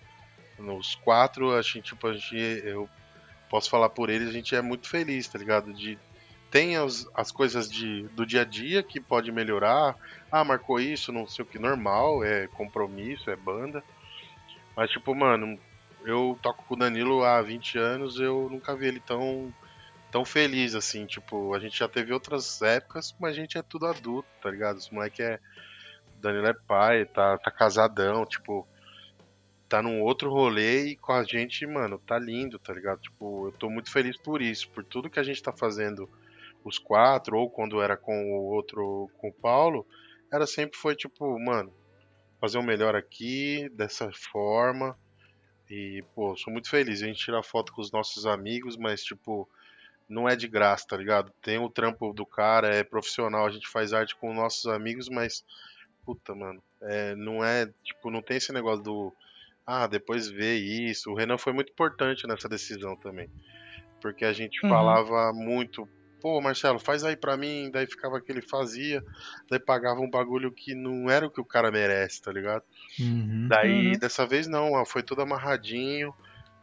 [0.58, 2.88] Nos quatro, a gente, tipo, a gente, eu
[3.48, 5.72] posso falar por eles, a gente é muito feliz, tá ligado?
[5.72, 5.98] De
[6.50, 9.96] tem as, as coisas de, do dia a dia que pode melhorar.
[10.30, 13.82] Ah, marcou isso, não sei o que, normal, é compromisso, é banda.
[14.76, 15.58] Mas, tipo, mano,
[16.04, 19.52] eu toco com o Danilo há 20 anos, eu nunca vi ele tão,
[20.10, 21.06] tão feliz assim.
[21.06, 24.78] Tipo, a gente já teve outras épocas, mas a gente é tudo adulto, tá ligado?
[24.78, 25.38] Os moleque é.
[26.20, 28.66] Danilo é pai, tá, tá casadão, tipo.
[29.68, 33.00] Tá num outro rolê e com a gente, mano, tá lindo, tá ligado?
[33.02, 36.08] Tipo, eu tô muito feliz por isso, por tudo que a gente tá fazendo
[36.64, 39.86] os quatro, ou quando era com o outro, com o Paulo,
[40.32, 41.72] era sempre foi tipo, mano,
[42.40, 44.98] fazer o melhor aqui, dessa forma.
[45.68, 47.02] E, pô, sou muito feliz.
[47.02, 49.48] A gente tira foto com os nossos amigos, mas, tipo,
[50.08, 51.32] não é de graça, tá ligado?
[51.40, 55.44] Tem o trampo do cara, é profissional, a gente faz arte com nossos amigos, mas,
[56.04, 59.12] puta, mano, é, não é, tipo, não tem esse negócio do,
[59.66, 61.10] ah, depois vê isso.
[61.10, 63.28] O Renan foi muito importante nessa decisão também.
[64.00, 64.70] Porque a gente Uhum.
[64.70, 65.88] falava muito,
[66.20, 69.04] pô, Marcelo, faz aí pra mim, daí ficava que ele fazia,
[69.50, 72.62] daí pagava um bagulho que não era o que o cara merece, tá ligado?
[72.98, 73.46] Uhum.
[73.48, 73.98] Daí, Uhum.
[73.98, 76.14] dessa vez não, ó, foi tudo amarradinho.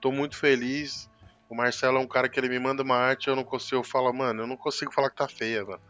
[0.01, 1.09] Tô muito feliz.
[1.49, 3.84] O Marcelo é um cara que ele me manda uma arte, eu não consigo, eu
[3.84, 5.81] falo, mano, eu não consigo falar que tá feia, mano.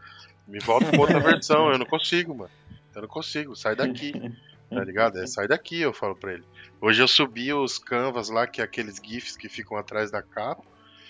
[0.46, 2.50] Me volta com outra versão, eu não consigo, mano.
[2.98, 4.12] Eu não consigo, sai daqui,
[4.70, 5.18] tá ligado?
[5.18, 6.44] É, sai daqui, eu falo pra ele.
[6.80, 10.62] Hoje eu subi os canvas lá, que é aqueles GIFs que ficam atrás da capa,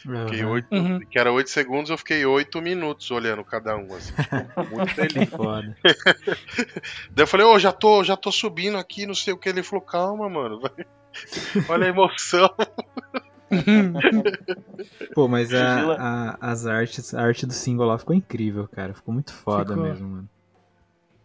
[0.02, 0.50] fiquei Aham.
[0.52, 0.98] oito, Uhum.
[1.00, 4.36] que era 8 segundos, eu fiquei 8 minutos olhando cada um, assim, tipo,
[4.70, 5.30] muito feliz.
[5.30, 5.74] Foda.
[7.12, 9.48] Daí eu falei, ô, já tô, já tô subindo aqui, não sei o que.
[9.48, 10.60] Ele falou, calma, mano.
[10.60, 10.70] vai.
[11.68, 12.48] Olha a emoção.
[15.14, 18.94] Pô, mas a, a- as artes, a arte do single lá ficou incrível, cara.
[18.94, 19.84] Ficou muito foda Ficou.
[19.90, 20.28] mesmo, mano.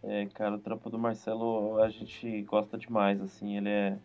[0.06, 3.98] É, cara, o trampo do Marcelo a gente gosta demais, assim, ele é.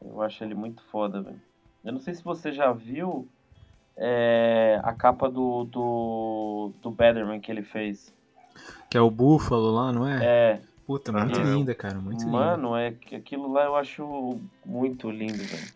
[0.00, 1.40] Eu acho ele muito foda, velho.
[1.84, 3.28] Eu não sei se você já viu
[3.96, 8.14] é, a capa do, do, do Betterman que ele fez.
[8.90, 10.24] Que é o búfalo lá, não é?
[10.24, 11.56] É, Puta, muito Aham.
[11.56, 11.98] linda, cara.
[12.00, 12.30] Muito linda.
[12.30, 15.68] mano, é que aquilo lá eu acho muito lindo, velho.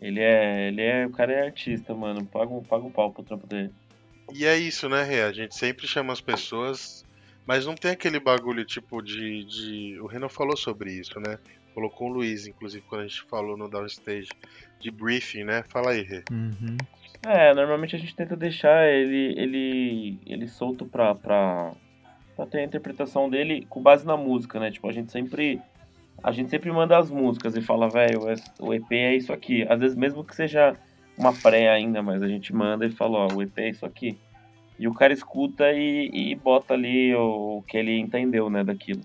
[0.00, 2.24] Ele é, ele é, o cara é artista, mano.
[2.26, 3.72] Paga, um- paga um pau pro trampo dele.
[4.32, 5.22] E é isso, né, Rê?
[5.22, 7.04] A gente sempre chama as pessoas,
[7.46, 9.44] mas não tem aquele bagulho tipo de.
[9.44, 10.00] de...
[10.00, 11.38] O Renan falou sobre isso, né?
[11.74, 14.28] Colocou o Luiz, inclusive, quando a gente falou no Downstage,
[14.78, 15.64] de briefing, né?
[15.68, 16.22] Fala aí, Rê.
[16.30, 16.76] Uhum.
[17.24, 21.72] É, normalmente a gente tenta deixar ele, ele, ele solto pra, pra,
[22.36, 24.70] pra ter a interpretação dele com base na música, né?
[24.70, 25.60] Tipo, a gente sempre,
[26.22, 28.20] a gente sempre manda as músicas e fala, velho,
[28.58, 29.64] o EP é isso aqui.
[29.68, 30.76] Às vezes mesmo que seja
[31.16, 34.18] uma pré ainda, mas a gente manda e fala, ó, o EP é isso aqui.
[34.78, 39.02] E o cara escuta e, e bota ali o, o que ele entendeu, né, daquilo.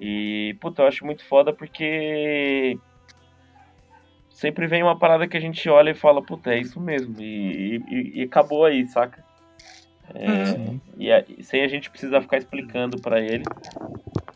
[0.00, 2.78] E, puta, eu acho muito foda porque
[4.30, 7.20] sempre vem uma parada que a gente olha e fala, puta, é isso mesmo.
[7.20, 9.24] E, e- e acabou aí, saca?
[10.14, 10.80] É, Sim.
[10.96, 13.44] e a- e sem a gente precisar ficar explicando pra ele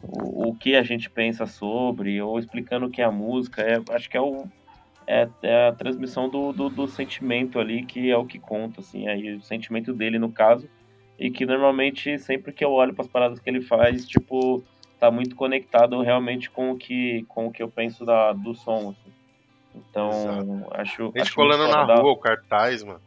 [0.03, 3.63] o, o que a gente pensa sobre, ou explicando o que é a música.
[3.63, 4.45] É, acho que é, o,
[5.07, 9.09] é, é a transmissão do, do, do sentimento ali que é o que conta, assim,
[9.09, 10.69] aí o sentimento dele no caso.
[11.19, 14.63] E que normalmente, sempre que eu olho para as paradas que ele faz, tipo,
[15.01, 18.91] tá muito conectado realmente com o que, com o que eu penso da, do som.
[18.91, 19.13] assim.
[19.75, 20.67] Então, Exato.
[20.73, 21.03] acho.
[21.03, 23.01] A gente acho colando na rua o cartaz, mano.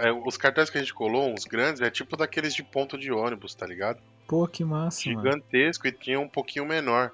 [0.00, 3.12] É, Os cartazes que a gente colou, uns grandes, é tipo daqueles de ponto de
[3.12, 4.00] ônibus, tá ligado?
[4.26, 5.22] Pô, que massa, mano.
[5.22, 7.12] Gigantesco e tinha um pouquinho menor.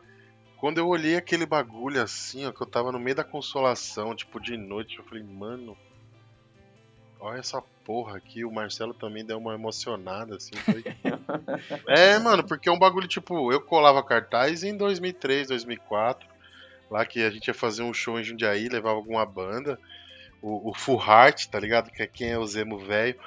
[0.62, 4.38] Quando eu olhei aquele bagulho assim, ó, que eu tava no meio da consolação, tipo
[4.38, 5.76] de noite, eu falei, mano,
[7.18, 8.44] olha essa porra aqui.
[8.44, 10.54] O Marcelo também deu uma emocionada, assim.
[10.54, 10.84] Foi...
[11.88, 16.28] é, mano, porque é um bagulho tipo, eu colava cartaz em 2003, 2004,
[16.88, 19.76] lá que a gente ia fazer um show em Jundiaí, levava alguma banda,
[20.40, 21.90] o, o Full Heart, tá ligado?
[21.90, 23.18] Que é quem é o Zemo velho.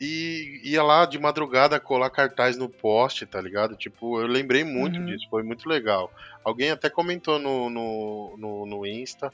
[0.00, 3.76] E ia lá de madrugada colar cartaz no poste, tá ligado?
[3.76, 5.06] Tipo, eu lembrei muito Uhum.
[5.06, 6.12] disso, foi muito legal.
[6.44, 9.32] Alguém até comentou no, no, no, no Insta,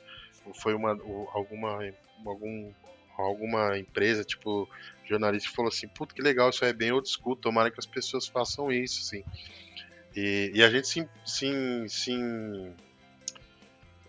[0.55, 0.90] foi uma,
[1.34, 1.78] alguma,
[2.24, 2.72] algum,
[3.18, 4.68] alguma empresa, tipo,
[5.05, 7.80] jornalista que falou assim, puta que legal, isso aí é bem old school, tomara que
[7.80, 9.24] as pessoas façam isso, assim.
[10.14, 12.72] E, e a gente sim, sim, sim.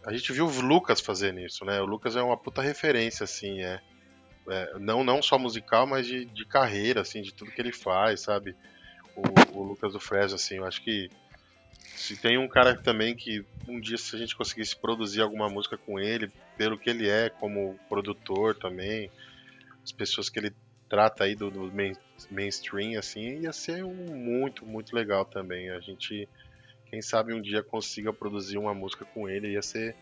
[0.06, 1.82] A gente viu o Lucas fazendo isso, né?
[1.82, 3.80] O Lucas é uma puta referência, assim, é.
[4.50, 8.22] É, não, não só musical, mas de, de carreira, assim, de tudo que ele faz,
[8.24, 8.56] sabe?
[9.16, 9.24] O,
[9.60, 11.10] o Lucas do Fresno, assim, eu acho que
[11.96, 15.78] se tem um cara também que um dia se a gente conseguisse produzir alguma música
[15.78, 19.12] com ele, pelo que ele é como produtor também,
[19.84, 20.56] as pessoas que ele
[20.90, 21.94] trata aí do, do main-
[22.30, 25.70] mainstream, assim, ia ser um muito, muito legal também.
[25.72, 26.30] A gente,
[26.88, 29.98] quem sabe um dia consiga produzir uma música com ele, ia ser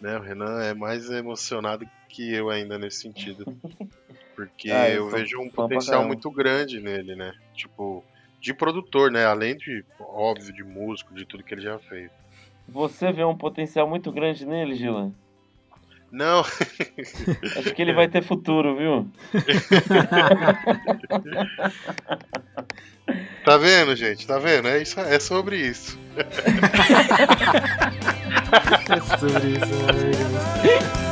[0.00, 3.44] né, o Renan é mais emocionado que eu ainda nesse sentido.
[4.34, 7.32] Porque Ah, eu eu vejo um potencial muito grande nele, né?
[7.54, 8.02] Tipo,
[8.40, 9.26] de produtor, né?
[9.26, 12.10] Além de, óbvio, de músico, de tudo que ele já fez.
[12.66, 15.12] Você vê um potencial muito grande nele, Gilan.
[16.12, 19.08] Não, Acho que ele vai ter futuro, viu?
[23.44, 24.26] tá vendo, gente?
[24.26, 24.66] Tá vendo?
[24.66, 25.96] É, isso, é sobre isso.
[28.90, 29.86] É sobre isso,
[31.06, 31.09] é.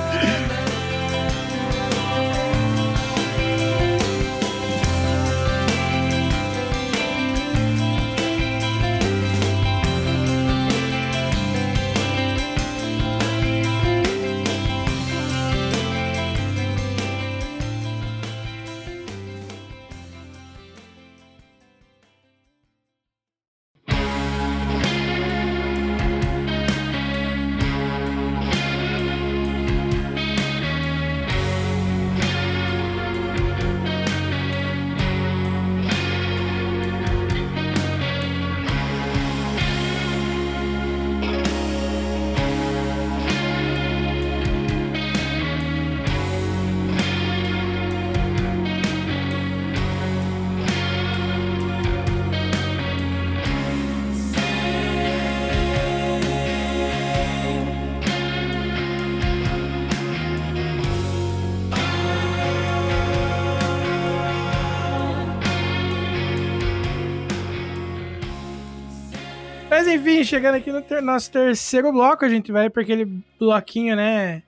[69.99, 73.05] Enfim, chegando aqui no ter- nosso terceiro bloco, a gente vai para aquele
[73.39, 74.43] bloquinho, né?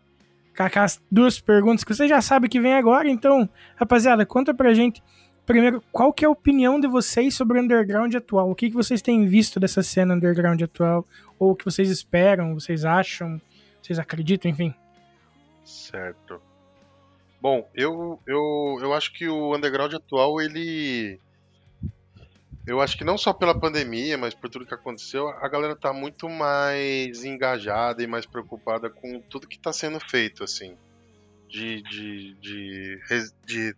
[0.57, 3.09] Com aquelas duas perguntas que você já sabe que vem agora.
[3.09, 5.03] Então, rapaziada, conta pra gente
[5.47, 8.51] primeiro qual que é a opinião de vocês sobre o underground atual.
[8.51, 11.05] O que, que vocês têm visto dessa cena underground atual?
[11.39, 13.41] Ou o que vocês esperam, vocês acham,
[13.83, 14.75] vocês acreditam, enfim.
[15.65, 16.41] Certo.
[17.41, 21.19] Bom, eu, eu, eu acho que o underground atual, ele.
[22.67, 25.93] Eu acho que não só pela pandemia, mas por tudo que aconteceu, a galera tá
[25.93, 30.77] muito mais engajada e mais preocupada com tudo que tá sendo feito, assim.
[31.49, 33.01] De, de, de,
[33.45, 33.77] de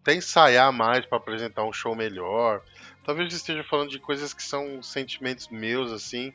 [0.00, 2.62] até ensaiar mais pra apresentar um show melhor.
[3.04, 6.32] Talvez esteja falando de coisas que são sentimentos meus, assim,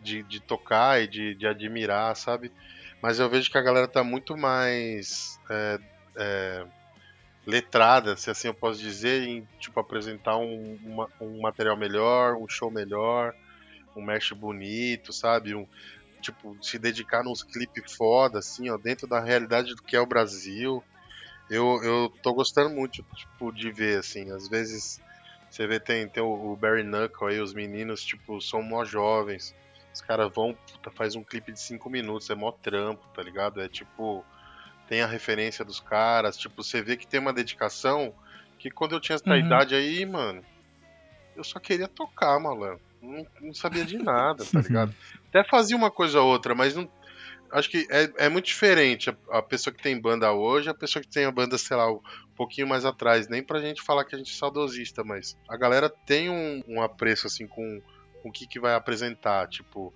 [0.00, 2.50] de, de tocar e de, de admirar, sabe?
[3.02, 5.78] Mas eu vejo que a galera tá muito mais é,
[6.16, 6.66] é,
[7.46, 12.46] letrada, se assim eu posso dizer, em tipo apresentar um, uma- um material melhor, um
[12.48, 13.32] show melhor,
[13.96, 15.54] um mesh bonito, sabe?
[15.54, 15.66] Um,
[16.22, 20.06] tipo, se dedicar nos clipes foda, assim, ó, dentro da realidade do que é o
[20.06, 20.84] Brasil.
[21.48, 25.00] Eu, eu tô gostando muito, tipo, de ver, assim, às vezes
[25.48, 29.54] você vê, tem, tem o Barry Knuckle aí, os meninos, tipo, são mó jovens,
[29.94, 33.60] Os caras vão, puta, faz um clipe de 5 minutos, é mó trampo, tá ligado?
[33.60, 34.26] É tipo,
[34.88, 38.14] tem a referência dos caras, tipo, você vê que tem uma dedicação
[38.58, 39.36] que quando eu tinha essa Uhum.
[39.36, 40.42] idade aí, mano,
[41.36, 42.80] eu só queria tocar, malandro.
[43.02, 44.94] Não, não sabia de nada, tá ligado?
[45.28, 46.90] Até fazia uma coisa ou outra, mas não.
[47.52, 51.00] Acho que é, é muito diferente a, a pessoa que tem banda hoje, a pessoa
[51.00, 52.00] que tem a banda, sei lá, um
[52.34, 53.28] pouquinho mais atrás.
[53.28, 56.82] Nem pra gente falar que a gente é saudosista, mas a galera tem um, um
[56.82, 57.80] apreço, assim, com,
[58.20, 59.46] com o que, que vai apresentar.
[59.48, 59.94] Tipo,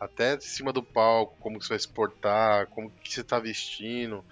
[0.00, 3.38] até de cima do palco, como que você vai se portar, como que você tá
[3.38, 4.24] vestindo.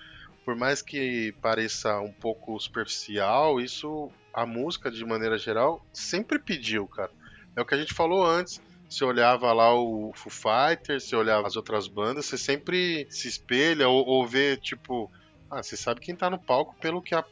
[0.44, 6.86] Por mais que pareça um pouco superficial, isso a música, de maneira geral, sempre pediu,
[6.88, 7.10] cara.
[7.54, 8.60] É o que a gente falou antes.
[8.88, 13.86] Você olhava lá o Foo Fighters, você olhava as outras bandas, você sempre se espelha
[13.88, 15.10] ou, ou vê, tipo,
[15.50, 17.24] ah, você sabe quem tá no palco pelo que a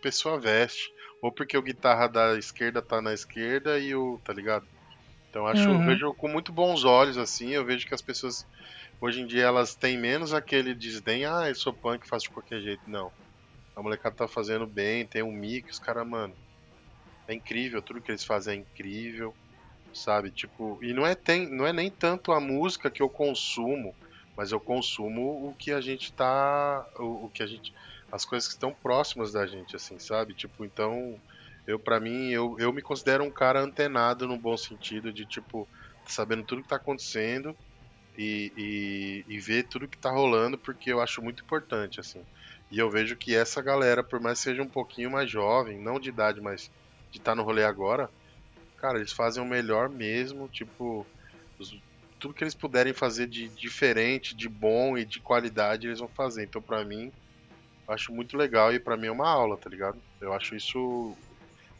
[0.00, 0.92] pessoa veste.
[1.20, 4.20] Ou porque o guitarra da esquerda tá na esquerda e o.
[4.22, 4.66] tá ligado?
[5.34, 5.82] Então acho, eu Uhum.
[5.82, 8.46] vejo com muito bons olhos, assim, eu vejo que as pessoas
[9.00, 12.60] hoje em dia elas têm menos aquele desdém, ah, eu sou punk, faço de qualquer
[12.60, 12.88] jeito.
[12.88, 13.12] Não.
[13.76, 16.38] A molecada tá fazendo bem, tem um mic, os caras, mano.
[17.28, 19.36] É incrível, tudo que eles fazem é incrível,
[19.92, 20.30] sabe?
[20.32, 23.96] Tipo, e não é, tem, não é nem tanto a música que eu consumo,
[24.36, 26.86] mas eu consumo o que a gente tá.
[26.98, 27.72] O, o que a gente.
[28.12, 30.34] As coisas que estão próximas da gente, assim, sabe?
[30.34, 31.20] Tipo, então.
[31.66, 35.68] Eu, pra mim, eu, eu me considero um cara antenado no bom sentido de, tipo,
[36.08, 37.56] sabendo tudo que tá acontecendo
[38.16, 42.24] e, e, e ver tudo que tá rolando, porque eu acho muito importante, assim.
[42.70, 46.00] E eu vejo que essa galera, por mais que seja um pouquinho mais jovem, não
[46.00, 46.70] de idade, mas
[47.12, 48.10] de estar no rolê agora,
[48.78, 51.08] cara, eles fazem o melhor mesmo, tipo,
[51.58, 51.70] os-
[52.18, 56.44] tudo que eles puderem fazer de diferente, de bom e de qualidade, eles vão fazer.
[56.44, 57.12] Então, pra mim,
[57.88, 60.02] acho muito legal e pra mim é uma aula, tá ligado?
[60.20, 61.18] Eu acho isso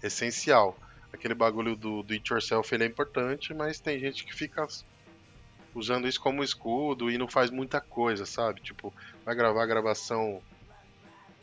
[0.07, 0.79] essencial.
[1.13, 4.67] Aquele bagulho do, do it yourself ele é importante, mas tem gente que fica
[5.75, 8.61] usando isso como escudo e não faz muita coisa, sabe?
[8.63, 8.95] Tipo,
[9.25, 10.43] vai gravar a gravação.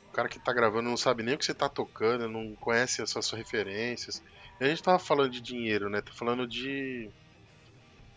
[0.10, 3.02] O cara que tá gravando não sabe nem o que você tá tocando, não conhece
[3.02, 4.22] as suas referências.
[4.60, 6.02] E a gente tava falando de dinheiro, né?
[6.02, 7.12] Tá falando de.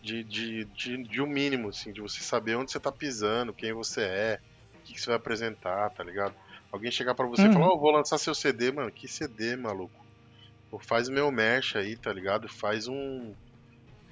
[0.01, 3.73] De, de, de, de um mínimo, assim, de você saber onde você tá pisando, quem
[3.73, 6.35] você é, o que, que você vai apresentar, tá ligado?
[6.71, 7.51] Alguém chegar pra você e Uhum.
[7.51, 10.04] falar, ó, vou lançar seu CD, mano, que CD, maluco?
[10.75, 12.49] Pô, faz o meu merch aí, tá ligado?
[12.49, 13.33] Faz um.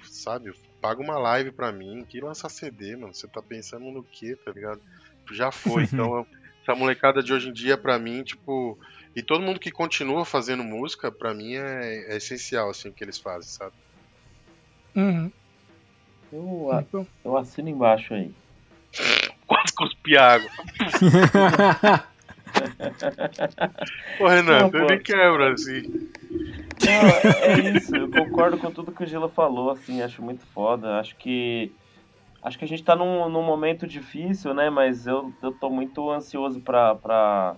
[0.02, 0.54] Sabe?
[0.80, 2.06] Paga uma live pra mim.
[2.08, 3.12] Que lançar CD, mano?
[3.12, 4.80] Você tá pensando no quê, tá ligado?
[5.30, 5.84] Já foi.
[5.92, 6.26] Então,
[6.62, 8.78] essa molecada de hoje em dia, pra mim, tipo.
[9.14, 13.04] E todo mundo que continua fazendo música, pra mim é, é essencial, assim, o que
[13.04, 13.74] eles fazem, sabe?
[14.96, 15.30] Uhum.
[16.32, 17.06] Eu, bom.
[17.24, 18.34] eu assino embaixo aí.
[19.46, 20.50] Quase cuspi água.
[24.18, 24.78] Ô, Renan, Não, pô.
[24.78, 26.08] me quebra, assim.
[26.82, 30.98] É é isso, eu concordo com tudo que o Gila falou, assim, acho muito foda.
[30.98, 31.72] Acho que.
[32.42, 34.68] Acho que a gente tá num, num momento difícil, né?
[34.68, 37.56] Mas eu, eu tô muito ansioso pra, pra,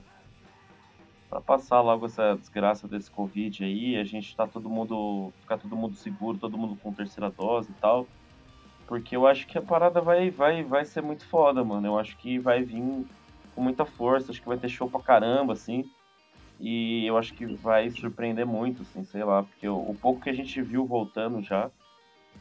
[1.29, 3.97] pra passar logo essa desgraça desse Covid aí.
[3.97, 5.33] A gente tá todo mundo.
[5.41, 8.07] ficar todo mundo seguro, todo mundo com terceira dose e tal.
[8.87, 11.87] Porque eu acho que a parada vai, vai, vai ser muito foda, mano.
[11.87, 13.05] Eu acho que vai vir
[13.55, 15.91] com muita força, acho que vai ter show pra caramba, assim.
[16.59, 20.31] E eu acho que vai surpreender muito, assim, sei lá, porque o, o pouco que
[20.31, 21.71] a gente viu voltando já,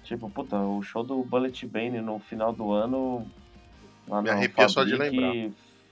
[0.04, 3.26] tipo, puta, o show do Bullet Bane no final do ano.
[4.08, 5.34] Lá Me arrepia só de lembrar.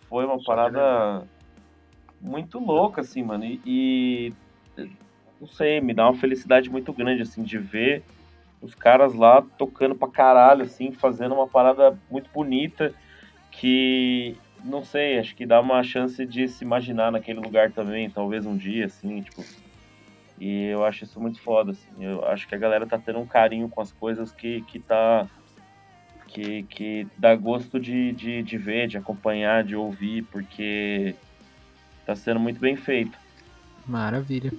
[0.08, 1.28] Foi uma Só parada
[2.22, 3.44] muito louca, assim, mano.
[3.44, 4.34] E, e,
[5.42, 8.04] não sei, me dá uma felicidade muito grande, assim, de ver
[8.62, 12.94] os caras lá tocando pra caralho, assim, fazendo uma parada muito bonita
[13.52, 18.46] que não sei, acho que dá uma chance de se imaginar naquele lugar também, talvez
[18.46, 19.44] um dia, assim, tipo.
[20.40, 22.04] E eu acho isso muito foda, assim.
[22.04, 25.28] Eu acho que a galera tá tendo um carinho com as coisas que, que tá.
[26.28, 31.14] Que, que dá gosto de, de, de ver, de acompanhar, de ouvir, porque
[32.08, 33.16] tá sendo muito bem feito.
[33.86, 34.52] Maravilha.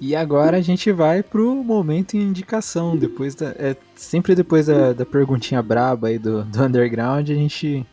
[0.00, 2.96] E agora a gente vai pro momento de indicação.
[2.96, 7.84] Depois da, é, sempre depois da, da perguntinha braba aí do, do Underground, a gente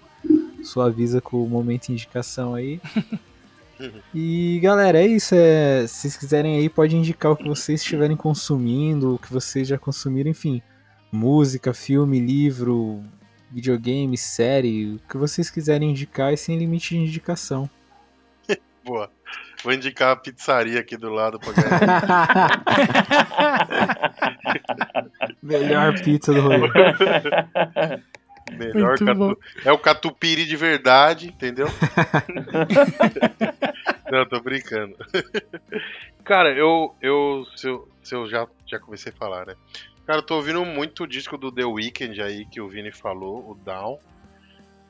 [0.66, 2.80] suaviza com o momento de indicação aí.
[4.14, 5.36] E galera, é isso.
[5.36, 9.68] É, se vocês quiserem aí, pode indicar o que vocês estiverem consumindo, o que vocês
[9.68, 10.62] já consumiram, enfim.
[11.12, 13.04] Música, filme, livro,
[13.52, 17.70] videogame, série, o que vocês quiserem indicar e sem limite de indicação.
[18.84, 19.10] Boa.
[19.64, 22.64] Vou indicar a pizzaria aqui do lado pra ganhar.
[25.42, 26.70] Melhor pizza do rolê.
[28.52, 29.40] Melhor catu...
[29.64, 31.68] É o catupiry de verdade, entendeu?
[34.12, 34.96] Não, tô brincando.
[36.24, 39.56] Cara, eu, eu, se eu, se eu já, já comecei a falar, né?
[40.06, 43.52] Cara, eu tô ouvindo muito o disco do The Weeknd aí que o Vini falou,
[43.52, 44.00] o Down.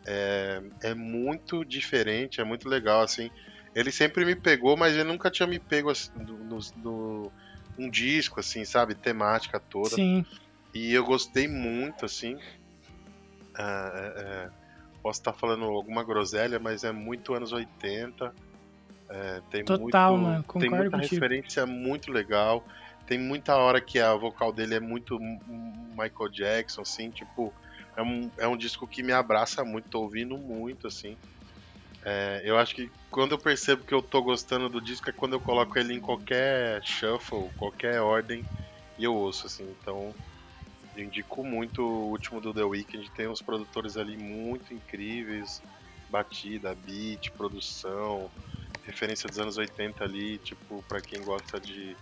[0.06, 3.32] É, é muito diferente, é muito legal, assim.
[3.73, 7.32] Ele sempre me pegou, mas ele nunca tinha me pego assim, no- no-
[7.77, 8.95] um disco, assim, sabe?
[8.95, 9.95] Temática toda.
[9.95, 10.26] Sim.
[10.73, 12.38] E eu gostei muito, assim.
[13.57, 14.49] Ah, é, é,
[15.02, 18.34] posso estar falando alguma groselha, mas é muito anos 80.
[19.10, 21.14] É, tem Total, muito, mano, Tem muita contigo.
[21.14, 22.65] referência muito legal.
[23.06, 27.53] Tem muita hora que a vocal dele é muito Michael Jackson, assim, tipo.
[27.95, 31.15] É um, é um disco que me abraça muito, tô ouvindo muito, assim.
[32.03, 35.34] É, eu acho que quando eu percebo que eu tô gostando do disco é quando
[35.34, 38.45] eu coloco ele em qualquer shuffle, qualquer ordem,
[38.98, 39.64] e eu ouço, assim.
[39.82, 40.14] Então,
[40.95, 43.11] eu indico muito o último do The Weeknd.
[43.11, 45.61] Tem uns produtores ali muito incríveis.
[46.09, 48.30] Batida, beat, produção,
[48.85, 51.97] referência dos anos 80 ali, tipo, pra quem gosta de.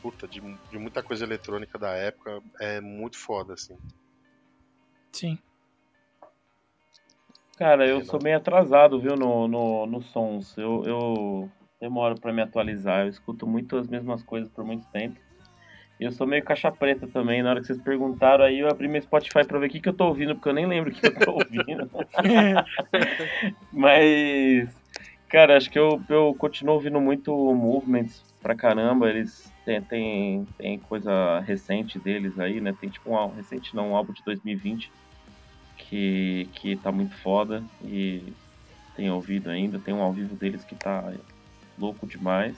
[0.00, 3.76] Puta, de, de muita coisa eletrônica da época, é muito foda, assim.
[5.12, 5.36] Sim.
[7.56, 10.56] Cara, É, eu sou meio atrasado, viu, no, no, nos sons.
[10.56, 13.00] Eu, eu demoro pra me atualizar.
[13.00, 15.18] Eu escuto muito as mesmas coisas por muito tempo.
[16.00, 17.42] Eu sou meio caixa preta também.
[17.42, 19.88] Na hora que vocês perguntaram, aí eu abri meu Spotify pra ver o que, que
[19.88, 21.90] eu tô ouvindo, porque eu nem lembro o que eu tô ouvindo.
[23.72, 24.68] Mas,
[25.28, 29.10] cara, acho que eu, eu continuo ouvindo muito Movements pra caramba.
[29.10, 32.72] Eles têm, têm, têm coisa recente deles aí, né?
[32.80, 34.92] Tem tipo um álbum recente, não, um álbum de 2020
[35.76, 38.32] que, que tá muito foda e
[38.94, 39.80] tenho ouvido ainda.
[39.80, 41.12] Tem um ao vivo deles que tá
[41.76, 42.56] louco demais.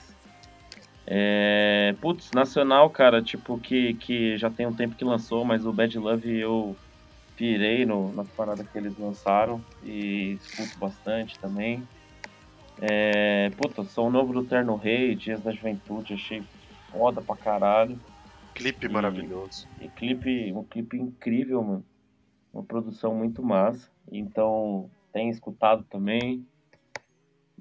[1.05, 5.73] É, putz, nacional, cara, tipo, que, que já tem um tempo que lançou, mas o
[5.73, 6.79] Bad Love eu
[7.35, 11.87] pirei no, nas paradas que eles lançaram e escuto bastante também.
[12.77, 16.43] É, puta, som novo do Terno Rei, Dias da Juventude, achei
[16.89, 17.99] foda pra caralho.
[18.53, 19.67] Clipe E- maravilhoso.
[19.79, 21.85] E clipe, um clipe incrível, mano.
[22.53, 23.91] Uma produção muito massa.
[24.11, 26.45] Então, tem escutado também.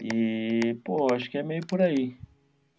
[0.01, 2.20] E, pô, acho que é meio por aí.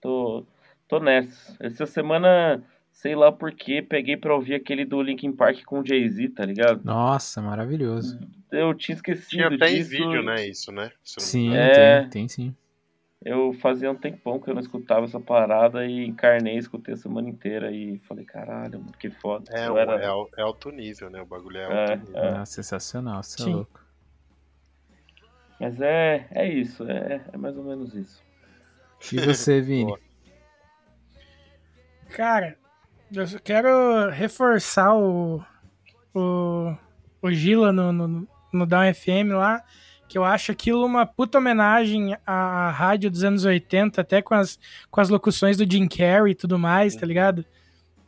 [0.02, 0.44] Tô,
[0.88, 1.56] tô nessa.
[1.60, 2.62] Essa semana,
[2.92, 6.44] sei lá por quê, peguei pra ouvir aquele do Linkin Park com o Jay-Z, tá
[6.46, 6.84] ligado?
[6.84, 8.20] Nossa, maravilhoso.
[8.52, 9.90] Eu tinha esquecido Tinha até em disso.
[9.92, 10.46] vídeo, né?
[10.48, 10.92] Isso, né?
[11.04, 11.56] Sim.
[11.56, 12.02] É.
[12.02, 12.56] tem, tem sim.
[13.24, 17.30] Eu fazia um tempão que eu não escutava essa parada e encarnei, escutei a semana
[17.30, 19.46] inteira e falei, caralho, mano, que foda.
[19.56, 19.94] É, o- era...
[20.02, 20.06] é,
[20.38, 21.22] é alto nível, né?
[21.22, 22.18] O bagulho é É, alto nível.
[22.20, 22.38] é.
[22.40, 23.54] Ah, sensacional, você é Sim.
[23.54, 23.80] louco.
[25.60, 28.24] Mas é, é isso, é, é mais ou menos isso.
[29.12, 29.94] E você, Vini?
[32.10, 32.58] Cara,
[33.14, 35.42] eu só quero reforçar o,
[36.14, 36.76] o,
[37.22, 39.64] o Gila no, no, no Down FM lá,
[40.10, 44.60] que eu acho aquilo uma puta homenagem à rádio dos anos 80, até com as,
[44.90, 47.46] com as locuções do Jim Carrey e tudo mais, tá ligado?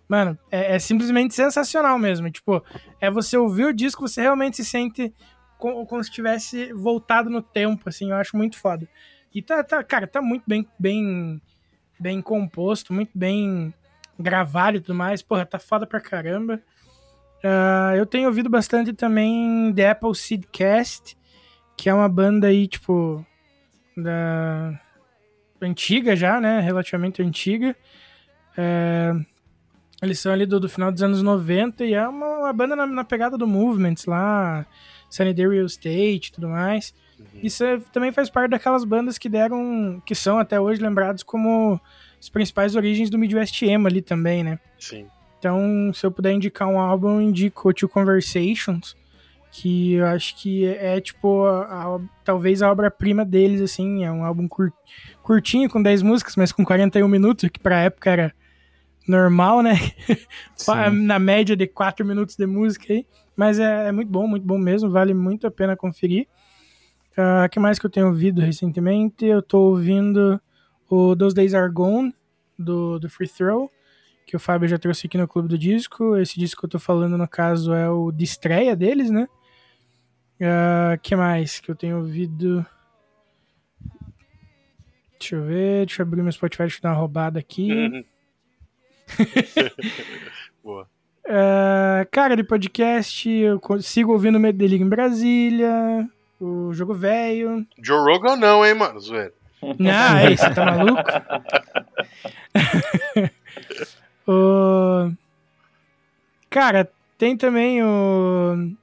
[0.08, 2.30] Mano, é, é simplesmente sensacional mesmo.
[2.30, 2.64] Tipo,
[3.00, 5.14] é você ouvir o disco, você realmente se sente
[5.58, 8.88] como, como se tivesse voltado no tempo, assim, eu acho muito foda.
[9.34, 11.42] E tá, tá cara, tá muito bem, bem,
[12.00, 13.74] bem composto, muito bem
[14.20, 15.22] gravado e tudo mais.
[15.22, 16.62] Porra, tá foda pra caramba.
[17.44, 21.18] Ah, eu tenho ouvido bastante também The Apple Seedcast,
[21.76, 23.26] que é uma banda aí, tipo,
[23.98, 24.80] da
[25.62, 26.60] antiga já, né?
[26.62, 27.76] Relativamente antiga.
[28.58, 29.14] É,
[30.02, 32.86] Eles são ali do, do final dos anos 90 e é uma, uma banda na,
[32.86, 34.66] na pegada do Movements lá,
[35.10, 36.94] Sunny Day Real Estate e tudo mais.
[37.42, 41.80] Isso é- também faz parte daquelas bandas que deram, que são até hoje lembrados como
[42.20, 44.60] as principais origens do Midwest Emo ali também, né?
[44.80, 45.08] Sim.
[45.40, 48.96] Então, se eu puder indicar um álbum, eu indico Two Conversations,
[49.52, 54.12] que eu acho que é, é, tipo, a- a- talvez a obra-prima deles, assim, é
[54.12, 54.72] um álbum cur-
[55.22, 58.34] curtinho, com 10 músicas, mas com 41 minutos, que pra época era
[59.08, 59.74] normal, né?
[60.92, 63.06] Na média de 4 minutos de música aí,
[63.36, 66.28] mas é, é muito bom, muito bom mesmo, vale muito a pena conferir.
[67.16, 69.26] O que mais que eu tenho ouvido recentemente?
[69.26, 70.42] Eu tô ouvindo
[70.90, 72.14] o Those Days Are Gone,
[72.58, 73.72] do, do Free Throw,
[74.26, 76.18] que o Fábio já trouxe aqui no Clube do Disco.
[76.18, 79.28] Esse disco que eu tô falando, no caso, é o de estreia deles, né?
[80.40, 82.66] O que mais que eu tenho ouvido?
[85.20, 87.72] Deixa eu ver, deixa eu abrir meu Spotify, deixa eu dar uma roubada aqui.
[87.72, 88.04] Uhum.
[90.64, 90.90] Boa.
[91.26, 96.06] Ah, cara, de podcast, eu sigo ouvindo o Medo de Liga em Brasília,
[96.44, 97.66] o Jogo Velho.
[97.82, 99.00] Joe Rogan não, hein, mano?
[99.00, 99.34] Zoeira.
[99.80, 101.02] Não, é isso, tá maluco?
[104.28, 105.10] o...
[106.50, 108.76] Cara, tem também o.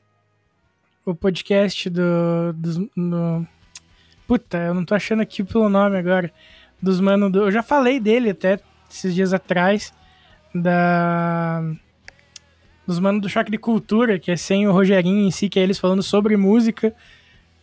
[1.04, 2.54] O podcast do.
[2.54, 3.46] Dos, no...
[4.26, 6.32] Puta, eu não tô achando aqui pelo nome agora.
[6.80, 7.40] Dos mano do.
[7.40, 8.58] Eu já falei dele até
[8.90, 9.92] esses dias atrás.
[10.54, 11.62] Da.
[12.86, 15.62] dos manos do Choque de Cultura, que é sem o Rogerinho em si, que é
[15.62, 16.94] eles falando sobre música.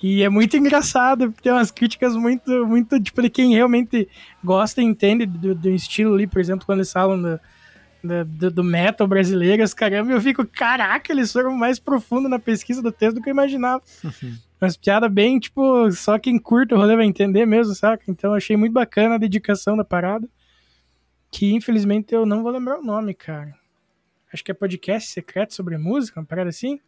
[0.02, 4.08] E é muito engraçado, porque tem umas críticas muito, muito, tipo, de quem realmente
[4.44, 7.40] gosta e entende do, do estilo ali, por exemplo, quando eles falam do,
[8.26, 12.82] do, do- metal brasileiro, os caramba, eu fico, caraca, eles foram mais profundo na pesquisa
[12.82, 13.82] do texto do que eu imaginava.
[14.62, 18.04] Umas piadas bem, tipo, só quem curta o rolê vai entender mesmo, saca?
[18.08, 20.28] Então eu achei muito bacana a dedicação da parada.
[21.32, 23.54] Que infelizmente eu não vou lembrar o nome, cara.
[24.34, 26.80] Acho que é podcast secreto sobre música, uma parada assim.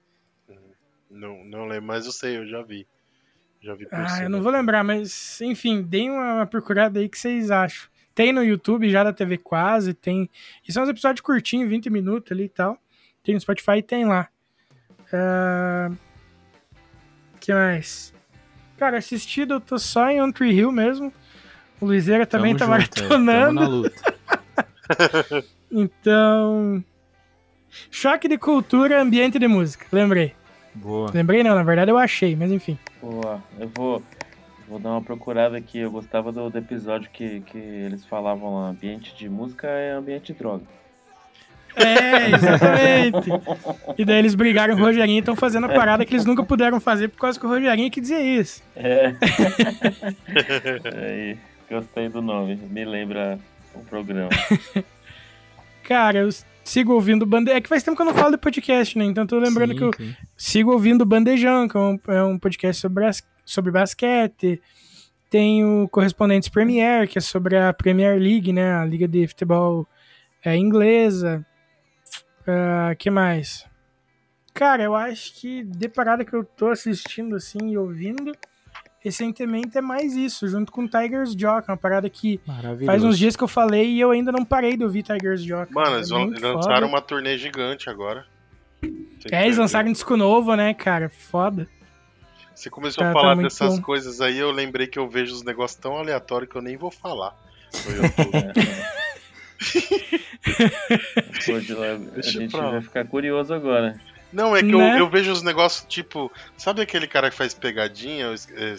[1.12, 2.88] Não, não lembro, mas eu sei, eu já vi.
[3.62, 4.24] Já vi por Ah, cima.
[4.24, 7.90] eu não vou lembrar, mas enfim, deem uma, uma procurada aí que vocês acham.
[8.16, 10.30] Tem no YouTube já da TV Quase, tem.
[10.68, 12.78] E são uns episódios curtinhos, 20 minutos ali e tal.
[13.24, 14.28] Tem no Spotify e tem lá.
[15.14, 15.92] Ah,
[17.40, 18.14] que mais?
[18.78, 21.12] Cara, assistido eu tô só em On Tree Hill mesmo.
[21.82, 23.62] O Luizeira também Tamo tá junto, é, tamo maratonando.
[23.62, 24.16] na luta.
[25.72, 26.84] Então.
[27.92, 29.86] Choque de cultura, ambiente de música.
[29.92, 30.34] Lembrei.
[30.74, 31.12] Boa.
[31.14, 32.78] Lembrei não, na verdade eu achei, mas enfim.
[33.02, 34.04] Boa, eu vou,
[34.68, 35.80] vou dar uma procurada aqui.
[35.80, 40.34] Eu gostava do, do episódio que, que eles falavam lá, ambiente de música é ambiente
[40.34, 40.64] de droga.
[41.76, 43.30] É, exatamente.
[43.98, 46.44] e daí eles brigaram com o Rogerinho e estão fazendo a parada que eles nunca
[46.44, 48.64] puderam fazer por causa que o Rogerinho que dizia isso.
[48.76, 49.14] É.
[50.98, 51.38] Aí,
[51.70, 53.40] gostei do nome, me lembra
[53.74, 54.30] o programa.
[55.84, 56.30] Cara, eu
[56.70, 57.52] sigo ouvindo Bande...
[57.52, 59.06] É que faz tempo que eu não falo de podcast, né?
[59.06, 60.16] Então tô lembrando Sim, que eu sim.
[60.38, 64.62] sigo ouvindo Bandejão, que é um, é um podcast sobre, bas- sobre basquete.
[65.30, 68.74] Tem o Correspondentes Premier, que é sobre a Premier League, né?
[68.74, 69.88] A liga de futebol
[70.44, 71.46] é, inglesa.
[72.48, 73.66] Ah, que mais?
[74.54, 78.32] Cara, eu acho que de parada que eu tô assistindo assim e ouvindo,
[79.00, 81.36] recentemente é mais isso, junto com Tiger's
[81.70, 82.40] é uma parada que
[82.86, 85.70] faz uns dias que eu falei e eu ainda não parei de ouvir Tiger's cara.
[85.72, 86.10] Mano, É eles
[86.42, 86.86] lançaram foda.
[86.88, 88.26] uma turnê gigante agora.
[88.82, 88.94] Tem
[89.32, 91.10] É, eles lançaram um disco novo, né, cara?
[91.10, 91.68] Foda.
[92.56, 93.82] Você começou Tá- a tá falar muito dessas bom.
[93.84, 96.92] coisas aí, eu lembrei que eu vejo os negócios tão aleatórios que eu nem vou
[96.92, 97.34] falar
[97.86, 98.54] no YouTube.
[101.46, 101.86] Pô, de lá,
[102.18, 104.00] a gente vai ficar curioso agora.
[104.32, 105.00] Não, é que eu, Né?
[105.00, 106.32] eu vejo os negócios tipo.
[106.58, 108.28] Sabe aquele cara que faz pegadinha?
[108.28, 108.76] É, é,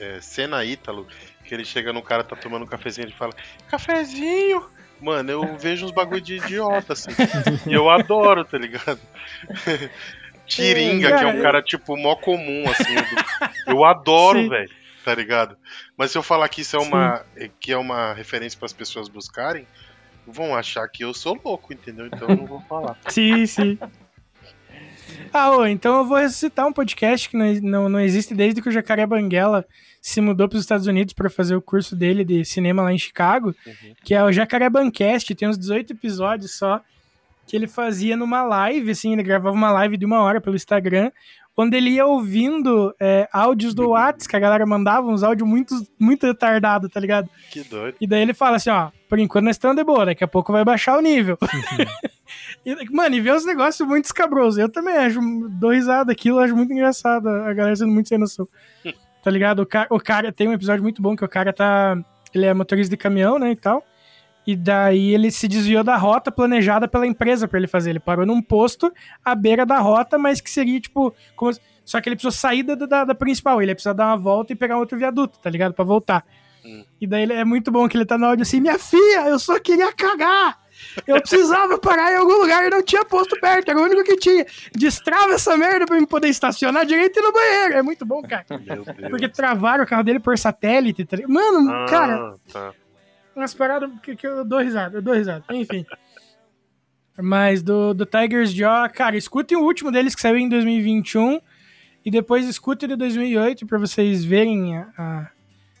[0.00, 1.06] é, é, cena Ítalo,
[1.44, 3.32] que ele chega no cara, tá tomando um cafezinho, ele fala:
[3.68, 4.66] Cafezinho!
[5.00, 7.10] Mano, eu vejo uns bagulho de idiota, assim.
[7.66, 8.98] e eu adoro, tá ligado?
[10.46, 12.94] Tiringa, que é um cara, tipo, mó comum, assim.
[13.66, 14.70] Eu adoro, velho,
[15.04, 15.56] tá ligado?
[15.96, 17.24] Mas se eu falar que isso é uma,
[17.60, 19.66] que é uma referência para as pessoas buscarem,
[20.26, 22.06] vão achar que eu sou louco, entendeu?
[22.06, 22.96] Então eu não vou falar.
[23.08, 23.78] Sim, sim.
[25.32, 28.68] Ah, ô, então eu vou ressuscitar um podcast que não, não, não existe desde que
[28.68, 29.64] o Jacaré Banguela
[30.00, 32.98] se mudou para os Estados Unidos para fazer o curso dele de cinema lá em
[32.98, 33.54] Chicago,
[34.04, 36.80] que é o Jacaré Bancast, tem uns 18 episódios só,
[37.46, 41.10] que ele fazia numa live, assim, ele gravava uma live de uma hora pelo Instagram,
[41.56, 45.74] onde ele ia ouvindo é, áudios do Whats, que a galera mandava, uns áudios muito,
[45.98, 47.30] muito retardados, tá ligado?
[47.50, 47.96] Que doido.
[47.98, 50.52] E daí ele fala assim, ó, por enquanto nós estamos de boa, daqui a pouco
[50.52, 51.38] vai baixar o nível.
[52.64, 54.58] e, mano, e vê uns negócios muito escabrosos.
[54.58, 55.18] Eu também acho,
[55.48, 58.46] dou risada aquilo, eu acho muito engraçado, a galera sendo muito sem noção.
[59.22, 59.60] tá ligado?
[59.60, 61.96] O cara, o cara tem um episódio muito bom que o cara tá,
[62.34, 63.82] ele é motorista de caminhão, né, e tal.
[64.46, 67.90] E daí ele se desviou da rota planejada pela empresa pra ele fazer.
[67.90, 68.92] Ele parou num posto
[69.24, 71.52] à beira da rota, mas que seria, tipo, como
[71.84, 73.60] só que ele precisou sair da, da, da principal.
[73.60, 75.72] Ele ia precisar dar uma volta e pegar outro viaduto, tá ligado?
[75.74, 76.24] Pra voltar.
[77.00, 79.38] E daí ele- é muito bom que ele tá no áudio assim: Minha filha, eu
[79.38, 80.58] só queria cagar.
[81.06, 84.16] Eu precisava parar em algum lugar e não tinha posto perto, era o único que
[84.16, 84.44] tinha.
[84.74, 87.74] Destrava essa merda pra eu poder estacionar direito e ir no banheiro.
[87.74, 88.44] É muito bom, cara.
[89.08, 91.04] Porque travaram o carro dele por satélite.
[91.04, 91.16] Tá...
[91.28, 92.72] Mano, Ah, cara, tá.
[93.36, 95.44] Umas paradas que, que eu dou risada, eu dou risada.
[95.50, 95.84] Enfim.
[97.20, 101.40] Mas do, do Tiger's Jaw, cara, escutem o último deles que saiu em 2021
[102.04, 105.30] e depois escutem o de 2008 pra vocês verem a, a-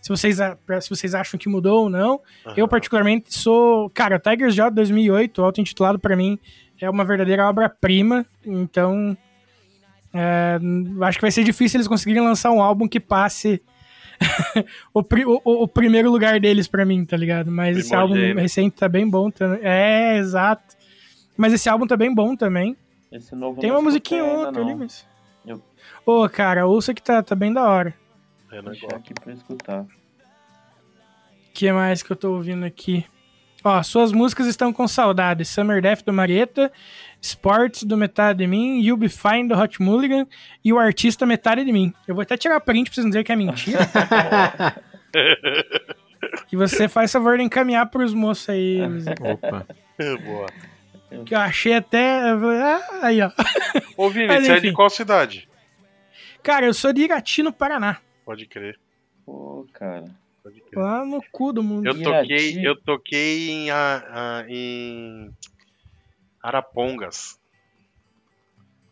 [0.00, 2.20] se, vocês, a- se vocês acham que mudou ou não.
[2.56, 3.90] Eu, particularmente, sou.
[3.90, 6.38] Cara, Tiger's Jaw 2008, auto-intitulado pra mim,
[6.80, 8.24] é uma verdadeira obra-prima.
[8.44, 9.16] Então.
[10.14, 10.58] é,
[11.02, 13.60] acho que vai ser difícil eles conseguirem lançar um álbum que passe
[14.92, 17.50] o, pri- o- o- primeiro lugar deles pra mim, tá ligado?
[17.50, 19.60] Mas esse álbum recente tá bem bom também.
[19.62, 20.74] É, exato.
[21.36, 22.76] Mas esse álbum tá bem bom também.
[23.12, 25.06] Esse novo Tem uma musiquinha ou outra ali, mas.
[25.46, 25.62] Eu-
[26.04, 27.94] Ô, cara, ouça que tá, tá bem da hora.
[28.50, 29.82] Vou aqui pra escutar.
[29.82, 29.86] O
[31.52, 33.04] que mais que eu tô ouvindo aqui?
[33.64, 35.44] Ó, suas músicas estão com saudade.
[35.44, 36.70] Summer Death do Marieta,
[37.26, 40.26] Sports do Metade de Mim, You'll Be Fine do Hot Mulligan
[40.64, 41.92] e o artista Metade de Mim.
[42.06, 43.78] Eu vou até tirar print pra vocês não dizerem que é mentira.
[46.52, 48.84] e você faz favor de encaminhar pros moços aí.
[48.86, 49.14] Luizinho.
[49.20, 49.66] Opa.
[50.24, 50.46] Boa.
[51.24, 52.20] Que eu achei até.
[52.30, 53.30] Ah, aí, ó.
[53.96, 55.48] Ô, Vini, Mas, você é de qual cidade?
[56.42, 57.98] Cara, eu sou de Irati, no Paraná.
[58.24, 58.78] Pode crer,
[59.24, 60.04] Pô, cara.
[60.42, 60.82] pode crer.
[60.82, 61.86] Lá no cu do mundo.
[61.86, 62.28] Eu Irati.
[62.28, 65.30] toquei, eu toquei em, a- a- em
[66.46, 67.40] Arapongas.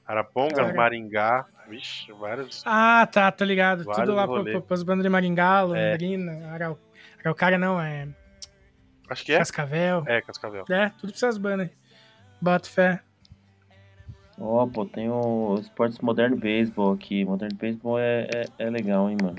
[0.04, 0.74] Arapongas, Cara.
[0.74, 2.64] Maringá, vixe, vários.
[2.66, 3.84] Ah, tá, tô ligado.
[3.84, 4.50] Tudo lá pro, rolê.
[4.50, 5.62] pro, pras bandas de Maringá, É.
[5.92, 6.76] Londrina, Arau...
[7.20, 8.08] Araucária não, é
[9.08, 9.38] Acho que é.
[9.38, 10.02] Cascavel.
[10.04, 10.64] É, Cascavel.
[10.68, 11.68] É, tudo pra essas bandas.
[11.68, 11.74] aí.
[12.40, 13.00] Boto fé.
[14.36, 17.24] Ó, pô, tem o esportes moderno baseball aqui.
[17.24, 19.36] Moderno baseball é, é, é legal, hein, mano.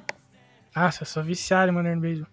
[0.74, 2.32] Nossa, eu sou viciado em Modern Baseball.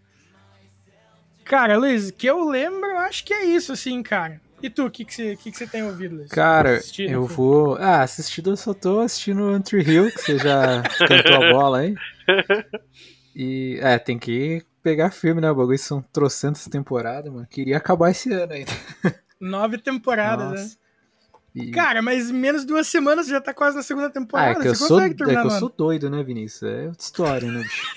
[1.44, 4.40] Cara, Luiz, que eu lembro, eu acho que é isso, assim, cara.
[4.62, 6.30] E tu, o que, que, você, que, que você tem ouvido, Luiz?
[6.30, 7.76] Cara, Assistido, eu vou.
[7.76, 11.94] Ah, assistido eu só tô assistindo Antry Hill, que você já cantou a bola aí.
[13.34, 15.51] E, é, tem que pegar filme, né?
[15.51, 17.47] O bagulho são trocentas temporadas, mano.
[17.51, 18.70] Queria acabar esse ano ainda.
[19.40, 20.52] Nove temporadas, né?
[20.52, 20.76] Nossa.
[21.55, 24.51] E- Cara, mas em menos de duas semanas já tá quase na segunda ah, temporada.
[24.52, 25.60] é que eu você sou, consegue é terminar, que eu mano?
[25.60, 26.62] sou doido, né, Vinícius?
[26.62, 27.93] É outra história, né, bicho?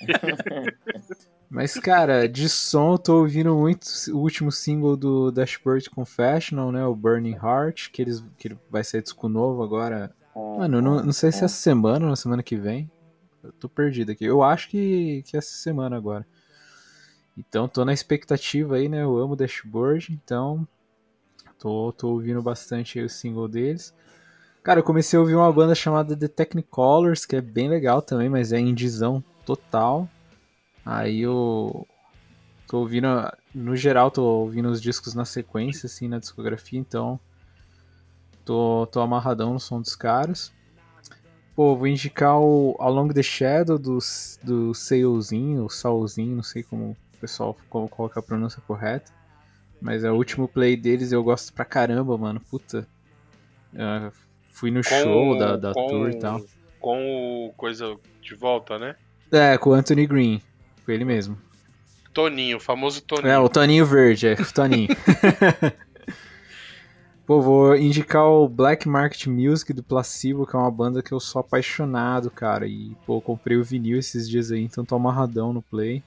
[1.50, 6.86] Mas, cara, de som eu tô ouvindo muito o último single do Dashboard Confessional, né?
[6.86, 10.14] O Burning Heart, que, eles, que vai sair disco novo agora.
[10.32, 11.46] Mano, não, não sei se pô.
[11.46, 12.88] essa semana ou na semana que vem.
[13.42, 14.24] Eu tô perdido aqui.
[14.24, 16.24] Eu acho que, que essa semana agora.
[17.36, 19.02] Então, tô na expectativa aí, né?
[19.02, 20.66] Eu amo Dashboard, então
[21.58, 23.92] tô, tô ouvindo bastante o single deles.
[24.62, 28.28] Cara, eu comecei a ouvir uma banda chamada The Technicolors, que é bem legal também,
[28.28, 30.08] mas é indizão total.
[30.92, 31.86] Aí eu
[32.66, 33.06] tô ouvindo,
[33.54, 37.20] no geral, tô ouvindo os discos na sequência, assim, na discografia, então
[38.44, 40.52] tô, tô amarradão no som dos caras.
[41.54, 43.98] Pô, vou indicar o Along the Shadow do,
[44.42, 49.12] do Sailzinho, o Saulzinho, não sei como o pessoal como, é a pronúncia correta.
[49.80, 52.40] Mas é o último play deles eu gosto pra caramba, mano.
[52.50, 52.84] Puta.
[53.78, 54.10] Ah,
[54.50, 56.42] fui no show da, da com- tour e tal.
[56.80, 58.96] Com o coisa de volta, né?
[59.30, 60.42] É, com o Anthony Green.
[60.90, 61.38] Ele mesmo.
[62.12, 63.28] Toninho, o famoso Toninho.
[63.28, 64.88] É, o Toninho Verde, é, o Toninho.
[67.30, 71.20] Pô, vou indicar o Black Market Music do Placebo, que é uma banda que eu
[71.20, 72.66] sou apaixonado, cara.
[72.66, 76.02] E, pô, comprei o vinil esses dias aí, então tô amarradão no play.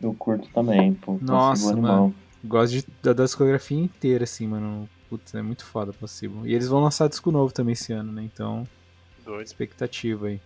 [0.00, 1.18] Eu curto também, pô.
[1.20, 2.14] Nossa, Placebo animal.
[2.42, 4.88] Gosto de, da, da discografia inteira, assim, mano.
[5.10, 6.46] Putz, é muito foda o Placebo.
[6.46, 8.22] E eles vão lançar disco novo também esse ano, né?
[8.22, 8.66] Então,
[9.22, 9.44] Doido.
[9.44, 10.40] expectativa aí.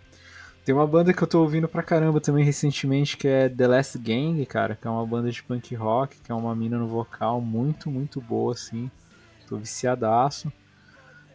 [0.64, 3.98] Tem uma banda que eu tô ouvindo pra caramba também recentemente, que é The Last
[3.98, 7.40] Gang, cara, que é uma banda de punk rock, que é uma mina no vocal
[7.40, 8.90] muito, muito boa, assim.
[9.48, 10.52] Tô viciadaço.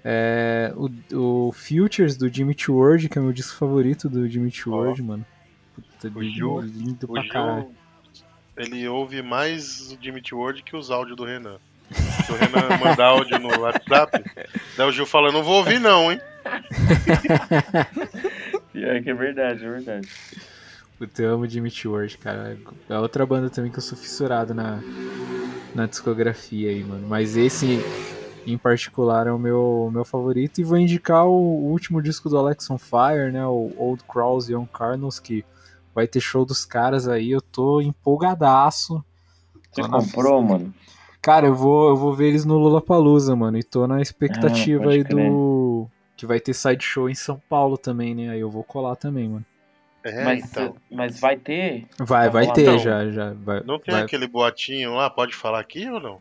[0.06, 4.48] É, o, o Futures do Jimmy Eat World, que é meu disco favorito do Jimmy
[4.50, 5.26] Eat World, mano.
[5.74, 7.62] Puta, O Gil- lindo O pra caralho.
[7.64, 7.74] Gil,
[8.56, 10.36] ele ouve mais o Jimmy T.
[10.36, 11.58] Word que os áudios do Renan.
[11.91, 14.24] Se o Renan mandar áudio no WhatsApp,
[14.78, 16.20] daí o Gil fala, não vou ouvir não, hein?
[18.74, 20.08] Pior que é verdade, é verdade.
[20.98, 22.58] Puta, eu amo Jimmy World, cara.
[22.90, 24.82] É outra banda também que eu sou fissurado na,
[25.76, 27.08] na discografia aí, mano.
[27.08, 27.80] Mas esse
[28.45, 30.60] em particular é o meu, o meu favorito.
[30.60, 33.45] E vou indicar o, o último disco do Alex on Fire, né?
[33.45, 35.45] O Old Crawls Young Cardinals, que
[35.94, 37.32] vai ter show dos caras aí.
[37.32, 39.04] Eu tô empolgadaço.
[39.72, 40.74] Você Tô na- comprou, mano?
[41.22, 43.58] Cara, eu vou, eu vou ver eles no Lollapalooza, mano.
[43.58, 45.16] E tô na expectativa Ah, aí crer.
[45.16, 45.52] do.
[46.15, 48.30] Que vai ter side show em São Paulo também, né?
[48.30, 49.45] Aí eu vou colar também, mano.
[50.03, 50.76] É, mas, então.
[50.91, 51.85] mas vai ter?
[51.98, 53.34] Vai, vai Então, ter já, já.
[53.34, 56.19] Vai, Não tem vai- aquele boatinho lá, pode falar aqui ou não?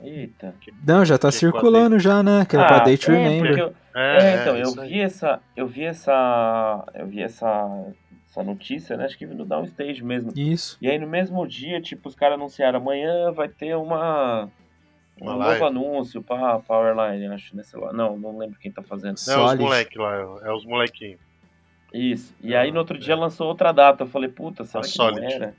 [0.00, 0.54] Eita.
[0.86, 2.44] Não, já tá Que circulando já, né?
[2.48, 3.58] Que era pra Date é, Remember.
[3.58, 4.88] eu- É, então, eu isso aí.
[4.90, 5.40] vi essa.
[5.56, 6.84] Eu vi essa.
[6.94, 7.86] Eu vi essa.
[8.30, 9.06] Essa notícia, né?
[9.06, 10.30] Acho que no Downstage mesmo.
[10.36, 10.76] Isso.
[10.82, 14.48] E aí no mesmo dia, tipo, os caras anunciaram, amanhã vai ter uma.
[15.20, 15.64] Um Uma novo live.
[15.64, 17.62] anúncio pra Powerline, acho, né?
[17.62, 17.92] Sei lá.
[17.92, 19.16] Não, não lembro quem tá fazendo.
[19.26, 21.20] Não, é os moleque lá, é os molequinhos.
[21.92, 22.34] Isso.
[22.42, 24.04] E aí no outro dia lançou outra data.
[24.04, 25.32] Eu falei, puta, será A que não Solid.
[25.32, 25.54] era?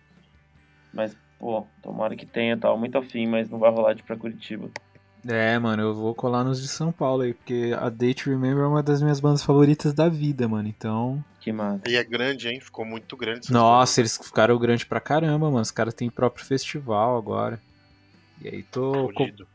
[0.93, 2.77] Mas, pô, tomara que tenha, tal.
[2.77, 4.69] Muito afim, mas não vai rolar de ir pra Curitiba.
[5.27, 8.67] É, mano, eu vou colar nos de São Paulo aí, porque a Date Remember é
[8.67, 10.69] uma das minhas bandas favoritas da vida, mano.
[10.69, 11.21] Então.
[11.41, 11.81] Que massa.
[11.87, 12.59] E é grande, hein?
[12.61, 13.51] Ficou muito grande.
[13.51, 15.61] Nossa, eles ficaram grande pra caramba, mano.
[15.61, 17.59] Os caras têm próprio festival agora.
[18.41, 18.91] E aí tô.
[18.91, 19.13] coisas.
[19.13, 19.47] co- Fudido.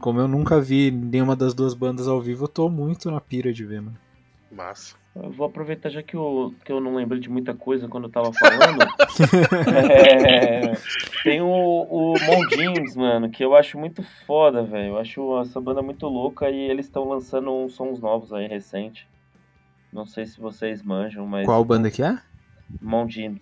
[0.00, 3.52] como eu nunca vi nenhuma das duas bandas ao vivo, eu tô muito na pira
[3.52, 3.96] de ver, mano.
[4.50, 4.96] Massa.
[5.14, 8.10] Eu vou aproveitar já que eu, que eu não lembrei de muita coisa quando eu
[8.10, 8.78] tava falando.
[9.90, 10.72] É,
[11.24, 14.90] tem o, o Mondins, mano, que eu acho muito foda, velho.
[14.94, 19.06] Eu acho essa banda muito louca e eles estão lançando uns sons novos aí recente.
[19.92, 21.44] Não sei se vocês manjam, mas.
[21.44, 22.18] Qual banda que é?
[22.80, 23.40] Mondins.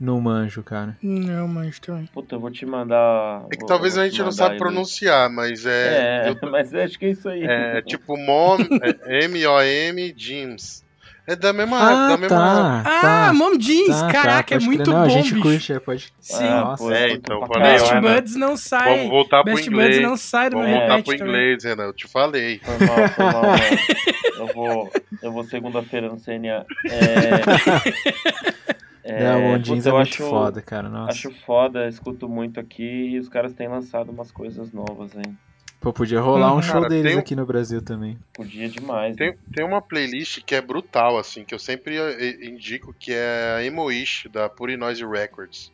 [0.00, 0.96] Não manjo, cara.
[1.02, 2.06] Não, mas também.
[2.06, 3.42] Puta, eu vou te mandar.
[3.46, 6.24] É que vou- talvez vou a te gente não aí, pronunciar, mas é.
[6.26, 7.42] É, eu- mas acho que é isso aí.
[7.44, 8.56] é tipo Mom,
[9.04, 10.82] é M-O-M, Jeans.
[11.26, 11.78] É da mesma.
[11.78, 12.82] Ah, da mesma tá.
[12.84, 13.32] Ah, tá.
[13.34, 13.88] Mom Jeans!
[13.88, 14.94] Tá, tá, Caraca, é muito crer.
[14.94, 15.42] Não, bom, a gente bicho.
[15.42, 16.12] curte, é, pode.
[16.18, 16.44] Sim.
[16.48, 16.82] Nossa.
[16.82, 18.00] pô, É, então, falei, Best né?
[18.00, 18.96] Buds não sai.
[18.96, 19.88] Vamos voltar pro Best inglês.
[19.90, 21.34] Buds não sai do meu Vamos voltar repete pro também.
[21.42, 21.84] inglês, Renan.
[21.84, 22.58] Eu te falei.
[22.64, 23.42] Foi mal, foi mal.
[24.40, 24.90] Eu vou,
[25.22, 26.64] eu vou segunda-feira no CNA.
[26.86, 28.79] É,
[29.18, 30.88] Não, o Jeans eu é muito acho, foda, cara.
[30.88, 31.10] Nossa.
[31.12, 35.36] Acho foda, escuto muito aqui e os caras têm lançado umas coisas novas, hein?
[35.80, 36.62] Pô, podia rolar um Uhum.
[36.62, 38.18] show Cara, deles tem um- aqui no Brasil também.
[38.34, 39.16] Podia demais.
[39.16, 43.54] Tem, tem uma playlist que é brutal, assim, que eu sempre eh, indico, que é
[43.56, 45.72] a Emoish, da Puri Noise Records.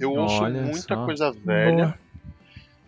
[0.00, 1.04] Eu ouço Olha muita só.
[1.04, 1.98] coisa velha Boa.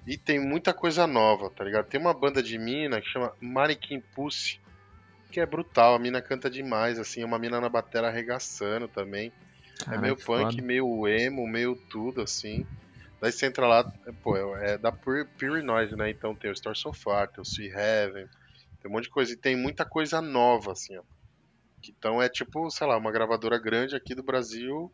[0.06, 1.86] e tem muita coisa nova, tá ligado?
[1.86, 4.60] Tem uma banda de mina que chama Mariquim Pussy,
[5.30, 9.32] que é brutal, a mina canta demais, assim, é uma mina na bateria arregaçando também.
[9.78, 10.62] Caraca, é meio punk, foda.
[10.62, 12.66] meio emo, meio tudo, assim.
[13.20, 16.10] Daí você entra lá, é, pô, é da Pure, Pure Noise, né?
[16.10, 18.26] Então tem o Store So Far, tem o Sweet Heaven,
[18.80, 19.32] tem um monte de coisa.
[19.32, 21.02] E tem muita coisa nova, assim, ó.
[21.88, 24.92] Então é tipo, sei lá, uma gravadora grande aqui do Brasil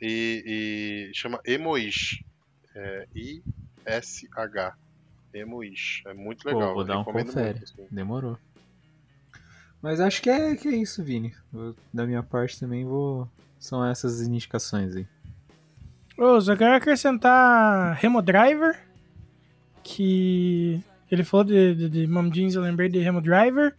[0.00, 2.24] e, e chama Emoish.
[2.74, 4.76] É, I-S-H.
[5.32, 6.02] Emoish.
[6.06, 6.72] É muito Pô, legal.
[6.74, 7.58] vou eu dar um confere.
[7.58, 7.86] muito, assim.
[7.90, 8.38] Demorou.
[9.80, 11.34] Mas acho que é, que é isso, Vini.
[11.52, 13.28] Eu, da minha parte também vou.
[13.62, 15.06] São essas indicações aí.
[16.18, 18.76] Ô, só quero acrescentar Remo Driver,
[19.84, 23.72] que ele falou de, de, de Mom Jeans, eu lembrei de Remo Driver.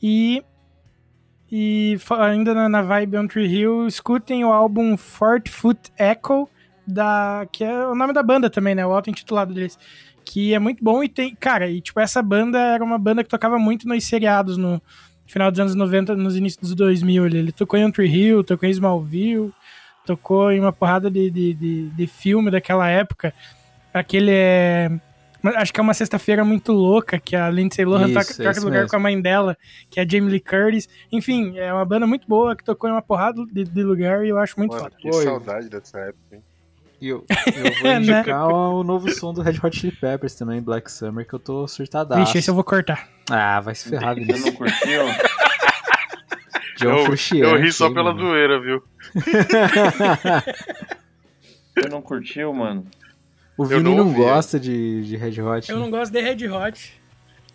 [0.00, 0.44] E,
[1.50, 6.48] e ainda na, na vibe on Tree Hill, escutem o álbum Fort Foot Echo,
[6.86, 8.86] da, que é o nome da banda também, né?
[8.86, 9.76] O auto-intitulado deles.
[10.24, 11.34] Que é muito bom e tem.
[11.34, 14.80] Cara, e tipo, essa banda era uma banda que tocava muito nos seriados no
[15.30, 17.26] final dos anos 90, nos inícios dos 2000.
[17.26, 19.52] Ele, ele tocou em Tree Hill, tocou em Smallville
[20.04, 23.32] tocou em uma porrada de, de, de, de filme daquela época.
[23.92, 24.90] Aquele é.
[25.56, 28.64] Acho que é uma sexta-feira muito louca, que a Lindsay Lohan Isso, toca, troca isso
[28.66, 28.90] lugar mesmo.
[28.90, 29.56] com a mãe dela,
[29.88, 30.86] que é a Jamie Lee Curtis.
[31.10, 34.28] Enfim, é uma banda muito boa que tocou em uma porrada de, de lugar e
[34.28, 34.96] eu acho muito Mano, foda.
[34.98, 35.24] que Oi.
[35.24, 36.42] saudade dessa época, hein?
[37.00, 37.96] E eu, eu vou né?
[37.98, 41.66] indicar o novo som do Red Hot Chili Peppers também, Black Summer, que eu tô
[41.66, 42.20] surtadaço.
[42.20, 43.08] Vixe, esse eu vou cortar.
[43.30, 45.02] Ah, vai se ferrar, Você não curtiu?
[46.76, 48.28] John eu, Frusciante, eu ri só hein, pela mano.
[48.28, 48.82] zoeira, viu?
[51.74, 52.86] Você não curtiu, mano?
[53.56, 55.70] O Vini não não, ouvi, gosta de, de Red Hot.
[55.70, 55.82] Eu né?
[55.82, 56.99] não gosto de Red Hot.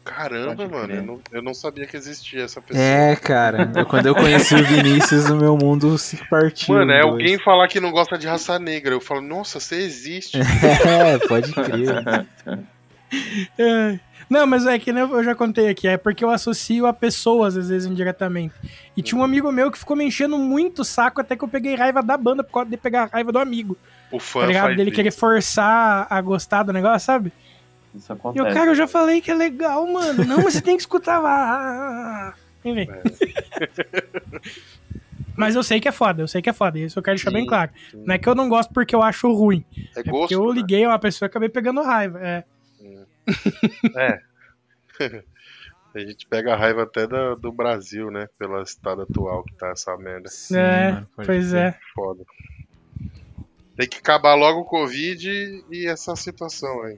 [0.05, 2.81] Caramba, Pode mano, eu não, eu não sabia que existia essa pessoa.
[2.81, 3.71] É, cara.
[3.75, 6.75] eu- quando eu conheci o Vinícius, o meu mundo se partiu.
[6.75, 7.11] Mano, é dois.
[7.11, 8.93] alguém falar que não gosta de raça negra.
[8.93, 10.37] Eu falo, nossa, você existe.
[10.39, 12.25] É, pode crer.
[13.57, 13.99] É.
[14.27, 17.55] Não, mas é que nem eu já contei aqui, é porque eu associo a pessoas,
[17.55, 18.53] às vezes, indiretamente.
[18.97, 21.47] E tinha um amigo meu que ficou me enchendo muito o saco até que eu
[21.47, 23.77] peguei raiva da banda por causa de pegar raiva do amigo.
[24.11, 24.63] O fã Tá ligado?
[24.63, 24.95] faz Dele isso.
[24.95, 27.31] querer forçar a gostar do negócio, sabe?
[27.95, 28.53] Isso E o acontece.
[28.55, 30.23] cara, eu já falei que é legal, mano.
[30.25, 32.35] Não, mas você tem que escutar lá.
[32.63, 32.87] Enfim.
[35.37, 36.79] Mas eu sei que é foda, eu sei que é foda.
[36.79, 37.69] Isso eu quero deixar Sim, bem claro.
[37.91, 38.01] sim.
[38.05, 39.65] Não é que eu não gosto porque eu acho ruim.
[39.95, 40.19] É É gosto.
[40.19, 40.53] porque eu né?
[40.53, 42.19] liguei a uma pessoa e acabei pegando raiva.
[42.21, 42.43] É.
[43.95, 44.21] É.
[45.93, 48.27] A gente pega a raiva até da- do Brasil, né?
[48.37, 50.27] Pelo estado atual que tá essa merda.
[50.29, 51.61] Sim, é, mano, pois crer.
[51.63, 51.79] é.
[51.93, 52.23] Foda.
[53.77, 56.97] Tem que acabar logo o Covid e essa situação aí.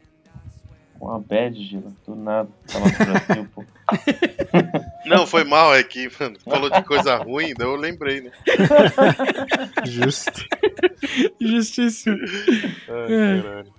[1.00, 1.92] Uma bad, Gila.
[2.06, 2.50] Do nada.
[2.68, 3.64] Falar do Brasil, pô.
[5.06, 8.32] Não, foi mal, é que, mano, falou de coisa ruim, daí eu lembrei, né?
[9.86, 10.46] Justo.
[11.40, 12.18] Justíssimo.
[12.90, 13.42] Ai, É.
[13.42, 13.74] caralho.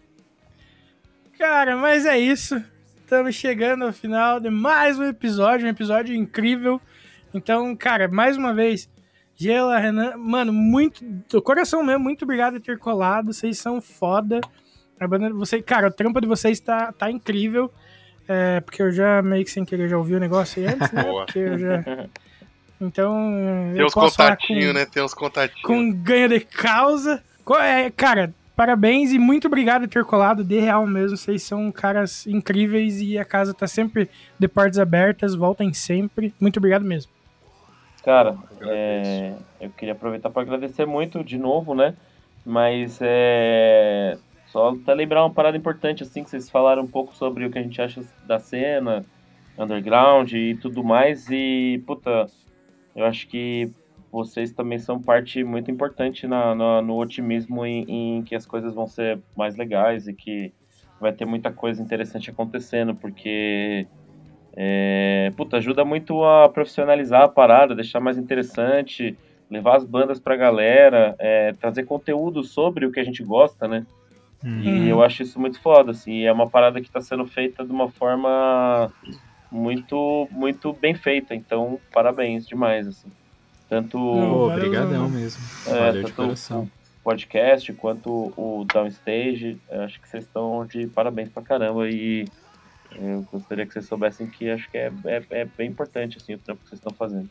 [1.39, 2.63] Cara, mas é isso.
[3.03, 6.81] Estamos chegando ao final de mais um episódio, um episódio incrível.
[7.33, 8.89] Então, cara, mais uma vez,
[9.37, 13.33] Gela, Renan, mano, muito, do coração mesmo, muito obrigado por ter colado.
[13.33, 14.41] Vocês são foda.
[15.01, 17.73] A banda, você, cara, o trampo de vocês tá, tá incrível.
[18.29, 21.03] É, porque eu já meio que sem querer já ouvi o negócio aí antes, né?
[21.03, 21.25] Boa.
[21.25, 21.83] Porque eu já.
[22.81, 23.13] Então.
[23.73, 24.87] Tem eu uns contatinhos, com- né?
[24.87, 25.63] Tem uns contatinhos.
[25.63, 27.21] com ganho de causa.
[27.61, 31.17] É, cara, parabéns e muito obrigado por ter colado, de real mesmo.
[31.17, 34.09] Vocês são caras incríveis e a casa tá sempre
[34.39, 35.35] de portas abertas.
[35.35, 36.33] Voltem sempre.
[36.41, 37.11] Muito obrigado mesmo.
[38.05, 38.71] Cara, Agradeço.
[38.71, 41.95] é, eu queria aproveitar para agradecer muito de novo, né?
[42.47, 44.17] Mas é,
[44.53, 47.59] só até lembrar uma parada importante, assim, que vocês falaram um pouco sobre o que
[47.59, 49.05] a gente acha da cena,
[49.59, 51.29] underground e tudo mais.
[51.31, 52.27] E, puta,
[52.97, 53.71] eu acho que
[54.11, 57.85] vocês também são parte muito importante na, na- no otimismo em,
[58.19, 60.53] em que as coisas vão ser mais legais e que
[61.01, 63.87] vai ter muita coisa interessante acontecendo, porque
[64.57, 69.17] é, puta, ajuda muito a profissionalizar a parada, deixar mais interessante.
[69.51, 73.87] levar as bandas pra galera, é, trazer conteúdo sobre o que a gente gosta, né?
[74.45, 74.61] Hum.
[74.63, 77.73] E eu acho isso muito foda, assim, é uma parada que tá sendo feita de
[77.73, 78.93] uma forma
[79.51, 83.11] muito, muito bem feita, então parabéns demais, assim.
[83.69, 85.43] Tanto Não, obrigadão mesmo.
[85.67, 86.63] É, Valeu de coração.
[86.63, 92.27] o podcast quanto o Downstage, acho que vocês estão de parabéns pra caramba e
[92.93, 96.39] eu gostaria que vocês soubessem que acho que é, é, é bem importante assim, o
[96.39, 97.29] trampo que vocês estão fazendo.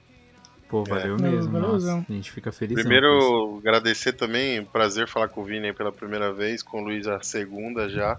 [0.68, 1.58] Pô, valeu Não, mesmo.
[1.58, 2.76] Nossa, a gente fica feliz.
[2.76, 7.08] Primeiro, agradecer também, prazer falar com o Vini aí pela primeira vez, com o Luiz
[7.08, 8.18] a segunda já.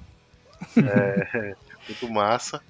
[0.77, 1.55] É,
[1.89, 2.61] muito massa.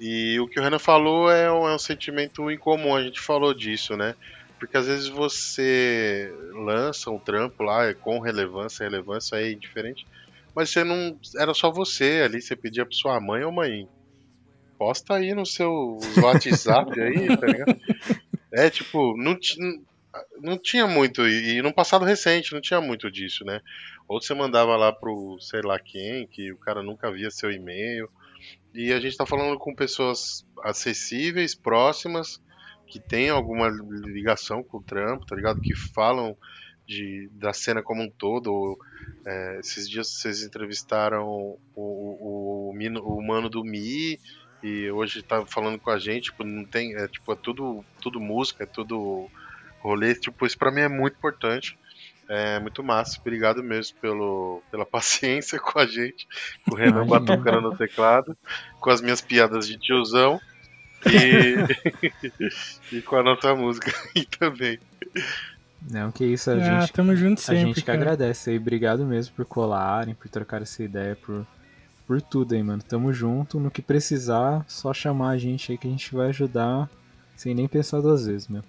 [0.00, 3.54] E o que o Renan falou é um, é um sentimento incomum, a gente falou
[3.54, 4.16] disso, né?
[4.58, 10.06] Porque às vezes você lança um trampo lá é com relevância, relevância é indiferente,
[10.54, 11.16] mas você não.
[11.36, 13.88] Era só você ali, você pedia pra sua mãe ou mãe.
[14.78, 17.76] Posta aí no seu WhatsApp aí, tá ligado?
[18.56, 19.36] É tipo, não,
[20.40, 23.60] não tinha muito, e no passado recente não tinha muito disso, né?
[24.08, 28.08] Ou você mandava lá pro sei lá quem, que o cara nunca via seu e-mail.
[28.72, 32.40] E a gente tá falando com pessoas acessíveis, próximas,
[32.86, 35.60] que têm alguma ligação com o trampo, tá ligado?
[35.60, 36.34] Que falam
[36.86, 38.78] de, da cena como um todo.
[39.26, 44.18] é, esses dias vocês entrevistaram o, o, o, o mano do Mi
[44.62, 48.20] e hoje tá falando com a gente, tipo, não tem, é tipo, é tudo, tudo
[48.20, 49.30] música, é tudo
[49.80, 51.78] rolê, tipo, isso pra mim é muito importante.
[52.28, 56.26] É muito massa, obrigado mesmo pelo, pela paciência com a gente,
[56.64, 57.20] com o Renan Imagina.
[57.20, 58.36] batucando no teclado,
[58.80, 60.40] com as minhas piadas de tiozão
[61.06, 61.54] e,
[62.96, 64.78] e com a nossa música aí também.
[65.88, 67.98] Não, que isso, a Ah, gente, tamo junto a sempre, gente que cara.
[67.98, 68.56] agradece aí.
[68.56, 71.46] Obrigado mesmo por colarem, por trocar essa ideia, por,
[72.06, 72.82] por tudo aí, mano.
[72.82, 73.58] Tamo junto.
[73.58, 76.88] No que precisar, só chamar a gente aí que a gente vai ajudar
[77.34, 78.62] sem nem pensar duas vezes, meu.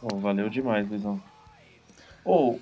[0.00, 1.20] Pô, valeu demais, Luizão.
[2.24, 2.60] Ou,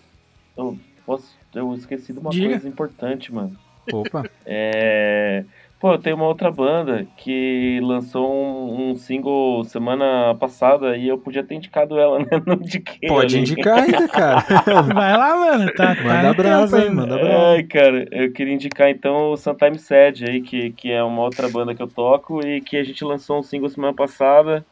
[0.57, 2.51] eu, posso, eu esqueci de uma Diga.
[2.51, 3.57] coisa importante, mano.
[3.93, 5.45] Opa, É.
[5.81, 11.17] Pô, eu tenho uma outra banda que lançou um, um single semana passada e eu
[11.17, 12.27] podia ter indicado ela, né?
[12.47, 13.09] Não indiquei.
[13.09, 13.43] pode ali.
[13.51, 14.45] indicar ainda, cara.
[14.95, 15.73] Vai lá, mano.
[15.73, 16.91] Tá, tá Manda no brasa ainda.
[16.93, 17.49] manda brasa.
[17.53, 21.49] Ai, cara, eu queria indicar então o Sometime Sad aí, que, que é uma outra
[21.49, 24.63] banda que eu toco e que a gente lançou um single semana passada.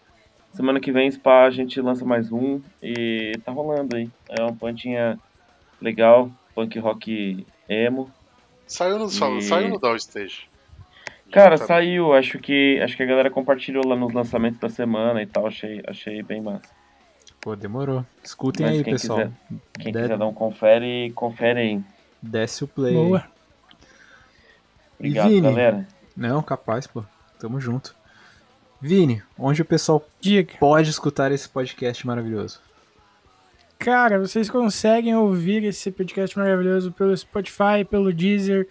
[0.53, 4.11] Semana que vem, Spa, a gente lança mais um e tá rolando aí.
[4.29, 5.19] É uma bandinha
[5.81, 8.11] legal, punk rock emo.
[8.67, 10.49] Saiu no, E- saiu no Downstage.
[11.31, 15.23] Cara, Tá- saiu, acho que acho que a galera compartilhou lá nos lançamentos da semana
[15.23, 16.69] e tal, achei, achei bem massa.
[17.41, 18.05] Pô, demorou.
[18.25, 19.19] Escutem Mas aí, quem pessoal.
[19.19, 19.33] quiser-
[19.81, 21.81] Quem De- quiser dar um confere, confere aí.
[22.23, 22.95] Desce o play.
[22.95, 23.25] Boa.
[24.99, 25.41] Obrigado, Vini?
[25.43, 25.87] galera.
[26.17, 27.05] Não, capaz, pô.
[27.39, 27.95] Tamo junto.
[28.81, 30.55] Vini, onde o pessoal Diga.
[30.59, 32.61] pode escutar esse podcast maravilhoso?
[33.79, 38.67] Cara, vocês conseguem ouvir esse podcast maravilhoso pelo Spotify, pelo Deezer,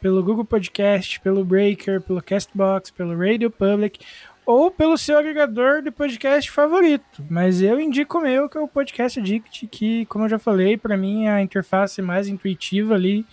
[0.00, 4.00] pelo Google Podcast, pelo Breaker, pelo Castbox, pelo Radio Public
[4.46, 7.22] ou pelo seu agregador de podcast favorito.
[7.28, 10.76] Mas eu indico o meu, que é o Podcast Addict, que, como eu já falei,
[10.76, 13.26] pra mim é a interface mais intuitiva ali.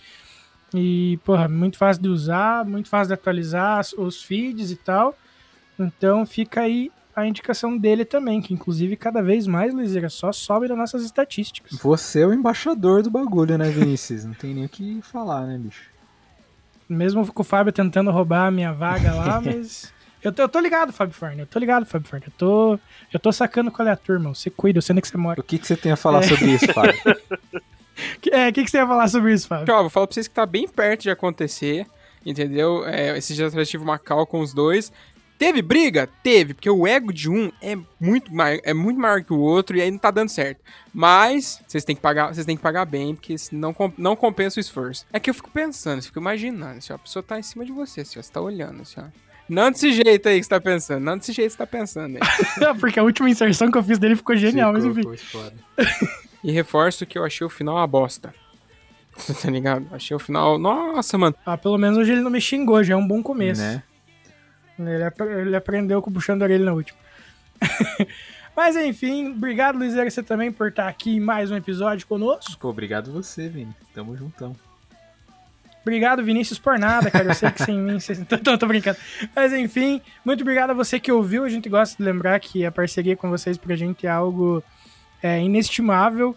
[0.74, 5.16] E, porra, muito fácil de usar, muito fácil de atualizar os feeds e tal.
[5.78, 10.68] Então fica aí a indicação dele também, que inclusive cada vez mais, Luizera, só sobe
[10.68, 11.78] nas nossas estatísticas.
[11.78, 14.26] Você é o embaixador do bagulho, né, Vinícius?
[14.26, 15.95] Não tem nem o que falar, né, bicho?
[16.88, 19.92] Mesmo com o Fábio tentando roubar a minha vaga lá, mas.
[20.22, 21.38] Eu tô, eu tô ligado, Fábio Farn.
[21.40, 22.24] Eu tô ligado, Fábio Farn.
[22.26, 22.78] Eu tô,
[23.12, 24.34] eu tô sacando qual é a turma.
[24.34, 25.40] Você cuida, eu sei onde é que você mora.
[25.40, 26.94] O que, que você tem a falar sobre isso, Fábio?
[28.20, 29.72] Que- É, o que, que você ia falar sobre isso, Fábio?
[29.74, 31.86] Ó, vou falar pra vocês que tá bem perto de acontecer,
[32.26, 32.86] entendeu?
[32.86, 34.92] É, esses dias atrás eu tive uma call com os dois.
[35.38, 36.08] Teve briga?
[36.22, 39.76] Teve, porque o ego de um é muito maior, é muito maior que o outro
[39.76, 40.60] e aí não tá dando certo.
[40.94, 44.58] Mas vocês têm que pagar, vocês têm que pagar bem, porque senão com- não compensa
[44.58, 45.04] o esforço.
[45.12, 47.64] É que eu fico pensando, eu fico imaginando, assim, ó, a pessoa tá em cima
[47.66, 49.04] de você, assim, ó, você tá olhando, assim, ó.
[49.48, 52.16] Não desse jeito aí que você tá pensando, não desse jeito que você tá pensando
[52.16, 52.74] aí.
[52.80, 55.52] Porque a última inserção que eu fiz dele ficou genial, mas Ficou- enfim.
[56.42, 58.32] E reforço que eu achei o final uma bosta.
[59.42, 59.86] tá ligado?
[59.92, 60.58] Achei o final.
[60.58, 61.34] Nossa, mano.
[61.44, 63.60] Ah, pelo menos hoje ele não me xingou, já é um bom começo.
[63.60, 63.82] Né?
[64.78, 66.98] Ele, ap- ele aprendeu com o puxando a orelha na última.
[68.56, 72.56] Mas enfim, obrigado, Luiz você também por estar aqui em mais um episódio conosco.
[72.58, 73.74] Pô, obrigado você, Vini.
[73.94, 74.56] Tamo juntão.
[75.82, 77.26] Obrigado, Vinícius, por nada, cara.
[77.26, 78.00] Eu sei que sem mim.
[78.00, 78.18] Vocês...
[78.26, 78.98] Tô, tô, tô brincando.
[79.34, 81.44] Mas enfim, muito obrigado a você que ouviu.
[81.44, 84.64] A gente gosta de lembrar que a parceria com vocês pra gente é algo
[85.22, 86.34] é, inestimável.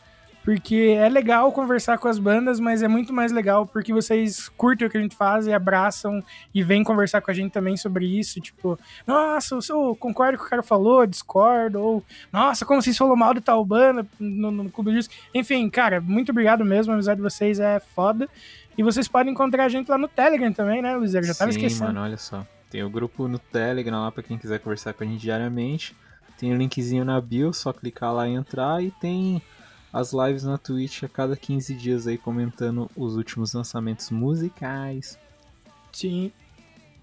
[0.49, 4.87] Porque é legal conversar com as bandas, mas é muito mais legal porque vocês curtem
[4.87, 8.07] o que a gente faz e abraçam e vêm conversar com a gente também sobre
[8.07, 8.41] isso.
[8.41, 11.79] Tipo, nossa, eu concordo com o que o cara falou, discordo.
[11.79, 12.03] Ou,
[12.33, 15.11] nossa, como vocês falou mal de tal banda no, no Clube disso.
[15.35, 16.93] Enfim, cara, muito obrigado mesmo.
[16.93, 18.27] A amizade de vocês é foda.
[18.75, 21.13] E vocês podem encontrar a gente lá no Telegram também, né, Luiz?
[21.13, 21.93] Eu já tava Sim, esquecendo.
[21.93, 22.43] mano, olha só.
[22.71, 25.95] Tem o grupo no Telegram lá pra quem quiser conversar com a gente diariamente.
[26.39, 28.83] Tem o linkzinho na bio, só clicar lá e entrar.
[28.83, 29.39] E tem
[29.91, 35.17] as lives na Twitch a cada 15 dias aí comentando os últimos lançamentos musicais.
[35.91, 36.31] Sim.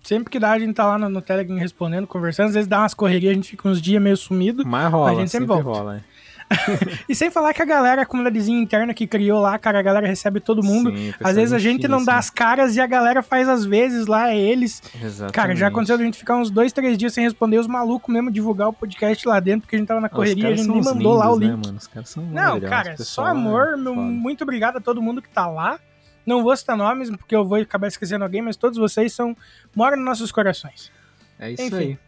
[0.02, 2.46] Sempre que dá, a gente tá lá no, no Telegram respondendo, conversando.
[2.48, 4.64] Às vezes dá umas correrias, a gente fica uns dias meio sumido.
[4.64, 5.80] Mas rola, A gente sempre sempre, volta.
[5.80, 5.96] rola.
[5.96, 6.04] é.
[7.08, 10.06] E sem falar que a galera, a comunidadezinha interna que criou lá, cara, a galera
[10.06, 10.90] recebe todo mundo.
[10.96, 12.18] Sim, Às vezes a é gente não dá finíssimo.
[12.18, 14.82] as caras e a galera faz às vezes lá, é eles.
[15.00, 15.32] Exatamente.
[15.34, 18.30] Cara, já aconteceu da gente ficar uns dois, três dias sem responder os malucos mesmo
[18.30, 21.14] divulgar o podcast lá dentro, porque a gente tava na correria, a gente nem mandou
[21.14, 21.72] lá o lindos, link.
[21.72, 21.78] Né?
[21.78, 23.74] Os caras são Não, cara, só pessoal amor.
[23.74, 25.78] é meu- muito obrigado a todo mundo que tá lá.
[26.24, 29.36] Não vou citar nomes, porque eu vou acabar esquecendo alguém, mas todos vocês são
[29.74, 30.90] moram nos nossos corações.
[31.38, 31.76] É isso Enfim.
[31.76, 31.98] aí.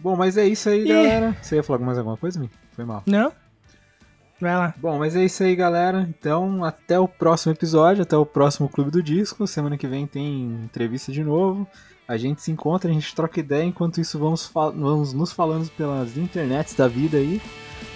[0.00, 1.36] Bom, mas é isso aí, E- galera.
[1.40, 2.50] Você ia falar mais alguma coisa, Mi?
[2.72, 3.02] Foi mal.
[3.06, 3.32] Não?
[4.44, 4.74] Vai lá.
[4.76, 6.06] Bom, mas é isso aí, galera.
[6.06, 9.46] Então, até o próximo episódio, até o próximo Clube do Disco.
[9.46, 11.66] Semana que vem tem entrevista de novo.
[12.06, 13.64] A gente se encontra, a gente troca ideia.
[13.64, 17.40] Enquanto isso, vamos, fal- vamos nos falando pelas internets da vida aí.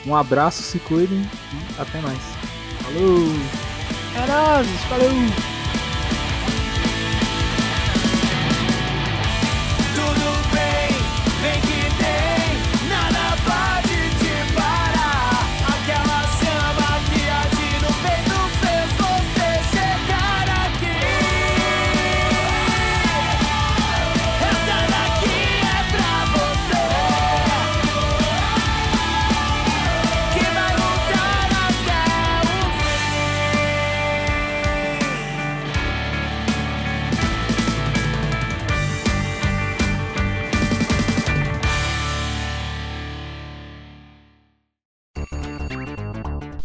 [0.06, 2.18] Um abraço, se cuidem e até mais.
[2.80, 3.18] Falou!
[4.16, 5.57] É nóis, falou!